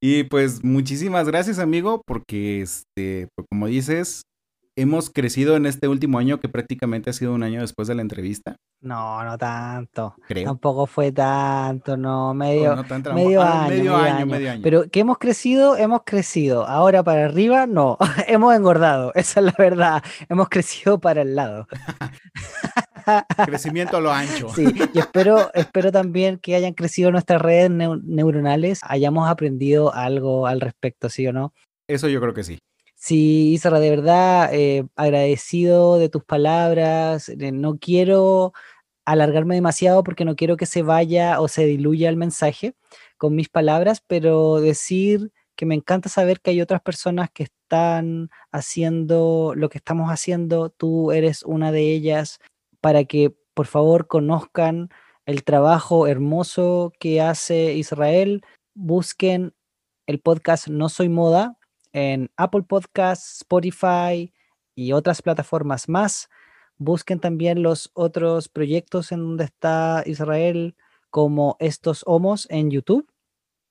y 0.00 0.24
pues 0.24 0.64
muchísimas 0.64 1.26
gracias, 1.26 1.58
amigo, 1.58 2.02
porque 2.06 2.62
este, 2.62 3.28
pues, 3.34 3.46
como 3.50 3.66
dices, 3.66 4.22
hemos 4.76 5.10
crecido 5.10 5.56
en 5.56 5.66
este 5.66 5.88
último 5.88 6.18
año 6.18 6.38
que 6.38 6.48
prácticamente 6.48 7.10
ha 7.10 7.12
sido 7.14 7.32
un 7.34 7.42
año 7.42 7.62
después 7.62 7.88
de 7.88 7.94
la 7.94 8.02
entrevista. 8.02 8.56
No, 8.82 9.24
no 9.24 9.38
tanto. 9.38 10.14
Tampoco 10.44 10.86
fue 10.86 11.10
tanto, 11.12 11.96
no, 11.96 12.34
medio, 12.34 12.74
oh, 12.74 13.14
medio, 13.14 13.42
año, 13.42 14.26
medio, 14.26 14.50
año, 14.50 14.60
Pero 14.62 14.88
que 14.90 15.00
hemos 15.00 15.18
crecido, 15.18 15.76
hemos 15.76 16.02
crecido. 16.04 16.66
Ahora 16.66 17.02
para 17.02 17.24
arriba, 17.24 17.66
no. 17.66 17.96
hemos 18.28 18.54
engordado, 18.54 19.12
esa 19.14 19.40
es 19.40 19.46
la 19.46 19.54
verdad. 19.58 20.02
Hemos 20.28 20.48
crecido 20.50 21.00
para 21.00 21.22
el 21.22 21.34
lado. 21.34 21.66
Crecimiento 23.46 23.96
a 23.96 24.00
lo 24.00 24.12
ancho. 24.12 24.48
Sí, 24.50 24.66
y 24.92 24.98
espero, 24.98 25.50
espero 25.54 25.90
también 25.90 26.38
que 26.38 26.54
hayan 26.54 26.74
crecido 26.74 27.10
nuestras 27.10 27.40
redes 27.40 27.70
neuronales, 27.70 28.80
hayamos 28.82 29.28
aprendido 29.28 29.94
algo 29.94 30.46
al 30.46 30.60
respecto, 30.60 31.08
¿sí 31.08 31.26
o 31.26 31.32
no? 31.32 31.54
Eso 31.88 32.08
yo 32.08 32.20
creo 32.20 32.34
que 32.34 32.44
sí. 32.44 32.58
Sí, 32.98 33.52
Isra, 33.52 33.78
de 33.78 33.90
verdad, 33.90 34.50
eh, 34.54 34.86
agradecido 34.96 35.98
de 35.98 36.08
tus 36.08 36.24
palabras. 36.24 37.30
No 37.36 37.78
quiero 37.78 38.52
alargarme 39.04 39.54
demasiado 39.54 40.02
porque 40.02 40.24
no 40.24 40.34
quiero 40.34 40.56
que 40.56 40.66
se 40.66 40.82
vaya 40.82 41.40
o 41.40 41.48
se 41.48 41.66
diluya 41.66 42.08
el 42.08 42.16
mensaje 42.16 42.74
con 43.18 43.34
mis 43.36 43.48
palabras, 43.50 44.02
pero 44.06 44.60
decir 44.60 45.30
que 45.56 45.66
me 45.66 45.74
encanta 45.74 46.08
saber 46.08 46.40
que 46.40 46.50
hay 46.50 46.60
otras 46.62 46.80
personas 46.82 47.30
que 47.32 47.44
están 47.44 48.30
haciendo 48.50 49.52
lo 49.56 49.68
que 49.68 49.78
estamos 49.78 50.10
haciendo, 50.10 50.70
tú 50.70 51.12
eres 51.12 51.42
una 51.44 51.72
de 51.72 51.92
ellas, 51.92 52.40
para 52.80 53.04
que 53.04 53.34
por 53.54 53.66
favor 53.66 54.06
conozcan 54.08 54.90
el 55.26 55.44
trabajo 55.44 56.06
hermoso 56.06 56.92
que 56.98 57.20
hace 57.20 57.74
Israel, 57.74 58.42
busquen 58.74 59.54
el 60.06 60.20
podcast 60.20 60.68
No 60.68 60.88
Soy 60.88 61.08
Moda, 61.08 61.58
en 61.96 62.30
Apple 62.36 62.62
Podcasts, 62.62 63.38
Spotify 63.38 64.30
y 64.74 64.92
otras 64.92 65.22
plataformas 65.22 65.88
más. 65.88 66.28
Busquen 66.76 67.20
también 67.20 67.62
los 67.62 67.90
otros 67.94 68.50
proyectos 68.50 69.12
en 69.12 69.20
donde 69.20 69.44
está 69.44 70.02
Israel, 70.04 70.76
como 71.08 71.56
estos 71.58 72.02
homos 72.06 72.46
en 72.50 72.70
YouTube. 72.70 73.10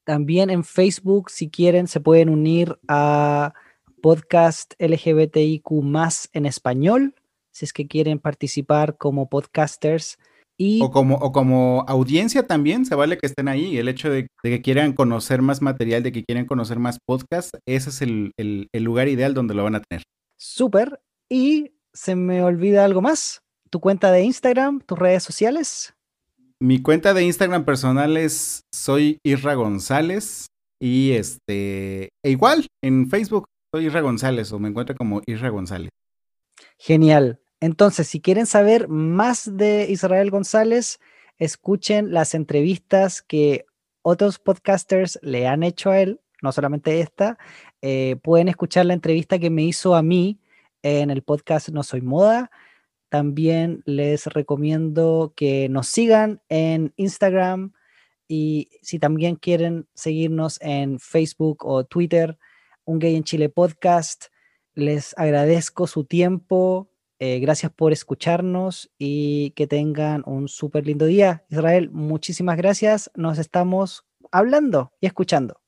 También 0.05 0.49
en 0.49 0.63
Facebook, 0.63 1.29
si 1.29 1.51
quieren, 1.51 1.87
se 1.87 1.99
pueden 1.99 2.29
unir 2.29 2.79
a 2.87 3.53
podcast 4.01 4.73
LGBTIQ 4.79 5.69
más 5.83 6.27
en 6.33 6.47
español, 6.47 7.13
si 7.51 7.65
es 7.65 7.73
que 7.73 7.87
quieren 7.87 8.17
participar 8.17 8.97
como 8.97 9.29
podcasters 9.29 10.17
o, 10.57 10.91
como, 10.91 11.15
o 11.15 11.31
como 11.31 11.85
audiencia 11.87 12.47
también, 12.47 12.85
se 12.85 12.95
vale 12.95 13.17
que 13.17 13.27
estén 13.27 13.47
ahí. 13.47 13.77
El 13.77 13.89
hecho 13.89 14.09
de, 14.09 14.27
que 14.43 14.61
quieran 14.61 14.93
conocer 14.93 15.41
más 15.41 15.61
material, 15.61 16.03
de 16.03 16.11
que 16.11 16.23
quieran 16.23 16.45
conocer 16.45 16.79
más 16.79 16.97
podcast, 17.05 17.55
ese 17.67 17.89
es 17.89 18.01
el, 18.01 18.31
lugar 18.73 19.07
ideal 19.07 19.33
donde 19.33 19.53
lo 19.53 19.63
van 19.63 19.75
a 19.75 19.81
tener. 19.81 20.03
Súper. 20.37 20.99
Y 21.29 21.73
se 21.93 22.15
me 22.15 22.43
olvida 22.43 22.85
algo 22.85 23.01
más. 23.01 23.41
¿Tu 23.69 23.79
cuenta 23.79 24.11
de 24.11 24.23
Instagram, 24.23 24.81
tus 24.81 24.97
redes 24.97 25.23
sociales? 25.23 25.93
Mi 26.59 26.81
cuenta 26.81 27.13
de 27.13 27.23
Instagram 27.23 27.65
personal 27.65 28.15
es 28.15 28.61
soy 28.73 29.19
Irra 29.23 29.55
González. 29.55 30.47
Y 30.79 31.11
este, 31.11 32.09
e 32.23 32.29
igual 32.29 32.67
en 32.81 33.09
Facebook 33.09 33.45
soy 33.73 33.85
Irra 33.85 34.01
González 34.01 34.51
o 34.51 34.59
me 34.59 34.69
encuentro 34.69 34.95
como 34.95 35.21
Irra 35.25 35.49
González. 35.49 35.89
Genial. 36.77 37.41
Entonces, 37.65 38.07
si 38.07 38.21
quieren 38.21 38.45
saber 38.45 38.87
más 38.89 39.57
de 39.57 39.87
Israel 39.89 40.29
González, 40.29 40.99
escuchen 41.39 42.13
las 42.13 42.35
entrevistas 42.35 43.23
que 43.23 43.65
otros 44.03 44.37
podcasters 44.37 45.17
le 45.23 45.47
han 45.47 45.63
hecho 45.63 45.89
a 45.89 45.99
él, 45.99 46.21
no 46.43 46.51
solamente 46.51 46.99
esta. 46.99 47.39
Eh, 47.81 48.17
pueden 48.21 48.49
escuchar 48.49 48.85
la 48.85 48.93
entrevista 48.93 49.39
que 49.39 49.49
me 49.49 49.63
hizo 49.63 49.95
a 49.95 50.03
mí 50.03 50.39
en 50.83 51.09
el 51.09 51.23
podcast 51.23 51.69
No 51.69 51.81
Soy 51.81 52.01
Moda. 52.01 52.51
También 53.09 53.81
les 53.85 54.27
recomiendo 54.27 55.33
que 55.35 55.67
nos 55.67 55.87
sigan 55.87 56.43
en 56.49 56.93
Instagram 56.97 57.73
y 58.27 58.69
si 58.83 58.99
también 58.99 59.37
quieren 59.37 59.87
seguirnos 59.95 60.61
en 60.61 60.99
Facebook 60.99 61.65
o 61.65 61.83
Twitter, 61.83 62.37
Un 62.83 62.99
Gay 62.99 63.15
en 63.15 63.23
Chile 63.23 63.49
Podcast. 63.49 64.25
Les 64.75 65.17
agradezco 65.17 65.87
su 65.87 66.03
tiempo, 66.03 66.91
eh, 67.19 67.39
gracias 67.39 67.71
por 67.71 67.93
escucharnos 67.93 68.91
y 68.97 69.51
que 69.51 69.67
tengan 69.67 70.23
un 70.25 70.47
súper 70.47 70.85
lindo 70.85 71.05
día. 71.05 71.45
Israel, 71.49 71.89
muchísimas 71.91 72.57
gracias. 72.57 73.11
Nos 73.15 73.39
estamos 73.39 74.05
hablando 74.31 74.91
y 74.99 75.07
escuchando. 75.07 75.61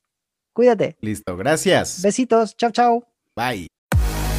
Cuídate. 0.52 0.96
Listo, 1.00 1.36
gracias. 1.36 2.02
Besitos. 2.02 2.56
Chao, 2.56 2.70
chao. 2.70 3.04
Bye. 3.36 3.68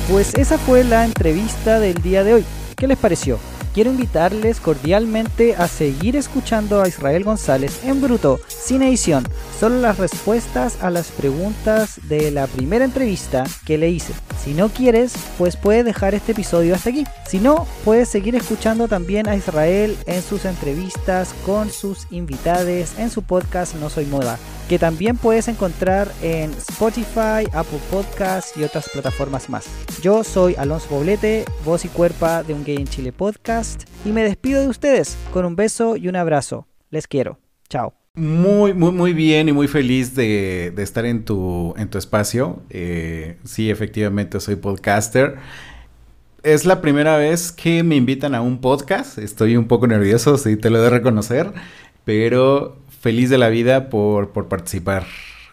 Pues 0.10 0.34
esa 0.36 0.57
fue 0.57 0.84
la 0.84 1.05
entrevista 1.05 1.80
del 1.80 1.95
día 2.01 2.24
de 2.24 2.34
hoy. 2.34 2.45
¿Qué 2.76 2.88
les 2.88 2.97
pareció? 2.97 3.39
Quiero 3.74 3.92
invitarles 3.92 4.60
cordialmente 4.60 5.56
a 5.56 5.68
seguir 5.68 6.16
escuchando 6.16 6.82
a 6.82 6.88
Israel 6.88 7.24
González 7.24 7.84
en 7.84 8.02
bruto, 8.02 8.40
sin 8.48 8.82
edición, 8.82 9.28
solo 9.60 9.80
las 9.80 9.98
respuestas 9.98 10.82
a 10.82 10.90
las 10.90 11.10
preguntas 11.10 12.00
de 12.08 12.32
la 12.32 12.48
primera 12.48 12.86
entrevista 12.86 13.44
que 13.66 13.78
le 13.78 13.90
hice. 13.90 14.14
Si 14.44 14.54
no 14.54 14.70
quieres, 14.70 15.14
pues 15.38 15.58
puedes 15.58 15.86
dejar 15.86 16.16
este 16.16 16.32
episodio 16.32 16.76
hasta 16.76 16.90
aquí. 16.90 17.06
Si 17.28 17.40
no, 17.40 17.68
puedes 17.84 18.10
seguir 18.10 18.36
escuchando 18.36 18.88
también 18.88 19.28
a 19.28 19.36
Israel 19.36 19.98
en 20.06 20.22
sus 20.22 20.46
entrevistas 20.46 21.34
con 21.46 21.70
sus 21.70 22.08
invitados 22.12 22.50
en 22.98 23.10
su 23.10 23.22
podcast 23.24 23.76
No 23.76 23.90
Soy 23.90 24.06
Moda 24.06 24.38
que 24.70 24.78
también 24.78 25.18
puedes 25.18 25.48
encontrar 25.48 26.12
en 26.22 26.52
Spotify, 26.52 27.50
Apple 27.54 27.80
Podcasts 27.90 28.56
y 28.56 28.64
otras 28.64 28.88
plataformas 28.88 29.50
más. 29.50 29.66
Yo 30.04 30.24
soy 30.24 30.54
Alonso 30.56 30.88
Poblete, 30.88 31.46
voz 31.66 31.86
y 31.86 31.88
cuerpa 31.88 32.44
de 32.44 32.54
Un 32.54 32.64
Gay 32.64 32.78
en 32.78 32.88
Chile 32.88 33.12
podcast, 33.12 33.59
y 34.05 34.10
me 34.10 34.24
despido 34.24 34.62
de 34.62 34.70
ustedes 34.70 35.18
con 35.34 35.43
un 35.43 35.57
beso 35.57 35.97
y 35.97 36.07
un 36.07 36.16
abrazo. 36.16 36.66
Les 36.91 37.07
quiero. 37.07 37.39
Chao. 37.68 37.93
Muy, 38.16 38.74
muy, 38.74 38.91
muy 38.91 39.12
bien 39.12 39.49
y 39.49 39.51
muy 39.51 39.68
feliz 39.68 40.16
de, 40.16 40.74
estar 40.78 41.05
en 41.05 41.26
tu, 41.26 41.74
en 41.78 41.89
tu 41.89 41.97
espacio. 41.97 42.62
Eh, 42.70 43.38
sí, 43.43 43.70
efectivamente 43.70 44.39
soy 44.39 44.55
podcaster. 44.55 45.36
Es 46.41 46.66
la 46.66 46.80
primera 46.80 47.18
vez 47.18 47.51
que 47.51 47.84
me 47.84 47.97
invitan 47.97 48.34
a 48.34 48.41
un 48.41 48.62
podcast. 48.62 49.18
Estoy 49.18 49.57
un 49.57 49.68
poco 49.68 49.88
nervioso, 49.88 50.38
sí, 50.38 50.55
te 50.55 50.70
lo 50.70 50.82
de 50.82 50.89
reconocer. 50.89 51.51
Pero 52.05 52.78
feliz 53.01 53.30
de 53.30 53.38
la 53.38 53.49
vida 53.49 53.89
por, 53.89 54.32
por 54.32 54.47
participar. 54.47 55.05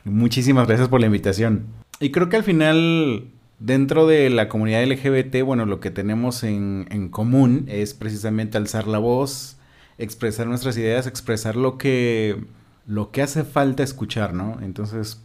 Muchísimas 0.05 0.69
gracias 0.69 0.89
por 0.89 1.01
la 1.01 1.07
invitación. 1.07 1.67
Y 1.99 2.13
creo 2.13 2.29
que 2.29 2.37
al 2.37 2.45
final 2.45 3.33
dentro 3.59 4.07
de 4.07 4.31
la 4.31 4.49
comunidad 4.49 4.85
LGBT, 4.85 5.43
bueno, 5.43 5.67
lo 5.67 5.81
que 5.81 5.91
tenemos 5.91 6.43
en, 6.43 7.09
común 7.11 7.67
es 7.69 7.95
precisamente 7.95 8.59
alzar 8.59 8.87
la 8.87 8.99
voz, 8.99 9.57
expresar 9.99 10.47
nuestras 10.47 10.77
ideas, 10.77 11.07
expresar 11.07 11.57
lo 11.57 11.79
que, 11.79 12.45
lo 12.87 13.11
que 13.11 13.23
hace 13.23 13.45
falta 13.45 13.83
escuchar, 13.83 14.35
¿no? 14.35 14.59
Entonces, 14.63 15.21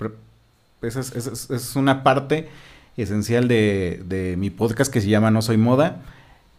esa 0.82 1.00
es, 1.00 1.76
una 1.76 2.04
parte 2.04 2.48
esencial 2.98 3.48
de, 3.48 4.36
mi 4.38 4.50
podcast 4.50 4.92
que 4.92 5.02
se 5.02 5.10
llama 5.10 5.32
No 5.32 5.42
Soy 5.42 5.58
Moda. 5.58 6.02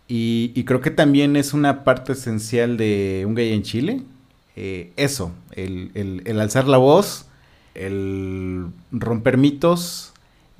Y, 0.08 0.64
creo 0.64 0.82
que 0.82 0.90
también 0.90 1.36
es 1.36 1.54
una 1.54 1.84
parte 1.84 2.12
esencial 2.12 2.76
de 2.76 3.24
Un 3.26 3.34
Gay 3.34 3.52
en 3.52 3.62
Chile. 3.62 4.02
Eh, 4.56 4.92
eso, 4.96 5.32
el, 5.52 5.90
el 5.94 6.40
alzar 6.40 6.68
la 6.68 6.76
voz, 6.76 7.26
el 7.74 8.66
romper 8.90 9.38
mitos, 9.38 10.11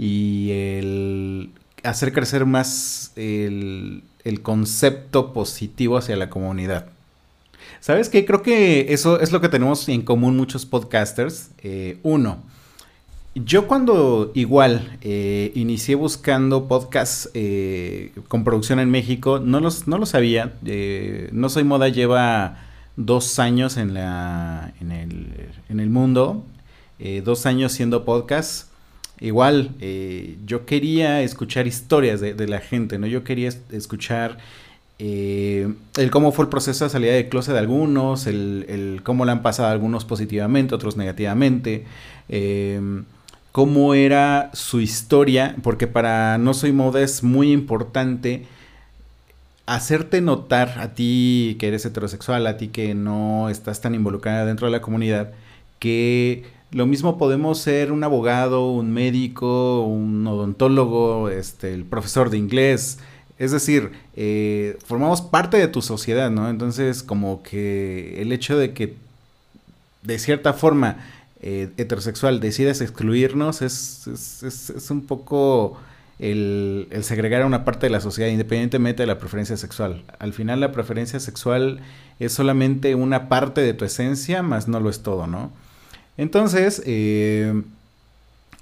y 0.03 0.50
el 0.50 1.50
hacer 1.84 2.12
crecer 2.12 2.44
más 2.44 3.12
el, 3.14 4.03
concepto 4.42 5.32
positivo 5.32 5.96
hacia 5.96 6.16
la 6.16 6.28
comunidad. 6.28 6.86
¿Sabes 7.78 8.09
qué? 8.09 8.24
Creo 8.24 8.42
que 8.42 8.92
eso 8.92 9.20
es 9.20 9.30
lo 9.30 9.40
que 9.40 9.48
tenemos 9.48 9.88
en 9.88 10.03
común 10.03 10.36
muchos 10.36 10.66
podcasters. 10.66 11.50
Eh, 11.62 11.98
uno, 12.03 12.42
yo 13.36 13.68
cuando 13.68 14.32
igual 14.34 14.98
eh, 15.03 15.53
inicié 15.55 15.94
buscando 15.94 16.66
podcasts 16.66 17.30
eh, 17.34 18.11
con 18.26 18.42
producción 18.42 18.80
en 18.80 18.90
México, 18.90 19.38
no 19.38 19.61
los, 19.61 19.86
no 19.86 19.98
lo 19.98 20.07
sabía. 20.07 20.55
no 21.30 21.48
Soy 21.48 21.62
Moda 21.62 21.88
lleva 21.88 22.59
dos 22.96 23.38
años 23.38 23.76
en, 23.76 23.94
la, 23.94 24.74
en, 24.80 24.90
el, 24.90 25.48
en 25.68 25.78
el 25.78 25.90
mundo, 25.90 26.44
dos 27.22 27.46
años 27.46 27.70
siendo 27.70 28.05
podcast 28.05 28.72
igual 29.23 29.70
eh, 29.81 30.37
yo 30.45 30.66
quería 30.66 31.23
escuchar 31.23 31.66
historias 31.66 32.20
de, 32.20 32.49
la 32.49 32.59
gente, 32.59 32.99
¿no? 32.99 33.07
Yo 33.07 33.23
quería 33.23 33.51
escuchar 33.70 34.39
eh, 34.99 35.73
el 35.97 36.11
cómo 36.11 36.33
fue 36.33 36.45
el 36.45 36.49
proceso 36.49 36.85
de 36.85 36.91
salida 36.91 37.12
de 37.12 37.29
closet 37.29 37.55
de 37.55 37.61
algunos, 37.61 38.27
el, 38.27 39.01
cómo 39.05 39.25
le 39.25 39.33
han 39.33 39.43
pasado 39.43 39.68
algunos 39.68 40.05
positivamente, 40.05 40.75
otros 40.75 40.97
negativamente, 40.97 41.85
em, 42.29 43.05
cómo 43.53 43.95
era 43.95 44.51
su 44.55 44.81
historia, 44.81 45.55
porque 45.62 45.87
para 45.87 46.37
No 46.39 46.53
Soy 46.53 46.73
Moda 46.73 47.01
es 47.01 47.23
muy 47.23 47.53
importante 47.53 48.45
hacerte 49.66 50.20
notar 50.20 50.81
a 50.81 50.95
ti 50.95 51.57
que 51.61 51.68
eres 51.68 51.87
heterosexual, 51.87 52.47
a 52.49 52.57
ti 52.57 52.68
que 52.68 52.95
no 52.95 53.49
estás 53.51 53.81
tan 53.81 53.95
involucrada 53.95 54.45
dentro 54.47 54.66
de 54.66 54.73
la 54.73 54.81
comunidad, 54.83 55.31
que 55.79 56.45
lo 56.73 56.87
mismo 56.87 57.18
podemos 57.18 57.59
ser 57.59 57.93
un 57.93 58.03
abogado, 58.03 58.70
un 58.70 58.93
médico, 58.93 59.83
un 59.83 60.27
odontólogo, 60.27 61.29
este, 61.29 61.75
el 61.75 61.85
profesor 61.85 62.31
de 62.31 62.39
inglés. 62.39 62.99
Es 63.39 63.51
decir, 63.53 63.93
eh, 64.16 64.79
formamos 64.85 65.20
parte 65.20 65.59
de 65.59 65.68
tu 65.68 65.83
sociedad, 65.83 66.31
¿no? 66.31 66.49
Entonces, 66.49 67.03
como 67.03 67.43
que 67.43 68.23
el 68.23 68.33
hecho 68.33 68.57
de 68.57 68.73
que 68.73 68.97
de 70.03 70.18
cierta 70.18 70.53
forma 70.55 70.97
eh, 71.41 71.70
heterosexual 71.77 72.41
decidas 72.41 72.81
excluirnos 72.81 73.62
es, 73.62 74.07
es, 74.07 74.91
un 74.91 75.07
poco 75.07 75.77
el, 76.18 76.89
el, 76.91 77.05
segregar 77.05 77.43
a 77.43 77.47
una 77.47 77.64
parte 77.64 77.87
de 77.87 77.91
la 77.91 78.01
sociedad 78.01 78.31
independientemente 78.31 79.03
de 79.03 79.07
la 79.07 79.18
preferencia 79.18 79.57
sexual. 79.57 80.05
Al 80.18 80.33
final 80.33 80.61
la 80.61 80.73
preferencia 80.73 81.20
sexual 81.20 81.81
es 82.18 82.33
solamente 82.33 82.95
una 82.95 83.29
parte 83.29 83.61
de 83.61 83.75
tu 83.75 83.85
esencia, 83.85 84.43
más 84.43 84.68
no 84.68 84.81
lo 84.81 84.89
es 84.89 85.03
todo, 85.03 85.27
¿no? 85.27 85.53
Entonces, 86.16 86.82
eh, 86.86 87.62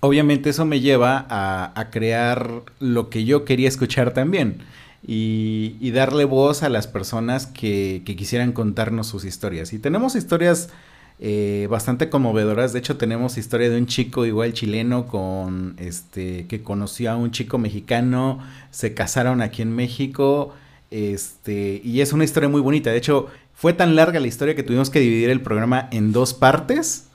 obviamente 0.01 0.51
eso 0.51 0.65
me 0.65 0.81
lleva 0.81 1.27
a, 1.29 1.91
crear 1.91 2.63
lo 2.79 3.11
que 3.11 3.25
yo 3.25 3.45
quería 3.45 3.69
escuchar 3.69 4.13
también. 4.13 4.59
Y, 5.07 5.91
darle 5.93 6.25
voz 6.25 6.63
a 6.63 6.69
las 6.69 6.87
personas 6.87 7.47
que, 7.47 8.03
quisieran 8.05 8.53
contarnos 8.53 9.07
sus 9.07 9.25
historias. 9.25 9.73
Y 9.73 9.79
tenemos 9.79 10.15
historias 10.15 10.71
eh, 11.19 11.67
bastante 11.71 12.09
conmovedoras. 12.09 12.73
De 12.73 12.79
hecho, 12.79 12.97
tenemos 12.97 13.37
historia 13.39 13.71
de 13.71 13.79
un 13.79 13.87
chico 13.87 14.27
igual 14.27 14.53
chileno 14.53 15.07
con 15.07 15.75
este 15.79 16.47
que 16.47 16.63
conoció 16.63 17.11
a 17.11 17.17
un 17.17 17.31
chico 17.31 17.59
mexicano, 17.59 18.39
se 18.71 18.95
casaron 18.95 19.43
aquí 19.43 19.63
en 19.63 19.75
México. 19.75 20.55
Este, 20.91 21.81
y 21.85 22.01
es 22.01 22.13
una 22.13 22.25
historia 22.25 22.49
muy 22.49 22.61
bonita. 22.61 22.91
De 22.91 22.99
hecho, 22.99 23.29
fue 23.55 23.73
tan 23.73 23.97
larga 23.97 24.21
la 24.21 24.27
historia 24.27 24.55
que 24.55 24.63
tuvimos 24.63 24.91
que 24.91 25.01
dividir 25.01 25.31
el 25.31 25.41
programa 25.41 25.89
en 25.93 26.13
dos 26.13 26.35
partes. 26.35 27.10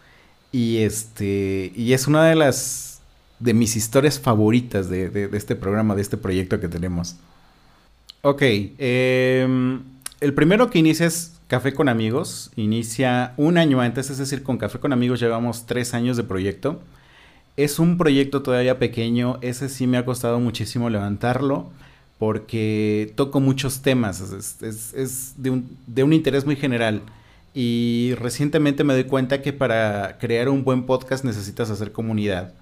Y 0.56 0.78
este. 0.78 1.74
Y 1.76 1.92
es 1.92 2.08
una 2.08 2.24
de 2.24 2.36
las. 2.36 3.02
de 3.40 3.54
mis 3.54 3.76
historias 3.76 4.22
favoritas 4.22 4.90
de, 4.90 5.30
este 5.34 5.54
programa, 5.54 5.96
de 5.96 6.02
este 6.02 6.16
proyecto 6.16 6.62
que 6.62 6.70
tenemos. 6.70 7.18
Ok. 8.22 8.42
Em, 8.42 9.82
el 10.22 10.34
primero 10.34 10.70
que 10.70 10.80
inicia 10.80 11.08
es 11.08 11.34
Café 11.48 11.74
con 11.74 11.90
Amigos. 11.90 12.54
Inicia 12.56 13.34
un 13.36 13.58
año 13.58 13.82
antes, 13.82 14.10
es 14.10 14.18
decir, 14.18 14.44
con 14.44 14.58
Café 14.58 14.80
con 14.80 14.94
Amigos 14.94 15.20
llevamos 15.20 15.66
tres 15.66 15.94
años 15.94 16.16
de 16.16 16.24
proyecto. 16.24 16.82
Es 17.58 17.78
un 17.78 17.98
proyecto 17.98 18.42
todavía 18.42 18.80
pequeño. 18.80 19.40
Ese 19.42 19.68
sí 19.68 19.88
me 19.88 19.98
ha 19.98 20.06
costado 20.06 20.40
muchísimo 20.40 20.90
levantarlo. 20.90 21.70
Porque 22.18 23.12
toco 23.18 23.42
muchos 23.42 23.82
temas. 23.82 24.22
Es, 24.22 25.34
de, 25.36 25.50
un, 25.50 25.78
de 25.86 26.04
un 26.04 26.14
interés 26.14 26.46
muy 26.46 26.56
general. 26.56 27.02
Y 27.56 28.14
recientemente 28.16 28.84
me 28.84 28.94
doy 28.94 29.06
cuenta 29.06 29.42
que 29.42 29.54
para 29.54 30.18
crear 30.18 30.50
un 30.50 30.66
buen 30.66 30.86
podcast 30.86 31.24
necesitas 31.24 31.70
hacer 31.70 31.94
comunidad. 31.94 32.54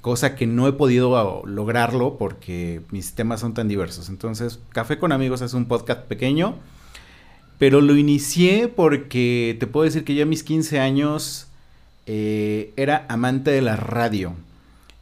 Cosa 0.00 0.36
que 0.36 0.46
no 0.46 0.68
he 0.68 0.72
podido 0.72 1.42
lograrlo 1.44 2.16
porque 2.18 2.82
mis 2.92 3.14
temas 3.14 3.40
son 3.40 3.52
tan 3.52 3.66
diversos. 3.66 4.08
Entonces, 4.08 4.60
Café 4.70 4.98
con 4.98 5.10
Amigos 5.10 5.42
es 5.42 5.54
un 5.54 5.66
podcast 5.66 6.02
pequeño. 6.02 6.54
Pero 7.58 7.80
lo 7.80 7.96
inicié 7.96 8.68
porque 8.68 9.56
te 9.58 9.66
puedo 9.66 9.84
decir 9.84 10.04
que 10.04 10.14
yo 10.14 10.22
a 10.22 10.26
mis 10.26 10.44
15 10.44 10.78
años 10.78 11.48
eh, 12.06 12.72
era 12.76 13.06
amante 13.08 13.50
de 13.50 13.62
la 13.62 13.74
radio. 13.74 14.34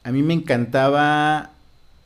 A 0.03 0.12
mí 0.12 0.23
me 0.23 0.33
encantaba 0.33 1.51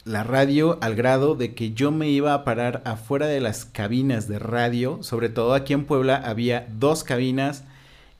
la 0.04 0.22
radio 0.22 0.78
al 0.82 0.94
grado 0.94 1.34
de 1.34 1.54
que 1.54 1.72
yo 1.72 1.90
me 1.90 2.08
iba 2.08 2.34
a 2.34 2.44
parar 2.44 2.82
afuera 2.84 3.26
de 3.26 3.40
las 3.40 3.64
cabinas 3.64 4.28
de 4.28 4.38
radio, 4.38 5.02
sobre 5.02 5.28
todo 5.28 5.54
aquí 5.54 5.72
en 5.72 5.84
Puebla 5.86 6.16
había 6.16 6.66
dos 6.78 7.04
cabinas 7.04 7.64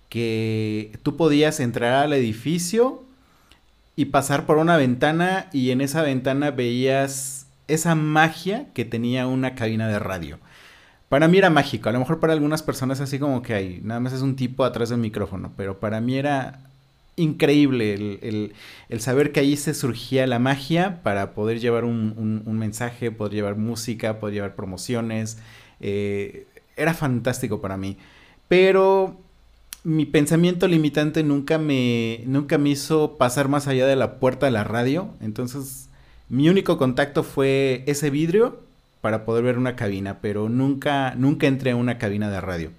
que 0.08 0.98
tú 1.02 1.16
podías 1.16 1.60
entrar 1.60 1.92
al 1.92 2.12
edificio 2.12 3.02
y 3.96 4.06
pasar 4.06 4.46
por 4.46 4.58
una 4.58 4.76
ventana 4.76 5.48
y 5.52 5.70
en 5.70 5.80
esa 5.80 6.02
ventana 6.02 6.50
veías 6.50 7.46
esa 7.68 7.94
magia 7.94 8.66
que 8.74 8.84
tenía 8.84 9.26
una 9.26 9.54
cabina 9.54 9.88
de 9.88 9.98
radio. 9.98 10.38
Para 11.08 11.28
mí 11.28 11.38
era 11.38 11.50
mágico, 11.50 11.88
a 11.88 11.92
lo 11.92 11.98
mejor 11.98 12.18
para 12.18 12.32
algunas 12.32 12.62
personas 12.62 13.00
así 13.00 13.18
como 13.18 13.42
que 13.42 13.54
hay, 13.54 13.80
nada 13.82 14.00
más 14.00 14.12
es 14.12 14.22
un 14.22 14.36
tipo 14.36 14.64
atrás 14.64 14.88
del 14.88 14.98
micrófono, 14.98 15.52
pero 15.56 15.78
para 15.80 16.00
mí 16.00 16.16
era 16.16 16.60
increíble 17.16 17.94
el, 18.88 19.00
saber 19.00 19.32
que 19.32 19.40
ahí 19.40 19.56
se 19.56 19.74
surgía 19.74 20.26
la 20.26 20.38
magia 20.38 21.02
para 21.02 21.34
poder 21.34 21.60
llevar 21.60 21.84
un, 21.84 22.42
mensaje, 22.58 23.10
poder 23.10 23.34
llevar 23.34 23.56
música, 23.56 24.18
poder 24.20 24.34
llevar 24.34 24.54
promociones. 24.54 25.38
Eh, 25.80 26.46
era 26.76 26.94
fantástico 26.94 27.60
para 27.60 27.76
mí. 27.76 27.96
Pero 28.48 29.16
mi 29.84 30.06
pensamiento 30.06 30.66
limitante 30.66 31.22
nunca 31.22 31.58
me, 31.58 32.22
nunca 32.26 32.58
me 32.58 32.70
hizo 32.70 33.16
pasar 33.16 33.48
más 33.48 33.68
allá 33.68 33.86
de 33.86 33.96
la 33.96 34.18
puerta 34.18 34.46
de 34.46 34.52
la 34.52 34.64
radio. 34.64 35.10
Entonces, 35.20 35.88
mi 36.28 36.48
único 36.48 36.78
contacto 36.78 37.22
fue 37.22 37.84
ese 37.86 38.10
vidrio 38.10 38.60
para 39.00 39.26
poder 39.26 39.44
ver 39.44 39.58
una 39.58 39.76
cabina, 39.76 40.18
pero 40.22 40.48
nunca, 40.48 41.14
nunca 41.16 41.46
entré 41.46 41.72
a 41.72 41.76
una 41.76 41.98
cabina 41.98 42.30
de 42.30 42.40
radio. 42.40 42.70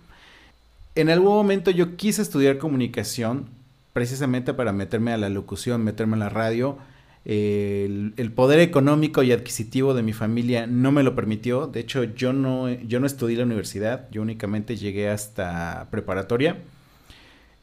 En 0.96 1.10
algún 1.10 1.34
momento 1.34 1.72
yo 1.72 1.96
quise 1.98 2.22
estudiar 2.22 2.58
comunicación, 2.58 3.50
precisamente 3.96 4.54
para 4.54 4.74
meterme 4.74 5.14
a 5.14 5.18
la 5.18 5.30
locución, 5.30 5.82
meterme 5.82 6.18
a 6.18 6.20
la 6.20 6.28
radio. 6.28 6.78
el, 7.24 8.34
poder 8.36 8.60
económico 8.60 9.24
y 9.24 9.32
adquisitivo 9.32 9.94
de 9.94 10.04
mi 10.04 10.12
familia 10.12 10.68
no 10.68 10.92
me 10.92 11.02
lo 11.02 11.16
permitió. 11.16 11.68
De 11.68 11.80
hecho, 11.80 12.04
yo 12.04 12.34
no, 12.34 12.70
yo 12.70 13.00
no 13.00 13.08
estudié 13.08 13.38
la 13.38 13.46
universidad, 13.46 14.10
yo 14.12 14.22
únicamente 14.22 14.76
llegué 14.76 15.08
hasta 15.10 15.88
preparatoria. 15.92 16.58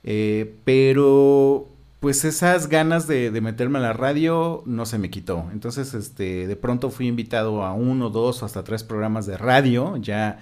Eh, 0.05 0.55
pero 0.65 1.69
pues 2.01 2.25
esas 2.25 2.69
ganas 2.71 3.07
de, 3.07 3.31
meterme 3.43 3.79
a 3.79 3.83
la 3.83 3.93
radio 3.93 4.63
no 4.65 4.87
se 4.87 4.97
me 4.97 5.11
quitó. 5.11 5.51
Entonces, 5.53 5.93
este, 5.93 6.47
de 6.47 6.57
pronto 6.57 6.89
fui 6.89 7.09
invitado 7.09 7.63
a 7.63 7.75
uno, 7.75 8.09
dos 8.09 8.43
o 8.43 8.47
hasta 8.47 8.65
tres 8.65 8.85
programas 8.85 9.27
de 9.27 9.37
radio, 9.37 9.99
ya 9.99 10.39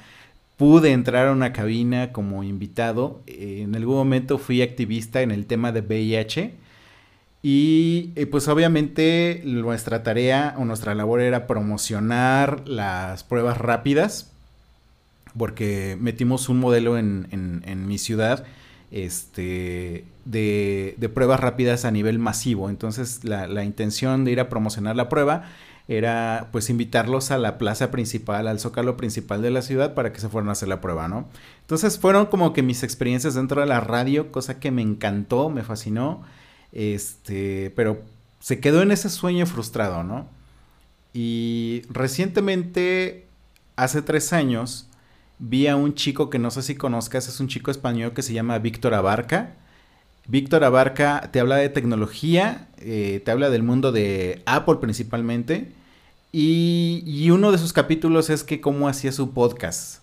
pude 0.60 0.92
entrar 0.92 1.28
a 1.28 1.32
una 1.32 1.54
cabina 1.54 2.12
como 2.12 2.44
invitado. 2.44 3.22
en 3.26 3.74
algún 3.74 3.96
momento 3.96 4.36
fui 4.36 4.60
activista 4.60 5.22
en 5.22 5.30
el 5.30 5.46
tema 5.46 5.72
de 5.72 5.80
VIH. 5.80 6.52
Y 7.42 8.12
eh, 8.14 8.26
pues 8.26 8.46
obviamente 8.46 9.40
nuestra 9.46 10.02
tarea 10.02 10.54
o 10.58 10.66
nuestra 10.66 10.94
labor 10.94 11.22
era 11.22 11.46
promocionar 11.46 12.68
las 12.68 13.24
pruebas 13.24 13.56
rápidas. 13.56 14.32
Porque 15.34 15.96
metimos 15.98 16.50
un 16.50 16.60
modelo 16.60 16.98
en, 16.98 17.86
mi 17.86 17.96
ciudad 17.96 18.44
este, 18.90 20.04
de, 20.26 21.10
pruebas 21.14 21.40
rápidas 21.40 21.86
a 21.86 21.90
nivel 21.90 22.18
masivo. 22.18 22.68
Entonces 22.68 23.24
la, 23.24 23.46
la 23.46 23.64
intención 23.64 24.26
de 24.26 24.32
ir 24.32 24.40
a 24.40 24.50
promocionar 24.50 24.94
la 24.94 25.08
prueba 25.08 25.48
era 25.90 26.50
pues 26.52 26.70
invitarlos 26.70 27.32
a 27.32 27.38
la 27.38 27.58
plaza 27.58 27.90
principal, 27.90 28.46
al 28.46 28.60
zócalo 28.60 28.96
principal 28.96 29.42
de 29.42 29.50
la 29.50 29.60
ciudad 29.60 29.94
para 29.94 30.12
que 30.12 30.20
se 30.20 30.28
fueran 30.28 30.48
a 30.48 30.52
hacer 30.52 30.68
la 30.68 30.80
prueba, 30.80 31.08
¿no? 31.08 31.28
Entonces 31.62 31.98
fueron 31.98 32.26
como 32.26 32.52
que 32.52 32.62
mis 32.62 32.84
experiencias 32.84 33.34
dentro 33.34 33.60
de 33.60 33.66
la 33.66 33.80
radio, 33.80 34.30
cosa 34.30 34.60
que 34.60 34.70
me 34.70 34.82
encantó, 34.82 35.50
me 35.50 35.64
fascinó, 35.64 36.22
este, 36.70 37.72
pero 37.74 38.02
se 38.38 38.60
quedó 38.60 38.82
en 38.82 38.92
ese 38.92 39.10
sueño 39.10 39.46
frustrado, 39.46 40.04
¿no? 40.04 40.28
Y 41.12 41.82
recientemente, 41.88 43.26
hace 43.74 44.00
tres 44.00 44.32
años, 44.32 44.86
vi 45.40 45.66
a 45.66 45.74
un 45.74 45.94
chico 45.94 46.30
que 46.30 46.38
no 46.38 46.52
sé 46.52 46.62
si 46.62 46.76
conozcas, 46.76 47.26
es 47.26 47.40
un 47.40 47.48
chico 47.48 47.72
español 47.72 48.12
que 48.12 48.22
se 48.22 48.32
llama 48.32 48.60
Víctor 48.60 48.94
Abarca. 48.94 49.54
Víctor 50.28 50.62
Abarca 50.62 51.30
te 51.32 51.40
habla 51.40 51.56
de 51.56 51.68
tecnología, 51.68 52.68
eh, 52.78 53.20
te 53.24 53.32
habla 53.32 53.50
del 53.50 53.64
mundo 53.64 53.90
de 53.90 54.42
Apple 54.46 54.76
principalmente. 54.80 55.79
Y, 56.32 57.30
uno 57.30 57.50
de 57.52 57.58
sus 57.58 57.72
capítulos 57.72 58.30
es 58.30 58.44
que 58.44 58.60
cómo 58.60 58.88
hacía 58.88 59.12
su 59.12 59.32
podcast. 59.32 60.02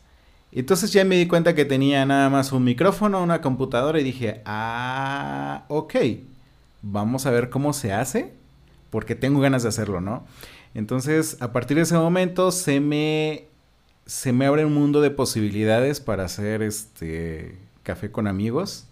Entonces 0.52 0.92
ya 0.92 1.06
me 1.06 1.16
di 1.16 1.28
cuenta 1.28 1.56
que 1.56 1.66
tenía 1.66 2.06
nada 2.06 2.30
más 2.30 2.52
un 2.52 2.64
micrófono, 2.64 3.22
una 3.22 3.42
computadora 3.42 4.00
y 4.00 4.04
dije, 4.04 4.42
ah, 4.46 5.66
ok, 5.68 5.96
vamos 6.82 7.26
a 7.26 7.32
ver 7.32 7.50
cómo 7.50 7.74
se 7.74 7.94
hace, 7.94 8.34
porque 8.90 9.16
tengo 9.16 9.40
ganas 9.40 9.64
de 9.64 9.70
hacerlo, 9.70 10.02
¿no? 10.02 10.26
Entonces, 10.74 11.38
a 11.42 11.52
partir 11.52 11.78
de 11.78 11.84
ese 11.84 11.96
momento 11.96 12.52
se 12.52 12.80
me, 12.80 13.48
se 14.06 14.34
me 14.34 14.46
abre 14.46 14.66
un 14.66 14.74
mundo 14.74 15.02
de 15.02 15.12
posibilidades 15.12 16.00
para 16.00 16.26
hacer 16.26 16.62
este 16.62 17.58
café 17.84 18.12
con 18.12 18.28
amigos. 18.28 18.87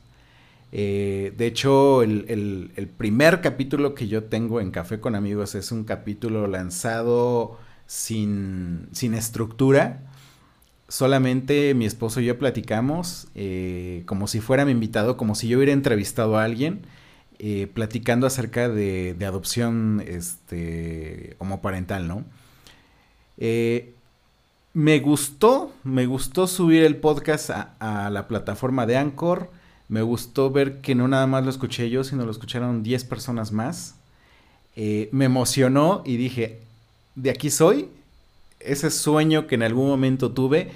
Eh, 0.72 1.34
de 1.38 1.48
hecho, 1.48 2.04
el, 2.04 2.92
primer 2.98 3.42
capítulo 3.42 3.96
que 3.96 4.08
yo 4.08 4.26
tengo 4.26 4.60
en 4.62 4.72
Café 4.72 5.00
con 5.00 5.16
Amigos 5.16 5.56
es 5.56 5.72
un 5.72 5.84
capítulo 5.84 6.48
lanzado 6.48 7.58
sin, 7.86 8.90
estructura. 9.14 10.02
Solamente 10.88 11.74
mi 11.74 11.86
esposo 11.86 12.22
y 12.22 12.26
yo 12.26 12.38
platicamos 12.38 13.28
eh, 13.36 14.04
como 14.06 14.28
si 14.28 14.40
fuera 14.40 14.66
mi 14.66 14.72
invitado, 14.72 15.18
como 15.18 15.34
si 15.34 15.48
yo 15.48 15.58
hubiera 15.58 15.74
entrevistado 15.74 16.38
a 16.38 16.44
alguien, 16.44 16.82
eh, 17.40 17.68
platicando 17.74 18.28
acerca 18.28 18.70
de, 18.70 19.16
adopción 19.26 20.04
este, 20.06 21.36
homoparental, 21.40 22.08
¿no? 22.08 22.26
me 24.74 25.00
gustó, 25.00 25.74
me 25.84 26.06
gustó 26.06 26.48
subir 26.48 26.84
el 26.84 26.98
podcast 26.98 27.50
a, 27.50 27.76
a 27.80 28.10
la 28.10 28.28
plataforma 28.28 28.86
de 28.86 28.98
Anchor 28.98 29.50
me 29.88 30.02
gustó 30.02 30.50
ver 30.50 30.82
que 30.82 30.96
no 30.96 31.08
nada 31.08 31.28
más 31.28 31.44
lo 31.44 31.50
escuché 31.50 31.90
yo, 31.90 32.04
sino 32.04 32.26
lo 32.26 32.32
escucharon 32.32 32.84
10 32.84 33.04
personas 33.06 33.52
más. 33.52 33.96
Eh, 34.76 35.10
me 35.12 35.26
emocionó 35.26 36.02
y 36.06 36.18
dije, 36.18 36.60
de 37.16 37.30
aquí 37.30 37.50
soy. 37.50 37.90
Ese 38.60 38.90
sueño 38.90 39.48
que 39.48 39.56
en 39.56 39.64
algún 39.64 39.88
momento 39.88 40.32
tuve. 40.32 40.72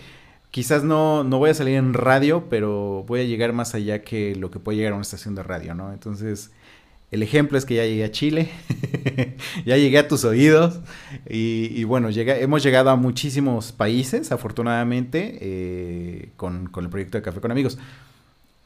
Quizás 0.52 0.84
no, 0.84 1.24
no 1.24 1.38
voy 1.40 1.52
a 1.52 1.54
salir 1.54 1.76
en 1.76 1.94
radio, 1.94 2.46
pero 2.50 3.04
voy 3.08 3.22
a 3.22 3.24
llegar 3.24 3.54
más 3.54 3.76
allá 3.76 4.02
que 4.02 4.36
lo 4.36 4.52
que 4.52 4.60
puede 4.60 4.78
llegar 4.78 4.94
a 4.94 4.96
una 4.96 5.04
estación 5.04 5.36
de 5.36 5.44
radio, 5.44 5.76
¿no? 5.76 5.94
Entonces, 5.94 6.52
el 7.12 7.24
ejemplo 7.24 7.58
es 7.58 7.66
que 7.66 7.76
ya 7.76 7.86
llegué 7.86 8.04
a 8.04 8.12
Chile, 8.12 8.50
ya 9.66 9.78
llegué 9.78 10.00
a 10.00 10.08
tus 10.08 10.26
oídos 10.26 10.80
y, 11.28 11.84
bueno, 11.84 12.10
hemos 12.10 12.64
llegado 12.64 12.90
a 12.90 12.96
muchísimos 12.96 13.72
países, 13.72 14.32
afortunadamente, 14.32 15.38
eh, 15.42 16.30
con, 16.36 16.68
con 16.68 16.84
el 16.84 16.90
proyecto 16.90 17.18
de 17.18 17.24
Café 17.24 17.42
con 17.42 17.52
Amigos. 17.52 17.78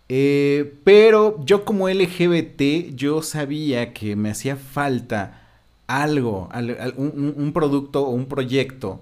Eh, 0.10 0.76
pero 0.84 1.44
yo 1.46 1.66
como 1.66 1.90
LGBT, 1.90 2.96
yo 2.96 3.22
sabía 3.22 3.94
que 3.94 4.16
me 4.16 4.32
hacía 4.32 4.56
falta 4.56 5.42
algo, 5.88 6.50
un, 6.98 7.52
producto 7.54 8.06
o 8.06 8.10
un 8.12 8.26
proyecto 8.26 9.02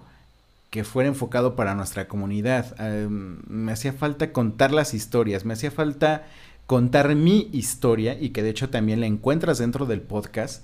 que 0.69 0.83
fuera 0.83 1.09
enfocado 1.09 1.55
para 1.55 1.75
nuestra 1.75 2.07
comunidad. 2.07 2.77
me 3.09 3.71
hacía 3.71 3.93
falta 3.93 4.31
contar 4.31 4.71
las 4.71 4.93
historias, 4.93 5.45
me 5.45 5.53
hacía 5.53 5.71
falta 5.71 6.25
contar 6.67 7.15
mi 7.15 7.49
historia 7.51 8.17
y 8.19 8.29
que 8.29 8.43
de 8.43 8.51
hecho 8.51 8.69
también 8.69 9.01
la 9.01 9.05
encuentras 9.05 9.57
dentro 9.57 9.85
del 9.85 10.01
podcast 10.01 10.63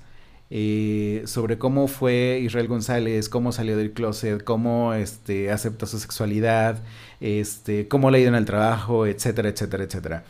eh, 0.49 1.23
sobre 1.25 1.57
cómo 1.57 1.87
fue 1.87 2.39
Israel 2.43 2.67
González, 2.67 3.29
cómo 3.29 3.51
salió 3.51 3.75
del 3.77 3.91
closet, 3.91 4.43
cómo 4.43 4.93
este, 4.93 5.51
aceptó 5.51 5.85
su 5.85 5.99
sexualidad, 5.99 6.81
este, 7.19 7.87
cómo 7.87 8.11
le 8.11 8.19
ha 8.19 8.21
ido 8.21 8.29
en 8.29 8.35
el 8.35 8.45
trabajo, 8.45 9.05
etcétera, 9.05 9.49
etcétera, 9.49 9.83
etcétera. 9.83 10.23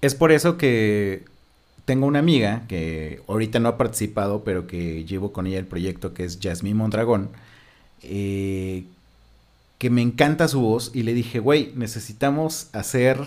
Es 0.00 0.14
por 0.14 0.30
eso 0.32 0.58
que 0.58 1.24
tengo 1.84 2.06
una 2.06 2.18
amiga 2.18 2.66
que 2.68 3.22
ahorita 3.28 3.60
no 3.60 3.70
ha 3.70 3.78
participado, 3.78 4.44
pero 4.44 4.66
que 4.66 5.04
llevo 5.04 5.32
con 5.32 5.46
ella 5.46 5.58
el 5.58 5.66
proyecto, 5.66 6.12
que 6.12 6.24
es 6.24 6.38
Jasmine 6.40 6.74
Mondragón, 6.74 7.30
eh, 8.02 8.84
que 9.78 9.90
me 9.90 10.02
encanta 10.02 10.48
su 10.48 10.60
voz 10.60 10.90
y 10.94 11.02
le 11.02 11.14
dije, 11.14 11.38
güey, 11.38 11.72
necesitamos 11.76 12.68
hacer 12.74 13.18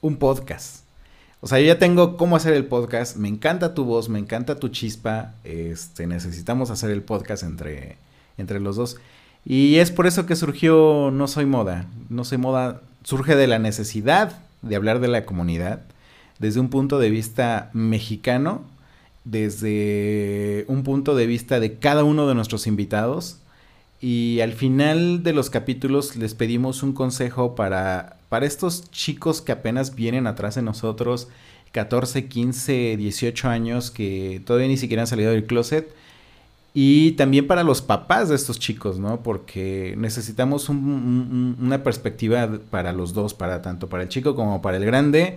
un 0.00 0.16
podcast. 0.16 0.81
O 1.44 1.48
sea, 1.48 1.58
yo 1.58 1.66
ya 1.66 1.78
tengo 1.80 2.16
cómo 2.16 2.36
hacer 2.36 2.54
el 2.54 2.66
podcast. 2.66 3.16
Me 3.16 3.26
encanta 3.26 3.74
tu 3.74 3.84
voz, 3.84 4.08
me 4.08 4.20
encanta 4.20 4.60
tu 4.60 4.68
chispa. 4.68 5.34
Este, 5.42 6.06
necesitamos 6.06 6.70
hacer 6.70 6.92
el 6.92 7.02
podcast 7.02 7.42
entre, 7.42 7.96
entre 8.38 8.60
los 8.60 8.76
dos. 8.76 8.96
Y 9.44 9.76
es 9.76 9.90
por 9.90 10.06
eso 10.06 10.24
que 10.24 10.36
surgió 10.36 11.10
No 11.12 11.26
Soy 11.26 11.46
Moda. 11.46 11.86
No 12.08 12.22
Soy 12.22 12.38
Moda 12.38 12.82
surge 13.02 13.34
de 13.34 13.48
la 13.48 13.58
necesidad 13.58 14.38
de 14.62 14.76
hablar 14.76 15.00
de 15.00 15.08
la 15.08 15.26
comunidad 15.26 15.82
desde 16.38 16.60
un 16.60 16.68
punto 16.68 17.00
de 17.00 17.10
vista 17.10 17.70
mexicano, 17.72 18.62
desde 19.24 20.64
un 20.68 20.84
punto 20.84 21.16
de 21.16 21.26
vista 21.26 21.58
de 21.58 21.74
cada 21.74 22.04
uno 22.04 22.28
de 22.28 22.36
nuestros 22.36 22.68
invitados. 22.68 23.38
Y 24.00 24.38
al 24.42 24.52
final 24.52 25.24
de 25.24 25.32
los 25.32 25.50
capítulos 25.50 26.14
les 26.14 26.34
pedimos 26.34 26.84
un 26.84 26.92
consejo 26.92 27.56
para 27.56 28.16
para 28.32 28.46
estos 28.46 28.90
chicos 28.90 29.42
que 29.42 29.52
apenas 29.52 29.94
vienen 29.94 30.26
atrás 30.26 30.54
de 30.54 30.62
nosotros, 30.62 31.28
14, 31.72 32.28
15, 32.28 32.96
18 32.96 33.48
años, 33.50 33.90
que 33.90 34.40
todavía 34.46 34.68
ni 34.68 34.78
siquiera 34.78 35.02
han 35.02 35.06
salido 35.06 35.32
del 35.32 35.44
closet. 35.44 35.94
Y 36.72 37.10
también 37.12 37.46
para 37.46 37.62
los 37.62 37.82
papás 37.82 38.30
de 38.30 38.36
estos 38.36 38.58
chicos, 38.58 38.98
¿no? 38.98 39.22
Porque 39.22 39.94
necesitamos 39.98 40.70
una 40.70 41.82
perspectiva 41.82 42.58
para 42.70 42.94
los 42.94 43.12
dos, 43.12 43.34
para 43.34 43.60
tanto 43.60 43.90
para 43.90 44.04
el 44.04 44.08
chico 44.08 44.34
como 44.34 44.62
para 44.62 44.78
el 44.78 44.86
grande, 44.86 45.36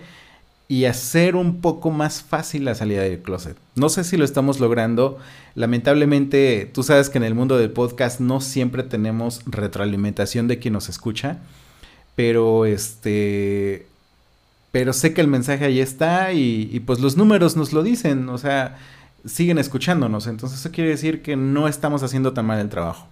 y 0.70 0.86
hacer 0.86 1.36
un 1.36 1.60
poco 1.60 1.92
más 1.92 2.24
fácil 2.24 2.64
la 2.64 2.76
salida 2.76 3.02
del 3.02 3.22
closet. 3.22 3.58
No 3.76 3.90
sé 3.90 4.06
si 4.06 4.16
lo 4.16 4.24
estamos 4.24 4.62
logrando. 4.62 5.20
Lamentablemente, 5.54 6.72
tú 6.74 6.82
sabes 6.82 7.10
que 7.10 7.18
en 7.18 7.26
el 7.26 7.36
mundo 7.36 7.58
del 7.58 7.72
podcast 7.72 8.22
no 8.22 8.40
siempre 8.40 8.84
tenemos 8.84 9.42
retroalimentación 9.48 10.48
de 10.48 10.60
quien 10.60 10.76
nos 10.76 10.88
escucha. 10.88 11.40
Pero 12.16 12.66
este. 12.66 13.88
Pero 14.72 14.94
sé 14.94 15.14
que 15.14 15.22
el 15.22 15.28
mensaje 15.28 15.66
ahí 15.66 15.80
está 15.80 16.34
y, 16.34 16.82
pues 16.86 17.00
los 17.00 17.16
números 17.16 17.56
nos 17.56 17.72
lo 17.72 17.82
dicen, 17.82 18.28
o 18.28 18.38
sea, 18.38 18.78
siguen 19.26 19.58
escuchándonos. 19.58 20.28
Entonces 20.28 20.60
eso 20.60 20.72
quiere 20.72 20.90
decir 20.90 21.22
que 21.22 21.38
no 21.38 21.70
estamos 21.70 22.04
haciendo 22.04 22.34
tan 22.34 22.46
mal 22.46 22.60
el 22.60 22.70
trabajo. 22.70 23.08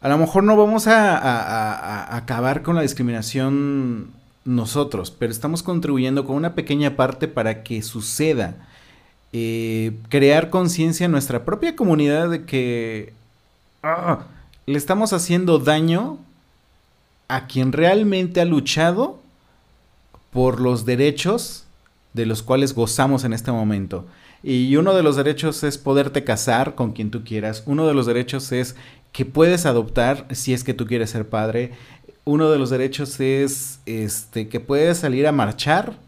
A 0.00 0.08
lo 0.08 0.16
mejor 0.16 0.44
no 0.44 0.56
vamos 0.56 0.86
a, 0.86 2.16
acabar 2.16 2.62
con 2.62 2.76
la 2.76 2.82
discriminación 2.82 4.08
nosotros, 4.46 5.10
pero 5.10 5.30
estamos 5.30 5.62
contribuyendo 5.62 6.24
con 6.24 6.36
una 6.36 6.54
pequeña 6.54 6.96
parte 6.96 7.28
para 7.28 7.62
que 7.62 7.82
suceda. 7.82 8.56
Eh, 9.34 9.98
crear 10.08 10.48
conciencia 10.48 11.04
en 11.04 11.12
nuestra 11.12 11.44
propia 11.44 11.76
comunidad 11.76 12.30
de 12.30 12.46
que 12.46 13.12
ah, 13.82 14.24
le 14.66 14.78
estamos 14.78 15.12
haciendo 15.12 15.58
daño 15.58 16.18
a 17.30 17.46
quien 17.46 17.72
realmente 17.72 18.40
ha 18.40 18.44
luchado 18.44 19.20
por 20.32 20.60
los 20.60 20.84
derechos 20.84 21.64
de 22.12 22.26
los 22.26 22.42
cuales 22.42 22.74
gozamos 22.74 23.24
en 23.24 23.32
este 23.32 23.52
momento. 23.52 24.04
Y 24.42 24.74
uno 24.76 24.94
de 24.94 25.02
los 25.02 25.16
derechos 25.16 25.62
es 25.62 25.78
poderte 25.78 26.24
casar 26.24 26.74
con 26.74 26.92
quien 26.92 27.10
tú 27.10 27.22
quieras. 27.22 27.62
Uno 27.66 27.86
de 27.86 27.94
los 27.94 28.06
derechos 28.06 28.50
es 28.52 28.74
que 29.12 29.24
puedes 29.24 29.64
adoptar 29.64 30.26
si 30.32 30.52
es 30.52 30.64
que 30.64 30.74
tú 30.74 30.86
quieres 30.86 31.10
ser 31.10 31.28
padre. 31.28 31.72
Uno 32.24 32.50
de 32.50 32.58
los 32.58 32.70
derechos 32.70 33.20
es 33.20 33.78
este 33.86 34.48
que 34.48 34.58
puedes 34.58 34.98
salir 34.98 35.26
a 35.26 35.32
marchar 35.32 35.98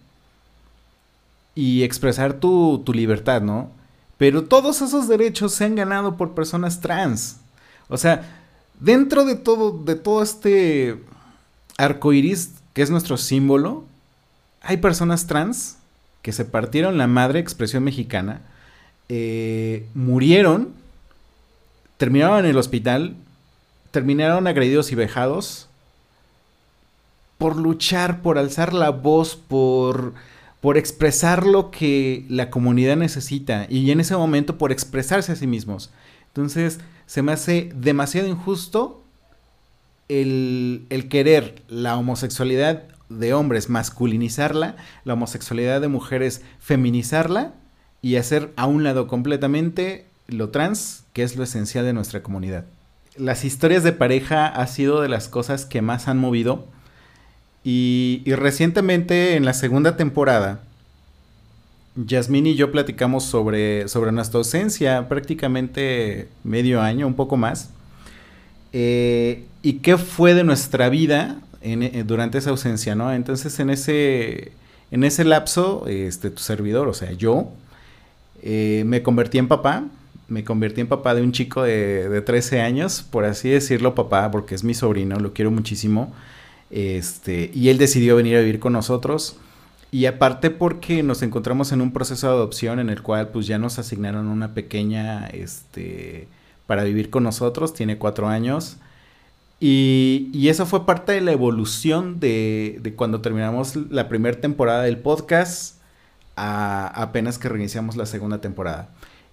y 1.54 1.84
expresar 1.84 2.34
tu, 2.34 2.82
tu 2.84 2.92
libertad, 2.92 3.42
¿no? 3.42 3.70
Pero 4.18 4.44
todos 4.44 4.82
esos 4.82 5.06
derechos 5.08 5.52
se 5.52 5.66
han 5.66 5.76
ganado 5.76 6.16
por 6.16 6.34
personas 6.34 6.80
trans. 6.80 7.36
O 7.88 7.96
sea, 7.96 8.40
dentro 8.80 9.24
de 9.24 9.36
todo, 9.36 9.72
de 9.84 9.94
todo 9.94 10.22
este 10.22 10.98
arco 11.82 12.12
iris, 12.12 12.54
que 12.74 12.82
es 12.82 12.90
nuestro 12.90 13.16
símbolo, 13.16 13.84
hay 14.60 14.76
personas 14.76 15.26
trans 15.26 15.78
que 16.22 16.32
se 16.32 16.44
partieron 16.44 16.98
la 16.98 17.08
madre, 17.08 17.40
expresión 17.40 17.82
mexicana, 17.82 18.42
eh, 19.08 19.86
murieron, 19.94 20.72
terminaron 21.96 22.40
en 22.40 22.46
el 22.46 22.56
hospital, 22.56 23.16
terminaron 23.90 24.46
agredidos 24.46 24.92
y 24.92 24.94
vejados 24.94 25.68
por 27.38 27.56
luchar, 27.56 28.22
por 28.22 28.38
alzar 28.38 28.72
la 28.72 28.90
voz, 28.90 29.34
por, 29.34 30.14
por 30.60 30.78
expresar 30.78 31.44
lo 31.44 31.72
que 31.72 32.24
la 32.28 32.50
comunidad 32.50 32.96
necesita 32.96 33.66
y 33.68 33.90
en 33.90 33.98
ese 33.98 34.16
momento 34.16 34.58
por 34.58 34.70
expresarse 34.70 35.32
a 35.32 35.36
sí 35.36 35.48
mismos. 35.48 35.90
Entonces, 36.28 36.78
se 37.06 37.20
me 37.22 37.32
hace 37.32 37.72
demasiado 37.74 38.28
injusto 38.28 39.01
el, 40.20 41.08
querer 41.10 41.62
la 41.68 41.96
homosexualidad 41.96 42.82
de 43.08 43.34
hombres 43.34 43.68
masculinizarla, 43.68 44.76
la 45.04 45.14
homosexualidad 45.14 45.80
de 45.80 45.88
mujeres 45.88 46.42
feminizarla 46.60 47.54
y 48.00 48.16
hacer 48.16 48.52
a 48.56 48.66
un 48.66 48.84
lado 48.84 49.06
completamente 49.06 50.06
lo 50.28 50.50
trans, 50.50 51.04
que 51.12 51.22
es 51.22 51.36
lo 51.36 51.44
esencial 51.44 51.84
de 51.84 51.92
nuestra 51.92 52.22
comunidad. 52.22 52.64
Las 53.16 53.44
historias 53.44 53.84
de 53.84 53.92
pareja 53.92 54.46
ha 54.46 54.66
sido 54.66 55.02
de 55.02 55.08
las 55.08 55.28
cosas 55.28 55.66
que 55.66 55.82
más 55.82 56.08
han 56.08 56.18
movido 56.18 56.66
y, 57.62 58.22
y 58.24 58.34
recientemente 58.34 59.36
en 59.36 59.44
la 59.44 59.52
segunda 59.52 59.96
temporada, 59.96 60.62
Yasmín 61.94 62.46
y 62.46 62.54
yo 62.54 62.72
platicamos 62.72 63.24
sobre, 63.24 63.86
sobre 63.88 64.12
nuestra 64.12 64.38
ausencia, 64.38 65.08
prácticamente 65.08 66.28
medio 66.42 66.80
año, 66.80 67.06
un 67.06 67.14
poco 67.14 67.36
más. 67.36 67.70
Eh, 68.72 69.44
¿Y 69.62 69.74
qué 69.74 69.98
fue 69.98 70.34
de 70.34 70.44
nuestra 70.44 70.88
vida 70.88 71.40
en, 71.60 72.06
durante 72.06 72.38
esa 72.38 72.50
ausencia, 72.50 72.94
no? 72.94 73.12
Entonces, 73.12 73.58
en 73.60 73.70
ese, 73.70 74.52
en 74.90 75.04
ese 75.04 75.24
lapso, 75.24 75.86
este, 75.86 76.30
tu 76.30 76.42
servidor, 76.42 76.88
o 76.88 76.94
sea, 76.94 77.12
yo, 77.12 77.52
eh, 78.42 78.82
me 78.86 79.02
convertí 79.02 79.38
en 79.38 79.48
papá. 79.48 79.84
Me 80.28 80.44
convertí 80.44 80.80
en 80.80 80.86
papá 80.86 81.14
de 81.14 81.22
un 81.22 81.32
chico 81.32 81.62
de, 81.62 82.08
de 82.08 82.22
13 82.22 82.60
años, 82.62 83.02
por 83.02 83.24
así 83.24 83.50
decirlo, 83.50 83.94
papá, 83.94 84.30
porque 84.30 84.54
es 84.54 84.64
mi 84.64 84.72
sobrino, 84.72 85.18
lo 85.20 85.34
quiero 85.34 85.50
muchísimo. 85.50 86.12
Este, 86.72 87.50
y 87.54 87.68
él 87.68 87.76
decidió 87.78 88.16
venir 88.16 88.36
a 88.36 88.40
vivir 88.40 88.58
con 88.58 88.72
nosotros. 88.72 89.36
Y 89.92 90.06
aparte 90.06 90.50
porque 90.50 91.02
nos 91.02 91.22
encontramos 91.22 91.70
en 91.70 91.82
un 91.82 91.92
proceso 91.92 92.26
de 92.28 92.32
adopción 92.32 92.80
en 92.80 92.88
el 92.88 93.02
cual 93.02 93.28
pues 93.28 93.46
ya 93.46 93.58
nos 93.58 93.78
asignaron 93.78 94.26
una 94.26 94.54
pequeña, 94.54 95.26
este, 95.26 96.28
para 96.72 96.84
vivir 96.84 97.10
con 97.10 97.22
nosotros, 97.22 97.74
tiene 97.74 97.98
cuatro 97.98 98.28
años. 98.28 98.78
Y, 99.60 100.48
eso 100.48 100.64
fue 100.64 100.86
parte 100.86 101.12
de 101.12 101.20
la 101.20 101.30
evolución 101.32 102.18
de, 102.18 102.94
cuando 102.96 103.20
terminamos 103.20 103.76
la 103.76 104.08
primera 104.08 104.40
temporada 104.40 104.84
del 104.84 104.96
podcast 104.96 105.76
a 106.34 106.86
apenas 106.86 107.36
que 107.36 107.50
reiniciamos 107.50 107.96
la 107.96 108.06
segunda 108.06 108.40
temporada. 108.40 108.88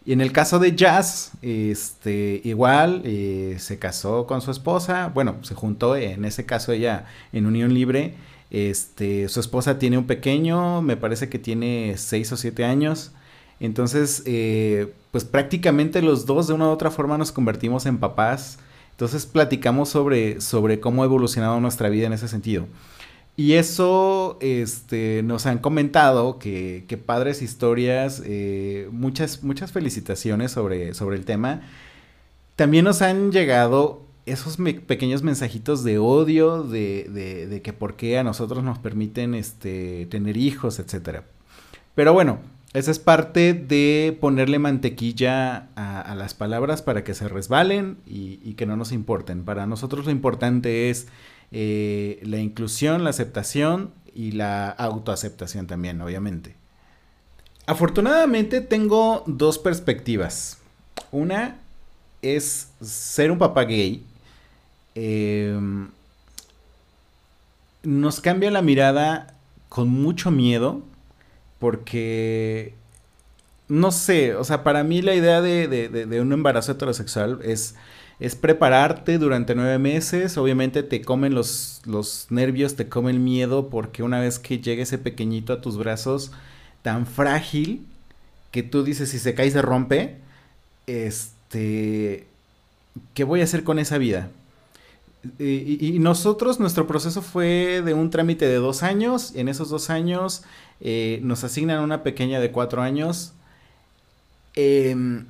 Y 0.05 0.11
en 0.11 0.19
el 0.19 0.33
caso 0.33 0.59
de 0.59 0.75
Jazz, 0.75 1.31
este, 1.41 2.41
igual 2.43 3.03
eh, 3.05 3.55
se 3.57 3.79
casó 3.79 4.27
con 4.27 4.41
su 4.41 4.51
esposa, 4.51 5.09
bueno, 5.13 5.37
se 5.43 5.55
juntó, 5.55 5.95
en 5.95 6.25
ese 6.25 6.45
caso 6.45 6.73
ella 6.73 7.05
en 7.31 7.45
unión 7.45 7.73
libre, 7.73 8.15
este, 8.51 9.29
su 9.29 9.39
esposa 9.39 9.79
tiene 9.79 9.97
un 9.97 10.07
pequeño, 10.07 10.81
me 10.81 10.97
parece 10.97 11.29
que 11.29 11.39
tiene 11.39 11.93
6 11.95 12.33
o 12.33 12.35
7 12.35 12.65
años. 12.65 13.13
Entonces, 13.61 14.23
eh, 14.25 14.93
pues 15.12 15.26
prácticamente 15.26 16.01
los 16.01 16.26
dos 16.26 16.47
de 16.47 16.53
una 16.53 16.68
u 16.68 16.70
otra 16.70 16.91
forma 16.91 17.18
nos 17.18 17.32
convertimos 17.32 17.86
en 17.86 17.97
papás. 17.97 18.60
Entonces 18.91 19.26
platicamos 19.26 19.89
sobre, 19.89 20.41
sobre 20.41 20.80
cómo 20.80 21.03
ha 21.03 21.05
evolucionado 21.05 21.60
nuestra 21.60 21.89
vida 21.89 22.07
en 22.07 22.14
ese 22.14 22.28
sentido. 22.28 22.68
Y 23.38 23.53
eso 23.53 24.38
este, 24.41 25.24
nos 25.24 25.45
han 25.45 25.60
comentado 25.60 26.39
que, 26.39 26.84
que 26.89 26.97
padres 26.97 27.41
historias, 27.41 28.22
eh, 28.26 28.89
muchas, 28.91 29.43
muchas 29.43 29.72
felicitaciones 29.72 30.51
sobre, 30.51 30.93
sobre 30.93 31.16
el 31.16 31.24
tema. 31.24 31.62
También 32.57 32.84
nos 32.84 33.01
han 33.01 33.32
llegado 33.32 34.01
esos 34.26 34.57
pequeños 34.86 35.24
mensajitos 35.24 35.86
de 35.86 35.97
odio, 35.97 36.64
de, 36.64 37.47
de, 37.49 37.62
que 37.62 37.72
por 37.72 37.95
qué 37.95 38.18
a 38.18 38.24
nosotros 38.24 38.64
nos 38.64 38.78
permiten 38.78 39.34
este, 39.34 40.05
tener 40.07 40.36
hijos, 40.36 40.80
etcétera. 40.80 41.24
Pero 41.95 42.14
bueno, 42.14 42.39
esa 42.74 42.91
es 42.91 42.99
parte 42.99 43.53
de 43.53 44.17
ponerle 44.20 44.59
mantequilla 44.59 45.67
a, 45.76 46.15
las 46.15 46.34
palabras 46.34 46.82
para 46.82 47.03
que 47.03 47.13
se 47.13 47.28
resbalen 47.28 47.97
y, 48.05 48.53
que 48.53 48.65
no 48.65 48.76
nos 48.76 48.91
importen. 48.91 49.43
Para 49.43 49.65
nosotros 49.65 50.05
lo 50.05 50.11
importante 50.11 50.89
es 50.89 51.07
eh, 51.51 52.20
la 52.24 52.38
inclusión, 52.38 53.03
la 53.03 53.09
aceptación 53.09 53.91
y 54.13 54.32
la 54.32 54.70
autoaceptación 54.70 55.67
también, 55.67 56.01
obviamente. 56.01 56.55
Afortunadamente 57.65 58.61
tengo 58.61 59.24
dos 59.28 59.57
perspectivas. 59.57 60.57
Una 61.11 61.57
es 62.22 62.70
ser 62.82 63.32
un 63.32 63.38
papá 63.38 63.63
gay 63.63 64.03
Em, 65.01 65.89
nos 67.84 68.20
cambia 68.20 68.51
la 68.51 68.61
mirada 68.61 69.34
con 69.70 69.88
mucho 69.88 70.30
miedo 70.32 70.82
porque 71.60 72.74
no 73.68 73.91
sé, 73.91 74.36
o 74.36 74.43
sea, 74.43 74.64
para 74.64 74.84
mí 74.84 75.01
la 75.01 75.14
idea 75.14 75.41
de, 75.41 76.20
un 76.22 76.34
embarazo 76.34 76.72
heterosexual 76.72 77.39
es, 77.43 77.76
es 78.20 78.36
prepararte 78.36 79.20
durante 79.20 79.53
nueve 79.53 79.78
meses, 79.78 80.38
obviamente 80.38 80.82
te 80.82 81.01
comen 81.01 81.36
los, 81.36 81.82
los 81.86 82.28
nervios, 82.32 82.76
te 82.76 82.89
come 82.89 83.12
el 83.12 83.20
miedo 83.20 83.70
porque 83.70 84.01
una 84.01 84.20
vez 84.20 84.39
que 84.39 84.60
llegue 84.60 84.82
ese 84.82 84.97
pequeñito 84.97 85.53
a 85.53 85.62
tus 85.62 85.78
brazos 85.78 86.32
tan 86.82 87.05
frágil 87.05 87.86
que 88.51 88.64
tú 88.64 88.84
dices 88.84 89.10
si 89.10 89.20
se 89.20 89.36
cae 89.36 89.51
se 89.51 89.62
rompe, 89.62 90.18
este, 90.88 92.26
¿qué 93.14 93.24
voy 93.24 93.41
a 93.41 93.43
hacer 93.43 93.64
con 93.64 93.78
esa 93.78 93.99
vida? 93.99 94.32
Y, 95.38 95.99
nosotros, 95.99 96.59
nuestro 96.61 96.88
proceso 96.88 97.22
fue 97.22 97.82
de 97.84 97.93
un 97.93 98.09
trámite 98.09 98.47
de 98.47 98.55
dos 98.55 98.84
años. 98.84 99.34
En 99.36 99.49
esos 99.49 99.70
dos 99.70 99.89
años 99.89 100.43
eh, 100.80 101.20
nos 101.24 101.43
asignan 101.43 101.84
una 101.84 102.03
pequeña 102.03 102.39
de 102.39 102.51
cuatro 102.51 102.82
años. 102.82 103.34
Em, 104.55 105.26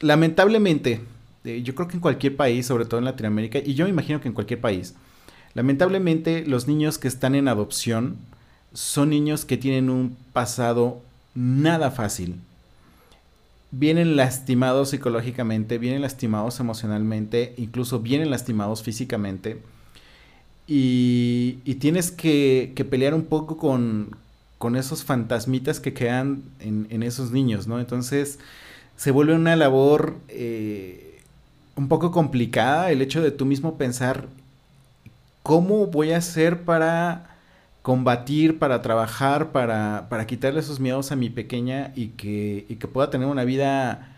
lamentablemente, 0.00 1.00
eh, 1.44 1.62
yo 1.62 1.74
creo 1.74 1.88
que 1.88 1.94
en 1.94 2.00
cualquier 2.00 2.36
país, 2.36 2.66
sobre 2.66 2.84
todo 2.84 2.98
en 2.98 3.06
Latinoamérica, 3.06 3.58
y 3.58 3.74
yo 3.74 3.84
me 3.84 3.90
imagino 3.90 4.20
que 4.20 4.28
en 4.28 4.34
cualquier 4.34 4.60
país, 4.60 4.94
lamentablemente 5.54 6.44
los 6.46 6.68
niños 6.68 6.98
que 6.98 7.08
están 7.08 7.34
en 7.34 7.48
adopción 7.48 8.18
son 8.74 9.10
niños 9.10 9.44
que 9.44 9.56
tienen 9.56 9.90
un 9.90 10.16
pasado 10.32 11.00
nada 11.34 11.90
fácil 11.90 12.36
vienen 13.70 14.16
lastimados 14.16 14.90
psicológicamente, 14.90 15.78
vienen 15.78 16.02
lastimados 16.02 16.60
emocionalmente, 16.60 17.54
incluso 17.56 18.00
vienen 18.00 18.30
lastimados 18.30 18.82
físicamente. 18.82 19.58
Y, 20.66 21.54
tienes 21.80 22.12
que, 22.12 22.72
pelear 22.88 23.14
un 23.14 23.24
poco 23.24 23.56
con, 23.56 24.16
esos 24.76 25.04
fantasmitas 25.04 25.80
que 25.80 25.92
quedan 25.94 26.42
en, 26.60 27.02
esos 27.02 27.32
niños, 27.32 27.66
¿no? 27.66 27.80
Entonces 27.80 28.38
se 28.96 29.10
vuelve 29.10 29.34
una 29.34 29.56
labor 29.56 30.16
eh, 30.28 31.20
un 31.74 31.88
poco 31.88 32.10
complicada 32.12 32.90
el 32.90 33.00
hecho 33.02 33.22
de 33.22 33.30
tú 33.30 33.46
mismo 33.46 33.78
pensar 33.78 34.28
cómo 35.42 35.86
voy 35.86 36.12
a 36.12 36.18
hacer 36.18 36.62
para 36.62 37.29
combatir, 37.82 38.58
para 38.58 38.82
trabajar, 38.82 39.52
para, 39.52 40.06
para 40.10 40.26
quitarle 40.26 40.60
esos 40.60 40.80
miedos 40.80 41.12
a 41.12 41.16
mi 41.16 41.30
pequeña 41.30 41.92
y 41.96 42.08
que, 42.08 42.66
y 42.68 42.76
que 42.76 42.88
pueda 42.88 43.10
tener 43.10 43.26
una 43.28 43.44
vida 43.44 44.16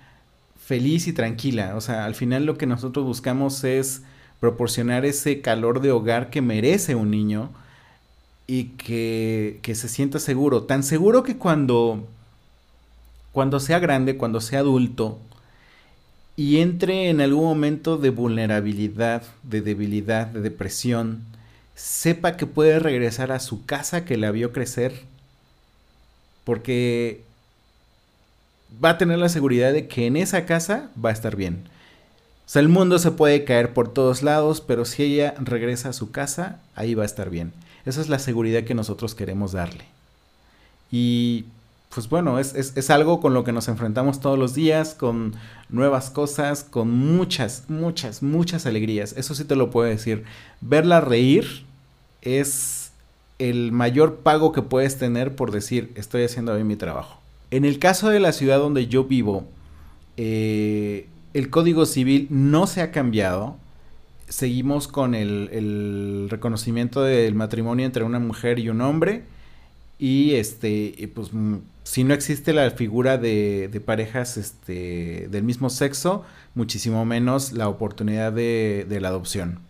feliz 0.57 1.07
y 1.07 1.13
tranquila. 1.13 1.77
O 1.77 1.81
sea, 1.81 2.05
al 2.05 2.15
final 2.15 2.45
lo 2.47 2.57
que 2.59 2.67
nosotros 2.67 3.05
buscamos 3.05 3.63
es 3.65 4.03
proporcionar 4.41 5.05
ese 5.05 5.41
calor 5.41 5.81
de 5.81 5.93
hogar 5.93 6.31
que 6.31 6.43
merece 6.43 6.95
un 6.95 7.11
niño 7.11 7.51
y 8.47 8.65
que, 8.77 9.61
que 9.63 9.75
se 9.75 9.89
sienta 9.89 10.19
seguro. 10.19 10.65
Tan 10.65 10.83
seguro 10.83 11.23
que 11.23 11.37
cuando, 11.37 12.09
cuando 13.33 13.61
sea 13.61 13.79
grande, 13.79 14.17
cuando 14.17 14.41
sea 14.41 14.61
adulto, 14.61 15.19
y 16.35 16.59
entre 16.59 17.11
en 17.11 17.21
algún 17.21 17.45
momento 17.45 17.99
de 17.99 18.11
vulnerabilidad, 18.11 19.23
de 19.43 19.61
debilidad, 19.61 20.27
de 20.27 20.41
depresión, 20.41 21.25
sepa 21.83 22.37
que 22.37 22.47
puede 22.47 22.78
regresar 22.78 23.33
a 23.33 23.41
su 23.41 23.66
casa 23.66 24.05
que 24.05 24.16
la 24.16 24.30
vio 24.30 24.53
crecer, 24.53 25.03
porque 26.45 27.24
va 28.83 28.91
a 28.91 28.99
tener 28.99 29.18
la 29.18 29.28
seguridad 29.28 29.72
de 29.72 29.89
que 29.89 30.07
en 30.07 30.16
esa 30.16 30.47
casa 30.47 30.91
va 31.05 31.11
a 31.11 31.12
estar 31.12 31.35
bien. 31.35 31.64
O 32.47 32.51
sea, 32.53 32.61
el 32.61 32.68
mundo 32.68 33.01
se 33.01 33.11
puede 33.11 33.43
caer 33.43 33.74
por 33.74 33.93
todos 33.93 34.22
lados, 34.22 34.61
pero 34.61 34.85
si 34.85 35.03
ella 35.03 35.35
regresa 35.41 35.89
a 35.89 35.93
su 35.93 36.12
casa, 36.12 36.61
ahí 36.76 36.95
va 36.95 37.03
a 37.03 37.07
estar 37.07 37.30
bien. 37.30 37.53
Esa 37.85 38.01
es 38.01 38.09
la 38.09 38.20
seguridad 38.20 38.62
que 38.62 38.74
nosotros 38.74 39.16
queremos 39.16 39.51
darle. 39.51 39.85
Y 40.93 41.47
pues 41.93 42.09
bueno, 42.09 42.39
es, 42.39 42.55
es, 42.55 42.91
algo 42.91 43.20
con 43.20 43.35
lo 43.35 43.43
que 43.43 43.53
nos 43.53 43.66
enfrentamos 43.66 44.20
todos 44.20 44.39
los 44.39 44.55
días, 44.55 44.95
con 44.95 45.35
nuevas 45.68 46.11
cosas, 46.11 46.62
con 46.62 46.93
muchas, 46.93 47.64
muchas, 47.68 48.22
muchas 48.22 48.66
alegrías. 48.66 49.14
Eso 49.16 49.35
sí 49.35 49.45
te 49.45 49.57
lo 49.57 49.70
puedo 49.70 49.89
decir. 49.89 50.22
Verla 50.61 51.01
reír 51.01 51.72
es 52.23 52.93
el 53.39 53.73
mayor 53.73 54.18
pago 54.18 54.53
que 54.53 54.62
puedes 54.62 54.99
tener 54.99 55.35
por 55.35 55.51
decir 55.51 55.93
estoy 55.97 56.23
haciendo 56.25 56.55
bien 56.55 56.66
mi 56.66 56.77
trabajo. 56.77 57.20
En 57.51 57.64
el 57.64 57.79
caso 57.79 58.09
de 58.09 58.20
la 58.20 58.33
ciudad 58.33 58.59
donde 58.59 58.87
yo 58.87 59.05
vivo, 59.05 59.45
eh, 60.16 61.09
el 61.35 61.51
código 61.51 61.85
civil 61.85 62.29
no 62.31 62.66
se 62.66 62.81
ha 62.81 62.91
cambiado. 62.93 63.57
Seguimos 64.29 64.89
con 64.89 65.14
el, 65.14 66.29
reconocimiento 66.31 67.03
del 67.03 67.35
matrimonio 67.35 67.85
entre 67.85 68.05
una 68.05 68.18
mujer 68.18 68.59
y 68.59 68.70
un 68.70 68.81
hombre. 68.81 69.25
Y 69.99 70.35
este, 70.35 71.11
pues 71.14 71.31
si 71.85 72.05
no 72.05 72.14
existe 72.14 72.53
la 72.53 72.70
figura 72.70 73.18
de, 73.18 73.83
parejas 73.85 74.37
este, 74.37 75.29
del 75.31 75.43
mismo 75.45 75.68
sexo, 75.68 76.25
muchísimo 76.55 77.05
menos 77.05 77.53
la 77.53 77.68
oportunidad 77.68 78.33
de 78.33 78.99
la 79.01 79.09
adopción. 79.09 79.61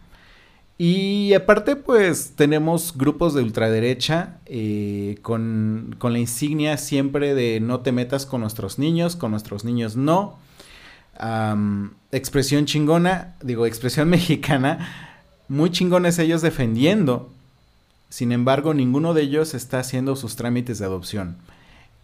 Y 0.78 1.34
aparte, 1.34 1.76
pues 1.76 2.32
tenemos 2.34 2.96
grupos 2.96 3.34
de 3.34 3.42
ultraderecha 3.42 4.38
eh, 4.46 5.18
con, 5.22 5.94
con, 5.98 6.12
la 6.12 6.18
insignia 6.18 6.76
siempre 6.76 7.34
de 7.34 7.60
no 7.60 7.80
te 7.80 7.92
metas 7.92 8.26
con 8.26 8.40
nuestros 8.40 8.78
niños, 8.78 9.14
con 9.14 9.30
nuestros 9.30 9.64
niños 9.64 9.96
no. 9.96 10.38
Expresión 12.10 12.66
chingona, 12.66 13.36
digo, 13.42 13.66
expresión 13.66 14.08
mexicana, 14.10 15.16
muy 15.48 15.70
chingones 15.70 16.18
ellos 16.18 16.42
defendiendo. 16.42 17.30
Sin 18.08 18.32
embargo, 18.32 18.74
ninguno 18.74 19.14
de 19.14 19.22
ellos 19.22 19.54
está 19.54 19.78
haciendo 19.78 20.16
sus 20.16 20.36
trámites 20.36 20.78
de 20.78 20.84
adopción. 20.84 21.36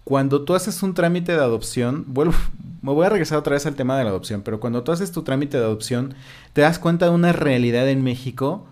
Cuando 0.08 0.40
tú 0.40 0.54
haces 0.54 0.82
un 0.82 0.94
trámite 0.94 1.32
de 1.32 1.38
adopción, 1.38 2.06
vuelvo, 2.08 2.32
me 2.80 2.94
voy 2.94 3.04
a 3.04 3.10
regresar 3.10 3.36
otra 3.36 3.52
vez 3.52 3.66
al 3.66 3.74
tema 3.74 3.98
de 3.98 4.04
la 4.04 4.08
adopción, 4.08 4.40
pero 4.40 4.58
cuando 4.58 4.82
tú 4.82 4.90
haces 4.90 5.12
tu 5.12 5.22
trámite 5.22 5.58
de 5.58 5.64
adopción, 5.64 6.14
te 6.54 6.62
das 6.62 6.78
cuenta 6.78 7.04
de 7.04 7.10
una 7.10 7.34
realidad 7.34 7.86
en 7.90 8.02
México 8.02 8.64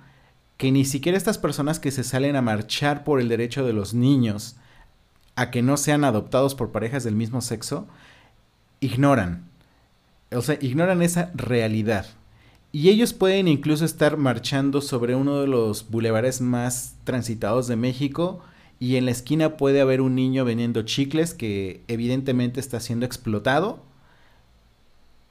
que 0.57 0.73
ni 0.73 0.87
siquiera 0.87 1.19
estas 1.19 1.37
personas 1.37 1.79
que 1.79 1.91
se 1.91 2.05
salen 2.05 2.37
a 2.37 2.41
marchar 2.41 3.05
por 3.05 3.21
el 3.21 3.29
derecho 3.29 3.67
de 3.67 3.75
los 3.75 3.93
niños 3.93 4.57
a 5.35 5.51
que 5.51 5.61
no 5.61 5.77
sean 5.77 6.05
adoptados 6.05 6.55
por 6.55 6.73
parejas 6.73 7.05
del 7.05 7.17
mismo 7.17 7.43
sexo, 7.43 7.87
ignoran. 8.81 9.47
O 10.33 10.41
sea, 10.41 10.57
ignoran 10.63 11.03
esa 11.03 11.33
realidad. 11.35 12.07
Y 12.73 12.89
ellos 12.89 13.13
pueden 13.13 13.47
incluso 13.47 13.85
estar 13.85 14.17
marchando 14.17 14.81
sobre 14.81 15.15
uno 15.15 15.43
de 15.43 15.49
los 15.49 15.91
bulevares 15.91 16.41
más 16.41 16.95
transitados 17.05 17.67
de 17.69 17.77
México 17.77 18.41
y 18.79 18.97
en 18.97 19.07
la 19.07 19.11
esquina 19.11 19.57
puede 19.57 19.81
haber 19.81 20.01
un 20.01 20.15
niño 20.15 20.45
vendiendo 20.45 20.83
chicles 20.83 21.33
que 21.33 21.83
evidentemente 21.89 22.61
está 22.61 22.79
siendo 22.81 23.07
explotado 23.07 23.83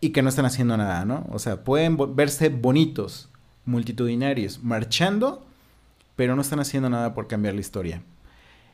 y 0.01 0.09
que 0.09 0.21
no 0.21 0.29
están 0.29 0.45
haciendo 0.45 0.77
nada, 0.77 1.05
¿no? 1.05 1.25
O 1.31 1.39
sea, 1.39 1.63
pueden 1.63 1.97
verse 2.15 2.49
bonitos, 2.49 3.29
multitudinarios, 3.65 4.63
marchando, 4.63 5.45
pero 6.15 6.35
no 6.35 6.41
están 6.41 6.59
haciendo 6.59 6.89
nada 6.89 7.13
por 7.13 7.27
cambiar 7.27 7.53
la 7.53 7.61
historia. 7.61 8.01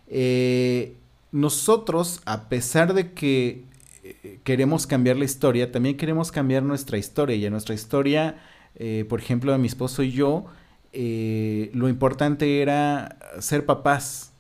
Eh, 0.08 0.96
nosotros, 1.32 2.22
a 2.26 2.50
pesar 2.50 2.94
de 2.94 3.12
que 3.14 3.64
eh, 4.04 4.40
queremos 4.44 4.88
cambiar 4.88 5.18
la 5.18 5.26
historia, 5.26 5.72
también 5.72 5.98
queremos 5.98 6.32
cambiar 6.32 6.64
nuestra 6.64 6.98
historia. 6.98 7.36
Y 7.36 7.46
en 7.46 7.52
nuestra 7.52 7.76
historia, 7.76 8.38
eh, 8.76 9.06
por 9.08 9.20
ejemplo, 9.20 9.52
de 9.52 9.58
mi 9.58 9.68
esposo 9.68 10.04
y 10.04 10.12
yo, 10.12 10.46
lo 10.94 11.88
importante 11.88 12.62
era 12.62 13.18
ser 13.40 13.66
papás, 13.66 14.31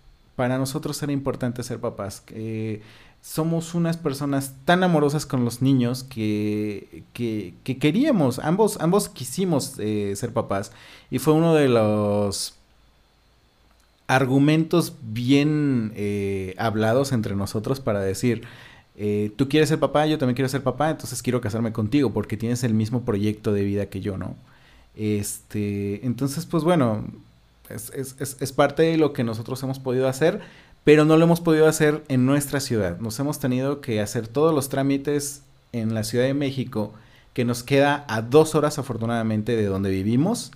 para 0.41 0.57
nosotros 0.57 1.03
era 1.03 1.11
importante 1.11 1.61
ser 1.61 1.79
papás. 1.79 2.23
somos 3.21 3.75
unas 3.75 3.97
personas 3.97 4.55
tan 4.65 4.83
amorosas 4.83 5.27
con 5.27 5.45
los 5.45 5.61
niños 5.61 6.03
que, 6.03 7.03
que, 7.13 7.77
queríamos, 7.77 8.39
ambos, 8.39 8.79
ambos 8.81 9.07
quisimos 9.07 9.75
eh, 9.77 10.15
ser 10.15 10.33
papás. 10.33 10.71
Y 11.11 11.19
fue 11.19 11.35
uno 11.35 11.53
de 11.53 11.69
los 11.69 12.55
argumentos 14.07 14.95
bien 15.03 15.93
eh, 15.95 16.55
hablados 16.57 17.11
entre 17.11 17.35
nosotros 17.35 17.79
para 17.79 17.99
decir, 17.99 18.41
eh, 18.95 19.31
tú 19.35 19.47
quieres 19.47 19.69
ser 19.69 19.79
papá, 19.79 20.07
yo 20.07 20.17
también 20.17 20.33
quiero 20.33 20.49
ser 20.49 20.63
papá, 20.63 20.89
entonces 20.89 21.21
quiero 21.21 21.39
casarme 21.39 21.71
contigo 21.71 22.13
porque 22.13 22.35
tienes 22.35 22.63
el 22.63 22.73
mismo 22.73 23.05
proyecto 23.05 23.53
de 23.53 23.63
vida 23.63 23.85
que 23.89 24.01
yo, 24.01 24.17
¿no? 24.17 24.35
Este, 24.95 26.03
entonces, 26.03 26.47
pues 26.47 26.63
bueno, 26.63 27.05
es, 27.75 28.51
parte 28.51 28.83
de 28.83 28.97
lo 28.97 29.13
que 29.13 29.23
nosotros 29.23 29.61
hemos 29.63 29.79
podido 29.79 30.07
hacer, 30.07 30.41
pero 30.83 31.05
no 31.05 31.17
lo 31.17 31.25
hemos 31.25 31.41
podido 31.41 31.67
hacer 31.67 32.03
en 32.07 32.25
nuestra 32.25 32.59
ciudad. 32.59 32.99
Nos 32.99 33.19
hemos 33.19 33.39
tenido 33.39 33.81
que 33.81 34.01
hacer 34.01 34.27
todos 34.27 34.53
los 34.53 34.69
trámites 34.69 35.43
en 35.71 35.93
la 35.93 36.03
Ciudad 36.03 36.25
de 36.25 36.33
México, 36.33 36.93
que 37.33 37.45
nos 37.45 37.63
queda 37.63 38.05
a 38.07 38.21
dos 38.21 38.55
horas 38.55 38.77
afortunadamente 38.77 39.55
de 39.55 39.65
donde 39.65 39.89
vivimos 39.89 40.51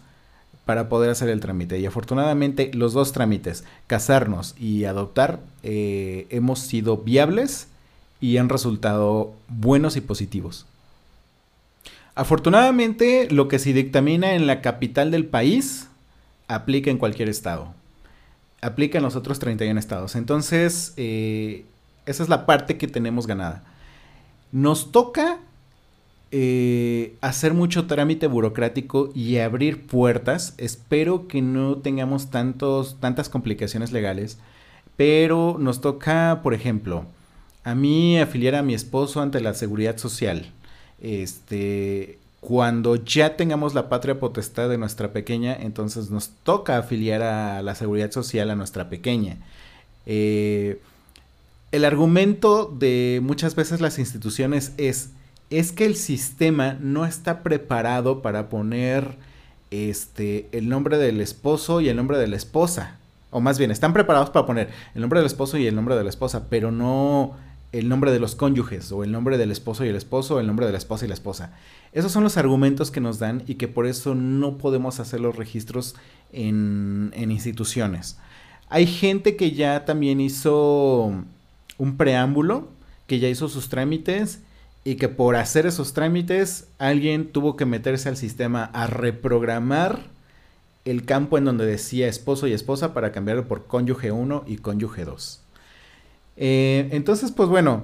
para 0.66 0.89
poder 0.89 1.11
hacer 1.11 1.30
el 1.30 1.39
trámite. 1.39 1.80
Y 1.80 1.86
afortunadamente 1.86 2.72
los 2.74 2.93
dos 2.93 3.11
trámites, 3.11 3.63
casarnos 3.88 4.55
y 4.59 4.86
adoptar, 4.86 5.39
eh, 5.63 6.28
hemos 6.30 6.59
sido 6.59 6.97
viables 6.97 7.68
y 8.20 8.38
han 8.38 8.49
resultado 8.49 9.34
buenos 9.47 9.95
y 9.95 10.01
positivos. 10.01 10.66
Afortunadamente, 12.16 13.28
lo 13.30 13.47
que 13.47 13.59
se 13.59 13.74
dictamina 13.74 14.36
en 14.36 14.47
la 14.47 14.61
capital 14.61 15.11
del 15.11 15.26
país 15.26 15.89
aplica 16.47 16.91
en 16.91 16.97
cualquier 16.97 17.29
estado. 17.29 17.73
Aplica 18.61 18.97
en 18.97 19.03
los 19.03 19.15
otros 19.15 19.39
31 19.39 19.79
estados. 19.79 20.15
Entonces, 20.15 20.93
eh, 20.97 21.65
esa 22.05 22.23
es 22.23 22.29
la 22.29 22.45
parte 22.45 22.77
que 22.77 22.87
tenemos 22.87 23.27
ganada. 23.27 23.63
Nos 24.51 24.91
toca 24.91 25.39
eh, 26.31 27.15
hacer 27.21 27.53
mucho 27.53 27.87
trámite 27.87 28.27
burocrático 28.27 29.11
y 29.13 29.37
abrir 29.37 29.85
puertas. 29.87 30.53
Espero 30.57 31.27
que 31.27 31.41
no 31.41 31.77
tengamos 31.77 32.29
tantos, 32.31 32.97
tantas 32.99 33.29
complicaciones 33.29 33.91
legales. 33.91 34.37
Pero 34.97 35.57
nos 35.59 35.81
toca, 35.81 36.39
por 36.41 36.53
ejemplo, 36.53 37.05
a 37.63 37.75
mí 37.75 38.19
afiliar 38.19 38.55
a 38.55 38.63
mi 38.63 38.73
esposo 38.73 39.21
ante 39.21 39.41
la 39.41 39.53
seguridad 39.53 39.97
social. 39.97 40.51
Este, 41.01 42.19
cuando 42.45 42.95
ya 42.95 43.37
tengamos 43.37 43.73
la 43.73 43.89
patria 43.89 44.19
potestad 44.19 44.69
de 44.69 44.77
nuestra 44.77 45.11
pequeña, 45.11 45.57
entonces 45.59 46.11
nos 46.11 46.29
toca 46.43 46.77
afiliar 46.77 47.23
a 47.23 47.63
la 47.63 47.73
seguridad 47.73 48.11
social 48.11 48.51
a 48.51 48.55
nuestra 48.55 48.87
pequeña. 48.87 49.37
Eh, 50.05 50.79
el 51.71 51.85
argumento 51.85 52.71
de 52.71 53.19
muchas 53.23 53.55
veces 53.55 53.81
las 53.81 53.97
instituciones 53.97 54.73
es, 54.77 55.09
es 55.49 55.71
que 55.71 55.85
el 55.85 55.95
sistema 55.95 56.77
no 56.79 57.07
está 57.07 57.41
preparado 57.41 58.21
para 58.21 58.47
poner 58.47 59.17
este, 59.71 60.47
el 60.51 60.69
nombre 60.69 60.99
del 60.99 61.21
esposo 61.21 61.81
y 61.81 61.89
el 61.89 61.97
nombre 61.97 62.19
de 62.19 62.27
la 62.27 62.35
esposa. 62.35 62.99
O 63.31 63.41
más 63.41 63.57
bien, 63.57 63.71
están 63.71 63.91
preparados 63.91 64.29
para 64.29 64.45
poner 64.45 64.69
el 64.93 65.01
nombre 65.01 65.19
del 65.19 65.25
esposo 65.25 65.57
y 65.57 65.65
el 65.65 65.73
nombre 65.73 65.95
de 65.95 66.03
la 66.03 66.11
esposa, 66.11 66.45
pero 66.47 66.71
no 66.71 67.35
el 67.80 67.89
nombre 67.89 68.11
de 68.11 68.19
los 68.19 68.36
cónyuges, 68.36 68.91
o 68.91 69.03
el 69.03 69.11
nombre 69.11 69.38
del 69.38 69.51
esposo 69.51 69.84
y 69.84 69.89
el 69.89 69.95
esposo, 69.95 70.36
o 70.36 70.39
el 70.39 70.47
nombre 70.47 70.65
de 70.65 70.71
la 70.71 70.78
esposa 70.78 71.05
y 71.05 71.07
la 71.09 71.13
esposa. 71.13 71.51
Esos 71.91 72.11
son 72.11 72.23
los 72.23 72.38
argumentos 72.38 72.89
que 72.89 73.01
nos 73.01 73.19
dan 73.19 73.43
y 73.47 73.55
que 73.55 73.67
por 73.67 73.86
eso 73.86 74.15
no 74.15 74.57
podemos 74.57 74.99
hacer 74.99 75.19
los 75.19 75.36
registros 75.36 75.95
en, 76.32 77.11
instituciones. 77.15 78.17
Hay 78.69 78.88
gente 78.88 79.36
que 79.36 79.51
ya 79.51 79.86
también 79.86 80.21
hizo 80.21 81.13
un 81.78 81.97
preámbulo, 81.97 82.69
que 83.07 83.19
ya 83.19 83.28
hizo 83.28 83.49
sus 83.49 83.69
trámites 83.69 84.39
y 84.84 84.95
que 84.95 85.09
por 85.09 85.36
hacer 85.36 85.65
esos 85.65 85.93
trámites 85.93 86.67
alguien 86.78 87.32
tuvo 87.32 87.55
que 87.55 87.65
meterse 87.65 88.09
al 88.09 88.17
sistema 88.17 88.65
a 88.73 88.88
reprogramar 88.88 90.03
el 90.86 91.05
campo 91.05 91.38
en 91.38 91.45
donde 91.45 91.65
decía 91.65 92.07
esposo 92.07 92.47
y 92.47 92.53
esposa 92.53 92.93
para 92.93 93.11
cambiarlo 93.11 93.47
por 93.47 93.65
cónyuge 93.65 94.11
1 94.11 94.43
y 94.47 94.57
cónyuge 94.57 95.03
2. 95.03 95.44
Eh, 96.38 96.89
entonces, 96.91 97.31
pues 97.31 97.49
bueno, 97.49 97.83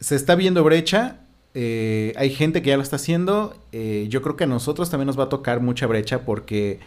se 0.00 0.16
está 0.16 0.34
viendo 0.34 0.64
brecha. 0.64 1.16
Eh, 1.54 2.12
hay 2.16 2.30
gente 2.30 2.62
que 2.62 2.70
ya 2.70 2.76
lo 2.76 2.82
está 2.82 2.96
haciendo. 2.96 3.56
Eh, 3.72 4.06
yo 4.08 4.22
creo 4.22 4.36
que 4.36 4.44
a 4.44 4.48
nosotros 4.48 4.90
también 4.90 5.06
nos 5.06 5.18
va 5.18 5.24
a 5.24 5.28
tocar 5.28 5.60
mucha 5.60 5.86
brecha 5.86 6.20
porque 6.20 6.80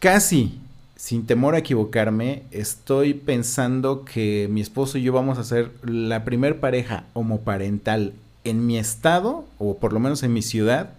casi, 0.00 0.58
sin 0.96 1.26
temor 1.26 1.54
a 1.54 1.58
equivocarme, 1.58 2.42
estoy 2.50 3.14
pensando 3.14 4.04
que 4.04 4.48
mi 4.50 4.60
esposo 4.60 4.98
y 4.98 5.02
yo 5.02 5.12
vamos 5.12 5.38
a 5.38 5.44
ser 5.44 5.70
la 5.84 6.24
primer 6.24 6.60
pareja 6.60 7.04
homoparental 7.12 8.12
en 8.44 8.66
mi 8.66 8.78
estado, 8.78 9.46
o 9.58 9.78
por 9.78 9.92
lo 9.92 10.00
menos 10.00 10.22
en 10.22 10.32
mi 10.32 10.42
ciudad, 10.42 10.90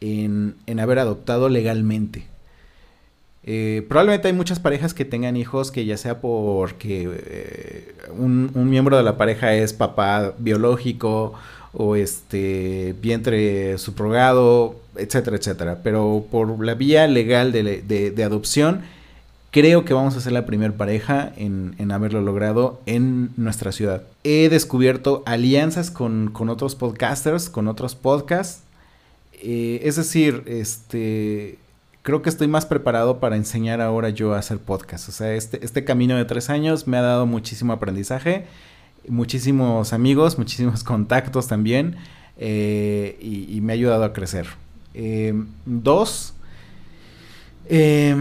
en 0.00 0.80
haber 0.80 1.00
adoptado 1.00 1.48
legalmente. 1.48 2.26
Eh, 3.50 3.86
probablemente 3.88 4.28
hay 4.28 4.34
muchas 4.34 4.60
parejas 4.60 4.92
que 4.92 5.06
tengan 5.06 5.34
hijos 5.34 5.70
que 5.70 5.86
ya 5.86 5.96
sea 5.96 6.20
porque 6.20 7.08
eh, 7.10 7.94
un, 8.14 8.50
miembro 8.68 8.98
de 8.98 9.02
la 9.02 9.16
pareja 9.16 9.54
es 9.54 9.72
papá 9.72 10.34
biológico 10.36 11.32
o 11.72 11.96
este 11.96 12.94
vientre 13.00 13.78
subrogado, 13.78 14.76
etcétera, 14.96 15.38
etcétera. 15.38 15.78
Pero 15.82 16.26
por 16.30 16.62
la 16.62 16.74
vía 16.74 17.06
legal 17.06 17.50
de, 17.50 18.22
adopción, 18.22 18.82
creo 19.50 19.86
que 19.86 19.94
vamos 19.94 20.14
a 20.14 20.20
ser 20.20 20.32
la 20.32 20.44
primera 20.44 20.74
pareja 20.74 21.32
en, 21.38 21.90
haberlo 21.90 22.20
logrado 22.20 22.82
en 22.84 23.30
nuestra 23.38 23.72
ciudad. 23.72 24.02
He 24.24 24.50
descubierto 24.50 25.22
alianzas 25.24 25.90
con, 25.90 26.34
otros 26.50 26.74
podcasters, 26.74 27.48
con 27.48 27.66
otros 27.66 27.94
podcasts. 27.94 28.62
Eh, 29.40 29.80
es 29.84 29.96
decir, 29.96 30.42
este 30.44 31.56
creo 32.02 32.22
que 32.22 32.28
estoy 32.28 32.48
más 32.48 32.66
preparado 32.66 33.20
para 33.20 33.36
enseñar 33.36 33.80
ahora 33.80 34.10
yo 34.10 34.34
a 34.34 34.38
hacer 34.38 34.58
podcast. 34.58 35.08
O 35.08 35.12
sea, 35.12 35.34
este, 35.34 35.64
este 35.64 35.84
camino 35.84 36.16
de 36.16 36.24
tres 36.24 36.50
años 36.50 36.86
me 36.86 36.96
ha 36.96 37.02
dado 37.02 37.26
muchísimo 37.26 37.72
aprendizaje, 37.72 38.46
muchísimos 39.08 39.92
amigos, 39.92 40.38
muchísimos 40.38 40.84
contactos 40.84 41.48
también, 41.48 41.96
eh, 42.36 43.18
y, 43.20 43.60
me 43.60 43.72
ha 43.72 43.74
ayudado 43.74 44.04
a 44.04 44.12
crecer. 44.12 44.46
Eh, 44.94 45.34
dos, 45.66 46.34
eh, 47.68 48.16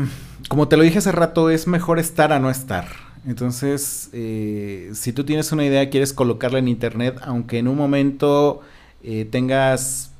como 0.49 0.67
te 0.67 0.77
lo 0.77 0.83
dije 0.83 0.97
hace 0.97 1.11
rato, 1.11 1.49
es 1.49 1.67
mejor 1.67 1.99
estar 1.99 2.33
a 2.33 2.39
no 2.39 2.49
estar. 2.49 2.87
Entonces, 3.27 4.09
eh, 4.13 4.91
si 4.93 5.11
tú 5.11 5.25
tienes 5.25 5.51
una 5.51 5.65
idea, 5.65 5.89
quieres 5.89 6.13
colocarla 6.13 6.59
en 6.59 6.69
internet, 6.69 7.19
aunque 7.23 7.59
en 7.59 7.67
un 7.67 7.75
momento 7.75 8.61
eh, 9.03 9.27
tengas 9.29 10.11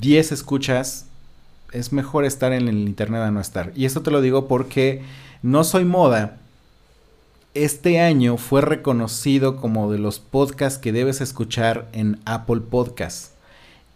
10 0.00 0.30
escuchas, 0.30 1.06
es 1.74 1.92
mejor 1.92 2.24
estar 2.24 2.52
en 2.52 2.68
el 2.68 2.78
internet 2.78 3.22
a 3.22 3.30
no 3.30 3.40
estar. 3.40 3.72
Y 3.74 3.84
esto 3.84 4.02
te 4.02 4.10
lo 4.10 4.20
digo 4.20 4.48
porque 4.48 5.02
no 5.42 5.64
soy 5.64 5.84
moda. 5.84 6.38
Este 7.52 8.00
año 8.00 8.36
fue 8.36 8.60
reconocido 8.62 9.56
como 9.56 9.90
de 9.92 9.98
los 9.98 10.18
podcasts 10.18 10.78
que 10.78 10.92
debes 10.92 11.20
escuchar 11.20 11.88
en 11.92 12.18
Apple 12.24 12.62
Podcasts. 12.62 13.32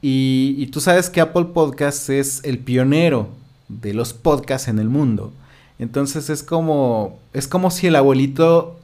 Y, 0.03 0.55
y 0.59 0.67
tú 0.67 0.81
sabes 0.81 1.11
que 1.11 1.21
Apple 1.21 1.47
Podcasts 1.47 2.09
es 2.11 2.45
el 2.45 2.59
pionero 2.59 3.29
de 3.69 3.95
los 3.95 4.13
podcasts 4.13 4.69
en 4.69 4.79
el 4.79 4.89
mundo. 4.89 5.33
Entonces 5.79 6.31
es 6.31 6.43
como, 6.43 7.19
es 7.33 7.49
como 7.49 7.71
si 7.71 7.87
el 7.87 7.97
abuelito 7.97 8.79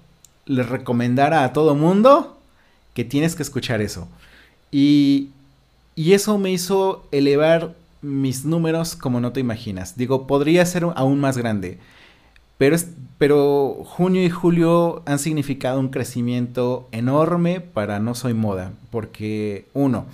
le 0.46 0.62
recomendara 0.62 1.44
a 1.44 1.52
todo 1.52 1.74
mundo 1.74 2.38
que 2.94 3.04
tienes 3.04 3.34
que 3.34 3.42
escuchar 3.42 3.80
eso. 3.80 4.08
Y, 4.70 5.30
y 5.96 6.12
eso 6.12 6.38
me 6.38 6.52
hizo 6.52 7.04
elevar 7.10 7.74
mis 8.04 8.44
números 8.44 8.96
como 8.96 9.20
no 9.20 9.32
te 9.32 9.40
imaginas. 9.40 9.96
Digo, 9.96 10.26
podría 10.26 10.64
ser 10.66 10.86
aún 10.94 11.20
más 11.20 11.38
grande. 11.38 11.78
Pero, 12.58 12.76
es, 12.76 12.88
pero 13.18 13.82
junio 13.84 14.22
y 14.22 14.30
julio 14.30 15.02
han 15.06 15.18
significado 15.18 15.80
un 15.80 15.88
crecimiento 15.88 16.88
enorme 16.92 17.60
para 17.60 17.98
No 17.98 18.14
Soy 18.14 18.34
Moda. 18.34 18.72
Porque, 18.90 19.66
uno, 19.72 20.06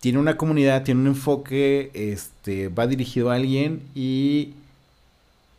tiene 0.00 0.18
una 0.18 0.36
comunidad, 0.36 0.82
tiene 0.82 1.00
un 1.02 1.06
enfoque, 1.08 1.90
este, 1.94 2.68
va 2.68 2.88
dirigido 2.88 3.30
a 3.30 3.36
alguien 3.36 3.82
y, 3.94 4.54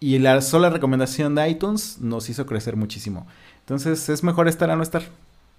y 0.01 0.19
la 0.19 0.41
sola 0.41 0.69
recomendación 0.69 1.35
de 1.35 1.49
iTunes 1.49 1.99
nos 2.01 2.29
hizo 2.29 2.45
crecer 2.45 2.75
muchísimo. 2.75 3.25
Entonces 3.61 4.09
es 4.09 4.23
mejor 4.23 4.49
estar 4.49 4.69
a 4.69 4.75
no 4.75 4.83
estar. 4.83 5.03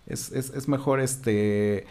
Es, 0.07 0.31
es, 0.33 0.51
es 0.51 0.69
mejor 0.69 1.01
este, 1.01 1.87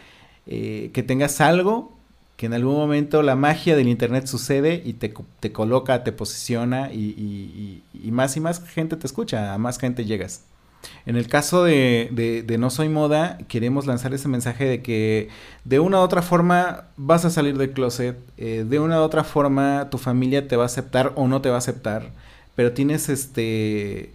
eh, 0.46 0.90
que 0.92 1.02
tengas 1.02 1.40
algo 1.40 1.92
que 2.36 2.46
en 2.46 2.54
algún 2.54 2.74
momento 2.74 3.22
la 3.22 3.36
magia 3.36 3.76
del 3.76 3.88
internet 3.88 4.26
sucede 4.26 4.82
y 4.84 4.94
te, 4.94 5.14
te 5.40 5.52
coloca, 5.52 6.02
te 6.02 6.12
posiciona 6.12 6.92
y, 6.92 7.82
y, 7.92 8.10
más 8.10 8.36
y 8.36 8.40
más 8.40 8.62
gente 8.62 8.96
te 8.96 9.06
escucha, 9.06 9.54
a 9.54 9.58
más 9.58 9.78
gente 9.78 10.04
llegas. 10.04 10.42
En 11.06 11.16
el 11.16 11.28
caso 11.28 11.64
de, 11.64 12.10
de, 12.12 12.42
de, 12.42 12.58
No 12.58 12.68
Soy 12.68 12.88
Moda, 12.90 13.38
queremos 13.48 13.86
lanzar 13.86 14.12
ese 14.12 14.28
mensaje 14.28 14.66
de 14.66 14.82
que 14.82 15.28
de 15.64 15.80
una 15.80 16.00
u 16.00 16.02
otra 16.02 16.20
forma 16.20 16.84
vas 16.96 17.24
a 17.24 17.30
salir 17.30 17.56
del 17.56 17.70
closet, 17.70 18.18
eh, 18.36 18.66
de 18.68 18.80
una 18.80 19.00
u 19.00 19.02
otra 19.02 19.24
forma 19.24 19.88
tu 19.90 19.96
familia 19.96 20.46
te 20.46 20.56
va 20.56 20.64
a 20.64 20.66
aceptar 20.66 21.12
o 21.14 21.26
no 21.26 21.40
te 21.40 21.48
va 21.48 21.54
a 21.54 21.58
aceptar, 21.58 22.10
pero 22.54 22.72
tienes 22.72 23.08
este 23.08 24.10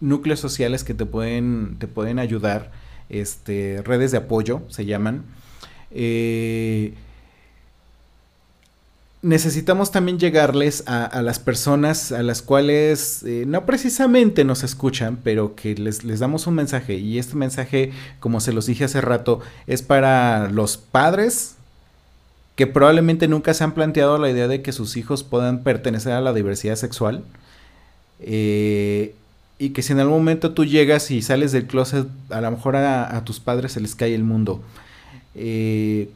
núcleos 0.00 0.40
sociales 0.40 0.84
que 0.84 0.94
te 0.94 1.06
pueden, 1.06 1.76
te 1.78 1.88
pueden 1.88 2.18
ayudar, 2.18 2.70
este, 3.08 3.82
redes 3.84 4.12
de 4.12 4.18
apoyo 4.18 4.62
se 4.68 4.84
llaman. 4.84 5.24
Eh, 5.90 6.94
necesitamos 9.22 9.92
también 9.92 10.18
llegarles 10.18 10.82
a, 10.86 11.04
a, 11.04 11.22
las 11.22 11.38
personas 11.38 12.10
a 12.10 12.24
las 12.24 12.42
cuales 12.42 13.22
eh, 13.22 13.44
no 13.46 13.64
precisamente 13.64 14.44
nos 14.44 14.64
escuchan, 14.64 15.18
pero 15.22 15.54
que 15.54 15.76
les, 15.76 16.02
les, 16.02 16.18
damos 16.18 16.48
un 16.48 16.54
mensaje. 16.54 16.96
Y 16.96 17.18
este 17.18 17.36
mensaje, 17.36 17.92
como 18.18 18.40
se 18.40 18.52
los 18.52 18.66
dije 18.66 18.84
hace 18.84 19.00
rato, 19.00 19.40
es 19.68 19.82
para 19.82 20.50
los 20.50 20.76
padres 20.76 21.54
que 22.56 22.66
probablemente 22.66 23.28
nunca 23.28 23.54
se 23.54 23.64
han 23.64 23.72
planteado 23.72 24.18
la 24.18 24.28
idea 24.28 24.48
de 24.48 24.60
que 24.60 24.72
sus 24.72 24.96
hijos 24.96 25.22
puedan 25.22 25.62
pertenecer 25.62 26.12
a 26.12 26.20
la 26.20 26.32
diversidad 26.32 26.76
sexual. 26.76 27.24
Eh, 28.20 29.14
y 29.58 29.70
que 29.70 29.82
si 29.82 29.92
en 29.92 30.00
algún 30.00 30.18
momento 30.18 30.52
tú 30.52 30.64
llegas 30.64 31.12
y 31.12 31.22
sales 31.22 31.52
del 31.52 31.68
closet, 31.68 32.08
a 32.30 32.40
lo 32.40 32.50
mejor 32.50 32.74
a, 32.74 33.16
a 33.16 33.24
tus 33.24 33.38
padres 33.38 33.72
se 33.72 33.80
les 33.80 33.94
cae 33.94 34.16
el 34.16 34.24
mundo. 34.24 34.60
Eh, 35.36 36.10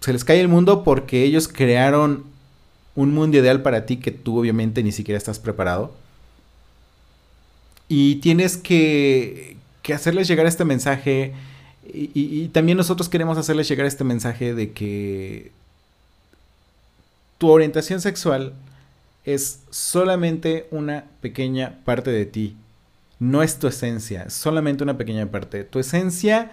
se 0.00 0.12
les 0.12 0.24
cae 0.24 0.40
el 0.40 0.48
mundo 0.48 0.84
porque 0.84 1.24
ellos 1.24 1.48
crearon 1.48 2.29
un 2.94 3.14
mundo 3.14 3.38
ideal 3.38 3.62
para 3.62 3.86
ti 3.86 3.98
que 3.98 4.10
tú 4.10 4.38
obviamente 4.38 4.82
ni 4.82 4.92
siquiera 4.92 5.18
estás 5.18 5.38
preparado. 5.38 5.94
Y 7.88 8.16
tienes 8.16 8.56
que, 8.56 9.56
que 9.82 9.94
hacerles 9.94 10.28
llegar 10.28 10.46
este 10.46 10.64
mensaje. 10.64 11.34
Y, 11.92 12.48
también 12.48 12.78
nosotros 12.78 13.08
queremos 13.08 13.36
hacerles 13.36 13.68
llegar 13.68 13.86
este 13.86 14.04
mensaje 14.04 14.54
de 14.54 14.72
que 14.72 15.50
tu 17.38 17.48
orientación 17.48 18.00
sexual 18.00 18.52
es 19.24 19.60
solamente 19.70 20.68
una 20.70 21.06
pequeña 21.20 21.80
parte 21.84 22.10
de 22.10 22.26
ti. 22.26 22.56
No 23.18 23.42
es 23.42 23.58
tu 23.58 23.66
esencia, 23.66 24.30
solamente 24.30 24.84
una 24.84 24.98
pequeña 24.98 25.26
parte. 25.26 25.64
Tu 25.64 25.78
esencia 25.78 26.52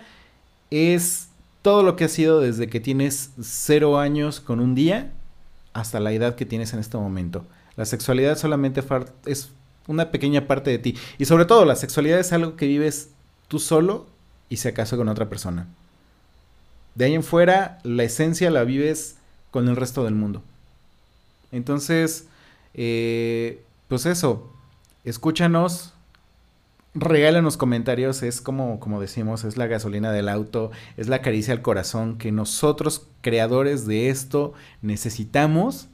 es 0.72 1.28
todo 1.62 1.84
lo 1.84 1.96
que 1.96 2.06
has 2.06 2.12
sido 2.12 2.42
desde 2.42 2.68
que 2.68 2.80
tienes 2.80 3.32
cero 3.40 4.00
años 4.00 4.40
con 4.40 4.60
un 4.60 4.76
día 4.76 5.12
hasta 5.78 6.00
la 6.00 6.12
edad 6.12 6.34
que 6.34 6.46
tienes 6.46 6.74
en 6.74 6.80
este 6.80 6.98
momento. 6.98 7.46
La 7.76 7.86
sexualidad 7.86 8.36
solamente 8.36 8.84
es 9.28 9.52
una 9.86 10.10
pequeña 10.10 10.48
parte 10.48 10.72
de 10.72 10.80
ti. 10.80 10.98
Y 11.20 11.26
sobre 11.26 11.46
todo, 11.46 11.66
la 11.66 11.76
sexualidad 11.76 12.20
es 12.20 12.34
algo 12.34 12.56
que 12.56 12.66
vives 12.66 13.12
tú 13.48 13.60
solo 13.60 14.08
y 14.50 14.58
si 14.58 14.68
acaso 14.68 14.98
con 14.98 15.08
otra 15.08 15.30
persona. 15.30 15.68
De 16.96 17.06
ahí 17.06 17.14
en 17.14 17.22
fuera, 17.22 17.78
la 17.84 18.04
esencia 18.04 18.50
la 18.50 18.64
vives 18.64 19.18
con 19.52 19.68
el 19.70 19.76
resto 19.76 20.04
del 20.04 20.16
mundo. 20.16 20.42
Entonces, 21.52 22.26
eh, 22.74 23.62
pues 23.88 24.08
eso, 24.08 24.52
escúchanos, 25.04 25.94
regálanos 27.00 27.58
comentarios, 27.58 28.24
es 28.24 28.42
como, 28.42 28.80
como 28.80 29.00
decimos, 29.02 29.44
es 29.44 29.58
la 29.58 29.68
gasolina 29.68 30.12
del 30.12 30.30
auto, 30.30 30.72
es 30.98 31.08
la 31.08 31.22
caricia 31.22 31.54
al 31.54 31.62
corazón 31.62 32.18
que 32.18 32.32
nosotros, 32.32 33.08
creadores 33.22 33.86
de 33.86 34.10
esto, 34.10 34.54
necesitamos 34.82 35.88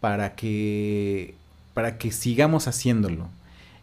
para 0.00 0.34
que, 0.34 1.34
para 1.74 1.98
que 1.98 2.12
sigamos 2.12 2.68
haciéndolo. 2.68 3.28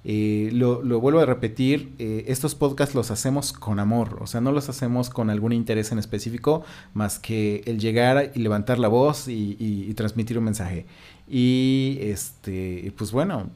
Eh, 0.09 0.51
lo, 0.53 0.81
vuelvo 1.01 1.19
a 1.19 1.25
repetir, 1.25 1.91
eh, 1.99 2.23
estos 2.27 2.55
podcasts 2.55 2.95
los 2.95 3.11
hacemos 3.11 3.51
con 3.51 3.79
amor, 3.79 4.19
o 4.21 4.27
sea, 4.27 4.39
no 4.39 4.53
los 4.53 4.69
hacemos 4.69 5.09
con 5.09 5.29
algún 5.29 5.51
interés 5.51 5.91
en 5.91 5.99
específico, 5.99 6.63
más 6.93 7.19
que 7.19 7.61
el 7.65 7.77
llegar 7.77 8.31
y 8.33 8.39
levantar 8.39 8.79
la 8.79 8.87
voz 8.87 9.27
y, 9.27 9.57
y, 9.59 9.85
y 9.89 9.93
transmitir 9.95 10.37
un 10.37 10.45
mensaje. 10.45 10.85
Y 11.27 11.97
este, 11.99 12.93
pues 12.97 13.11
bueno, 13.11 13.49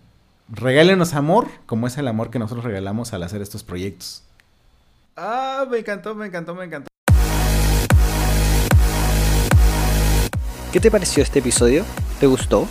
regálenos 0.51 1.13
amor, 1.13 1.47
como 1.65 1.87
es 1.87 1.97
el 1.97 2.07
amor 2.07 2.29
que 2.29 2.39
nosotros 2.39 2.65
regalamos 2.65 3.13
al 3.13 3.23
hacer 3.23 3.41
estos 3.41 3.63
proyectos. 3.63 4.23
Ah, 5.15 5.65
me 5.69 5.79
encantó, 5.79 6.13
me 6.13 6.27
encantó, 6.27 6.53
me 6.53 6.65
encantó. 6.65 6.87
¿Qué 10.71 10.79
te 10.79 10.91
pareció 10.91 11.23
este 11.23 11.39
episodio? 11.39 11.83
¿Te 12.19 12.27
gustó? 12.27 12.67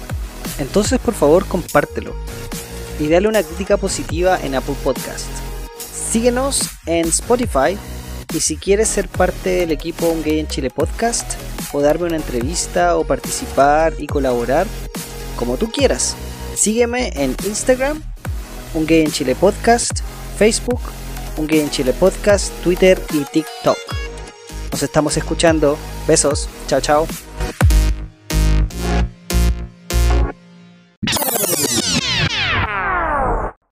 Entonces 0.58 0.98
por 0.98 1.14
favor 1.14 1.46
compártelo 1.46 2.14
y 2.98 3.08
dale 3.08 3.28
una 3.28 3.42
crítica 3.42 3.76
positiva 3.76 4.38
en 4.42 4.54
Apple 4.54 4.76
Podcast. 4.82 5.28
Síguenos 5.78 6.70
en 6.86 7.06
Spotify 7.08 7.76
y 8.34 8.40
si 8.40 8.56
quieres 8.56 8.88
ser 8.88 9.08
parte 9.08 9.50
del 9.50 9.70
equipo 9.70 10.08
Un 10.08 10.22
Gay 10.22 10.40
en 10.40 10.48
Chile 10.48 10.70
Podcast 10.70 11.34
o 11.72 11.80
darme 11.80 12.06
una 12.06 12.16
entrevista 12.16 12.96
o 12.96 13.04
participar 13.04 13.92
y 13.98 14.06
colaborar, 14.06 14.66
como 15.36 15.56
tú 15.56 15.70
quieras. 15.70 16.16
Sígueme 16.60 17.10
en 17.14 17.34
Instagram, 17.46 18.02
Un 18.74 18.86
en 18.86 19.10
Chile 19.10 19.34
Podcast, 19.34 20.00
Facebook, 20.36 20.82
Un 21.38 21.46
Gay 21.46 21.60
en 21.60 21.70
Chile 21.70 21.94
Podcast, 21.94 22.52
Twitter 22.62 23.00
y 23.14 23.24
TikTok. 23.24 23.78
Nos 24.70 24.82
estamos 24.82 25.16
escuchando. 25.16 25.78
Besos. 26.06 26.50
Chao, 26.66 26.82
chao. 26.82 27.29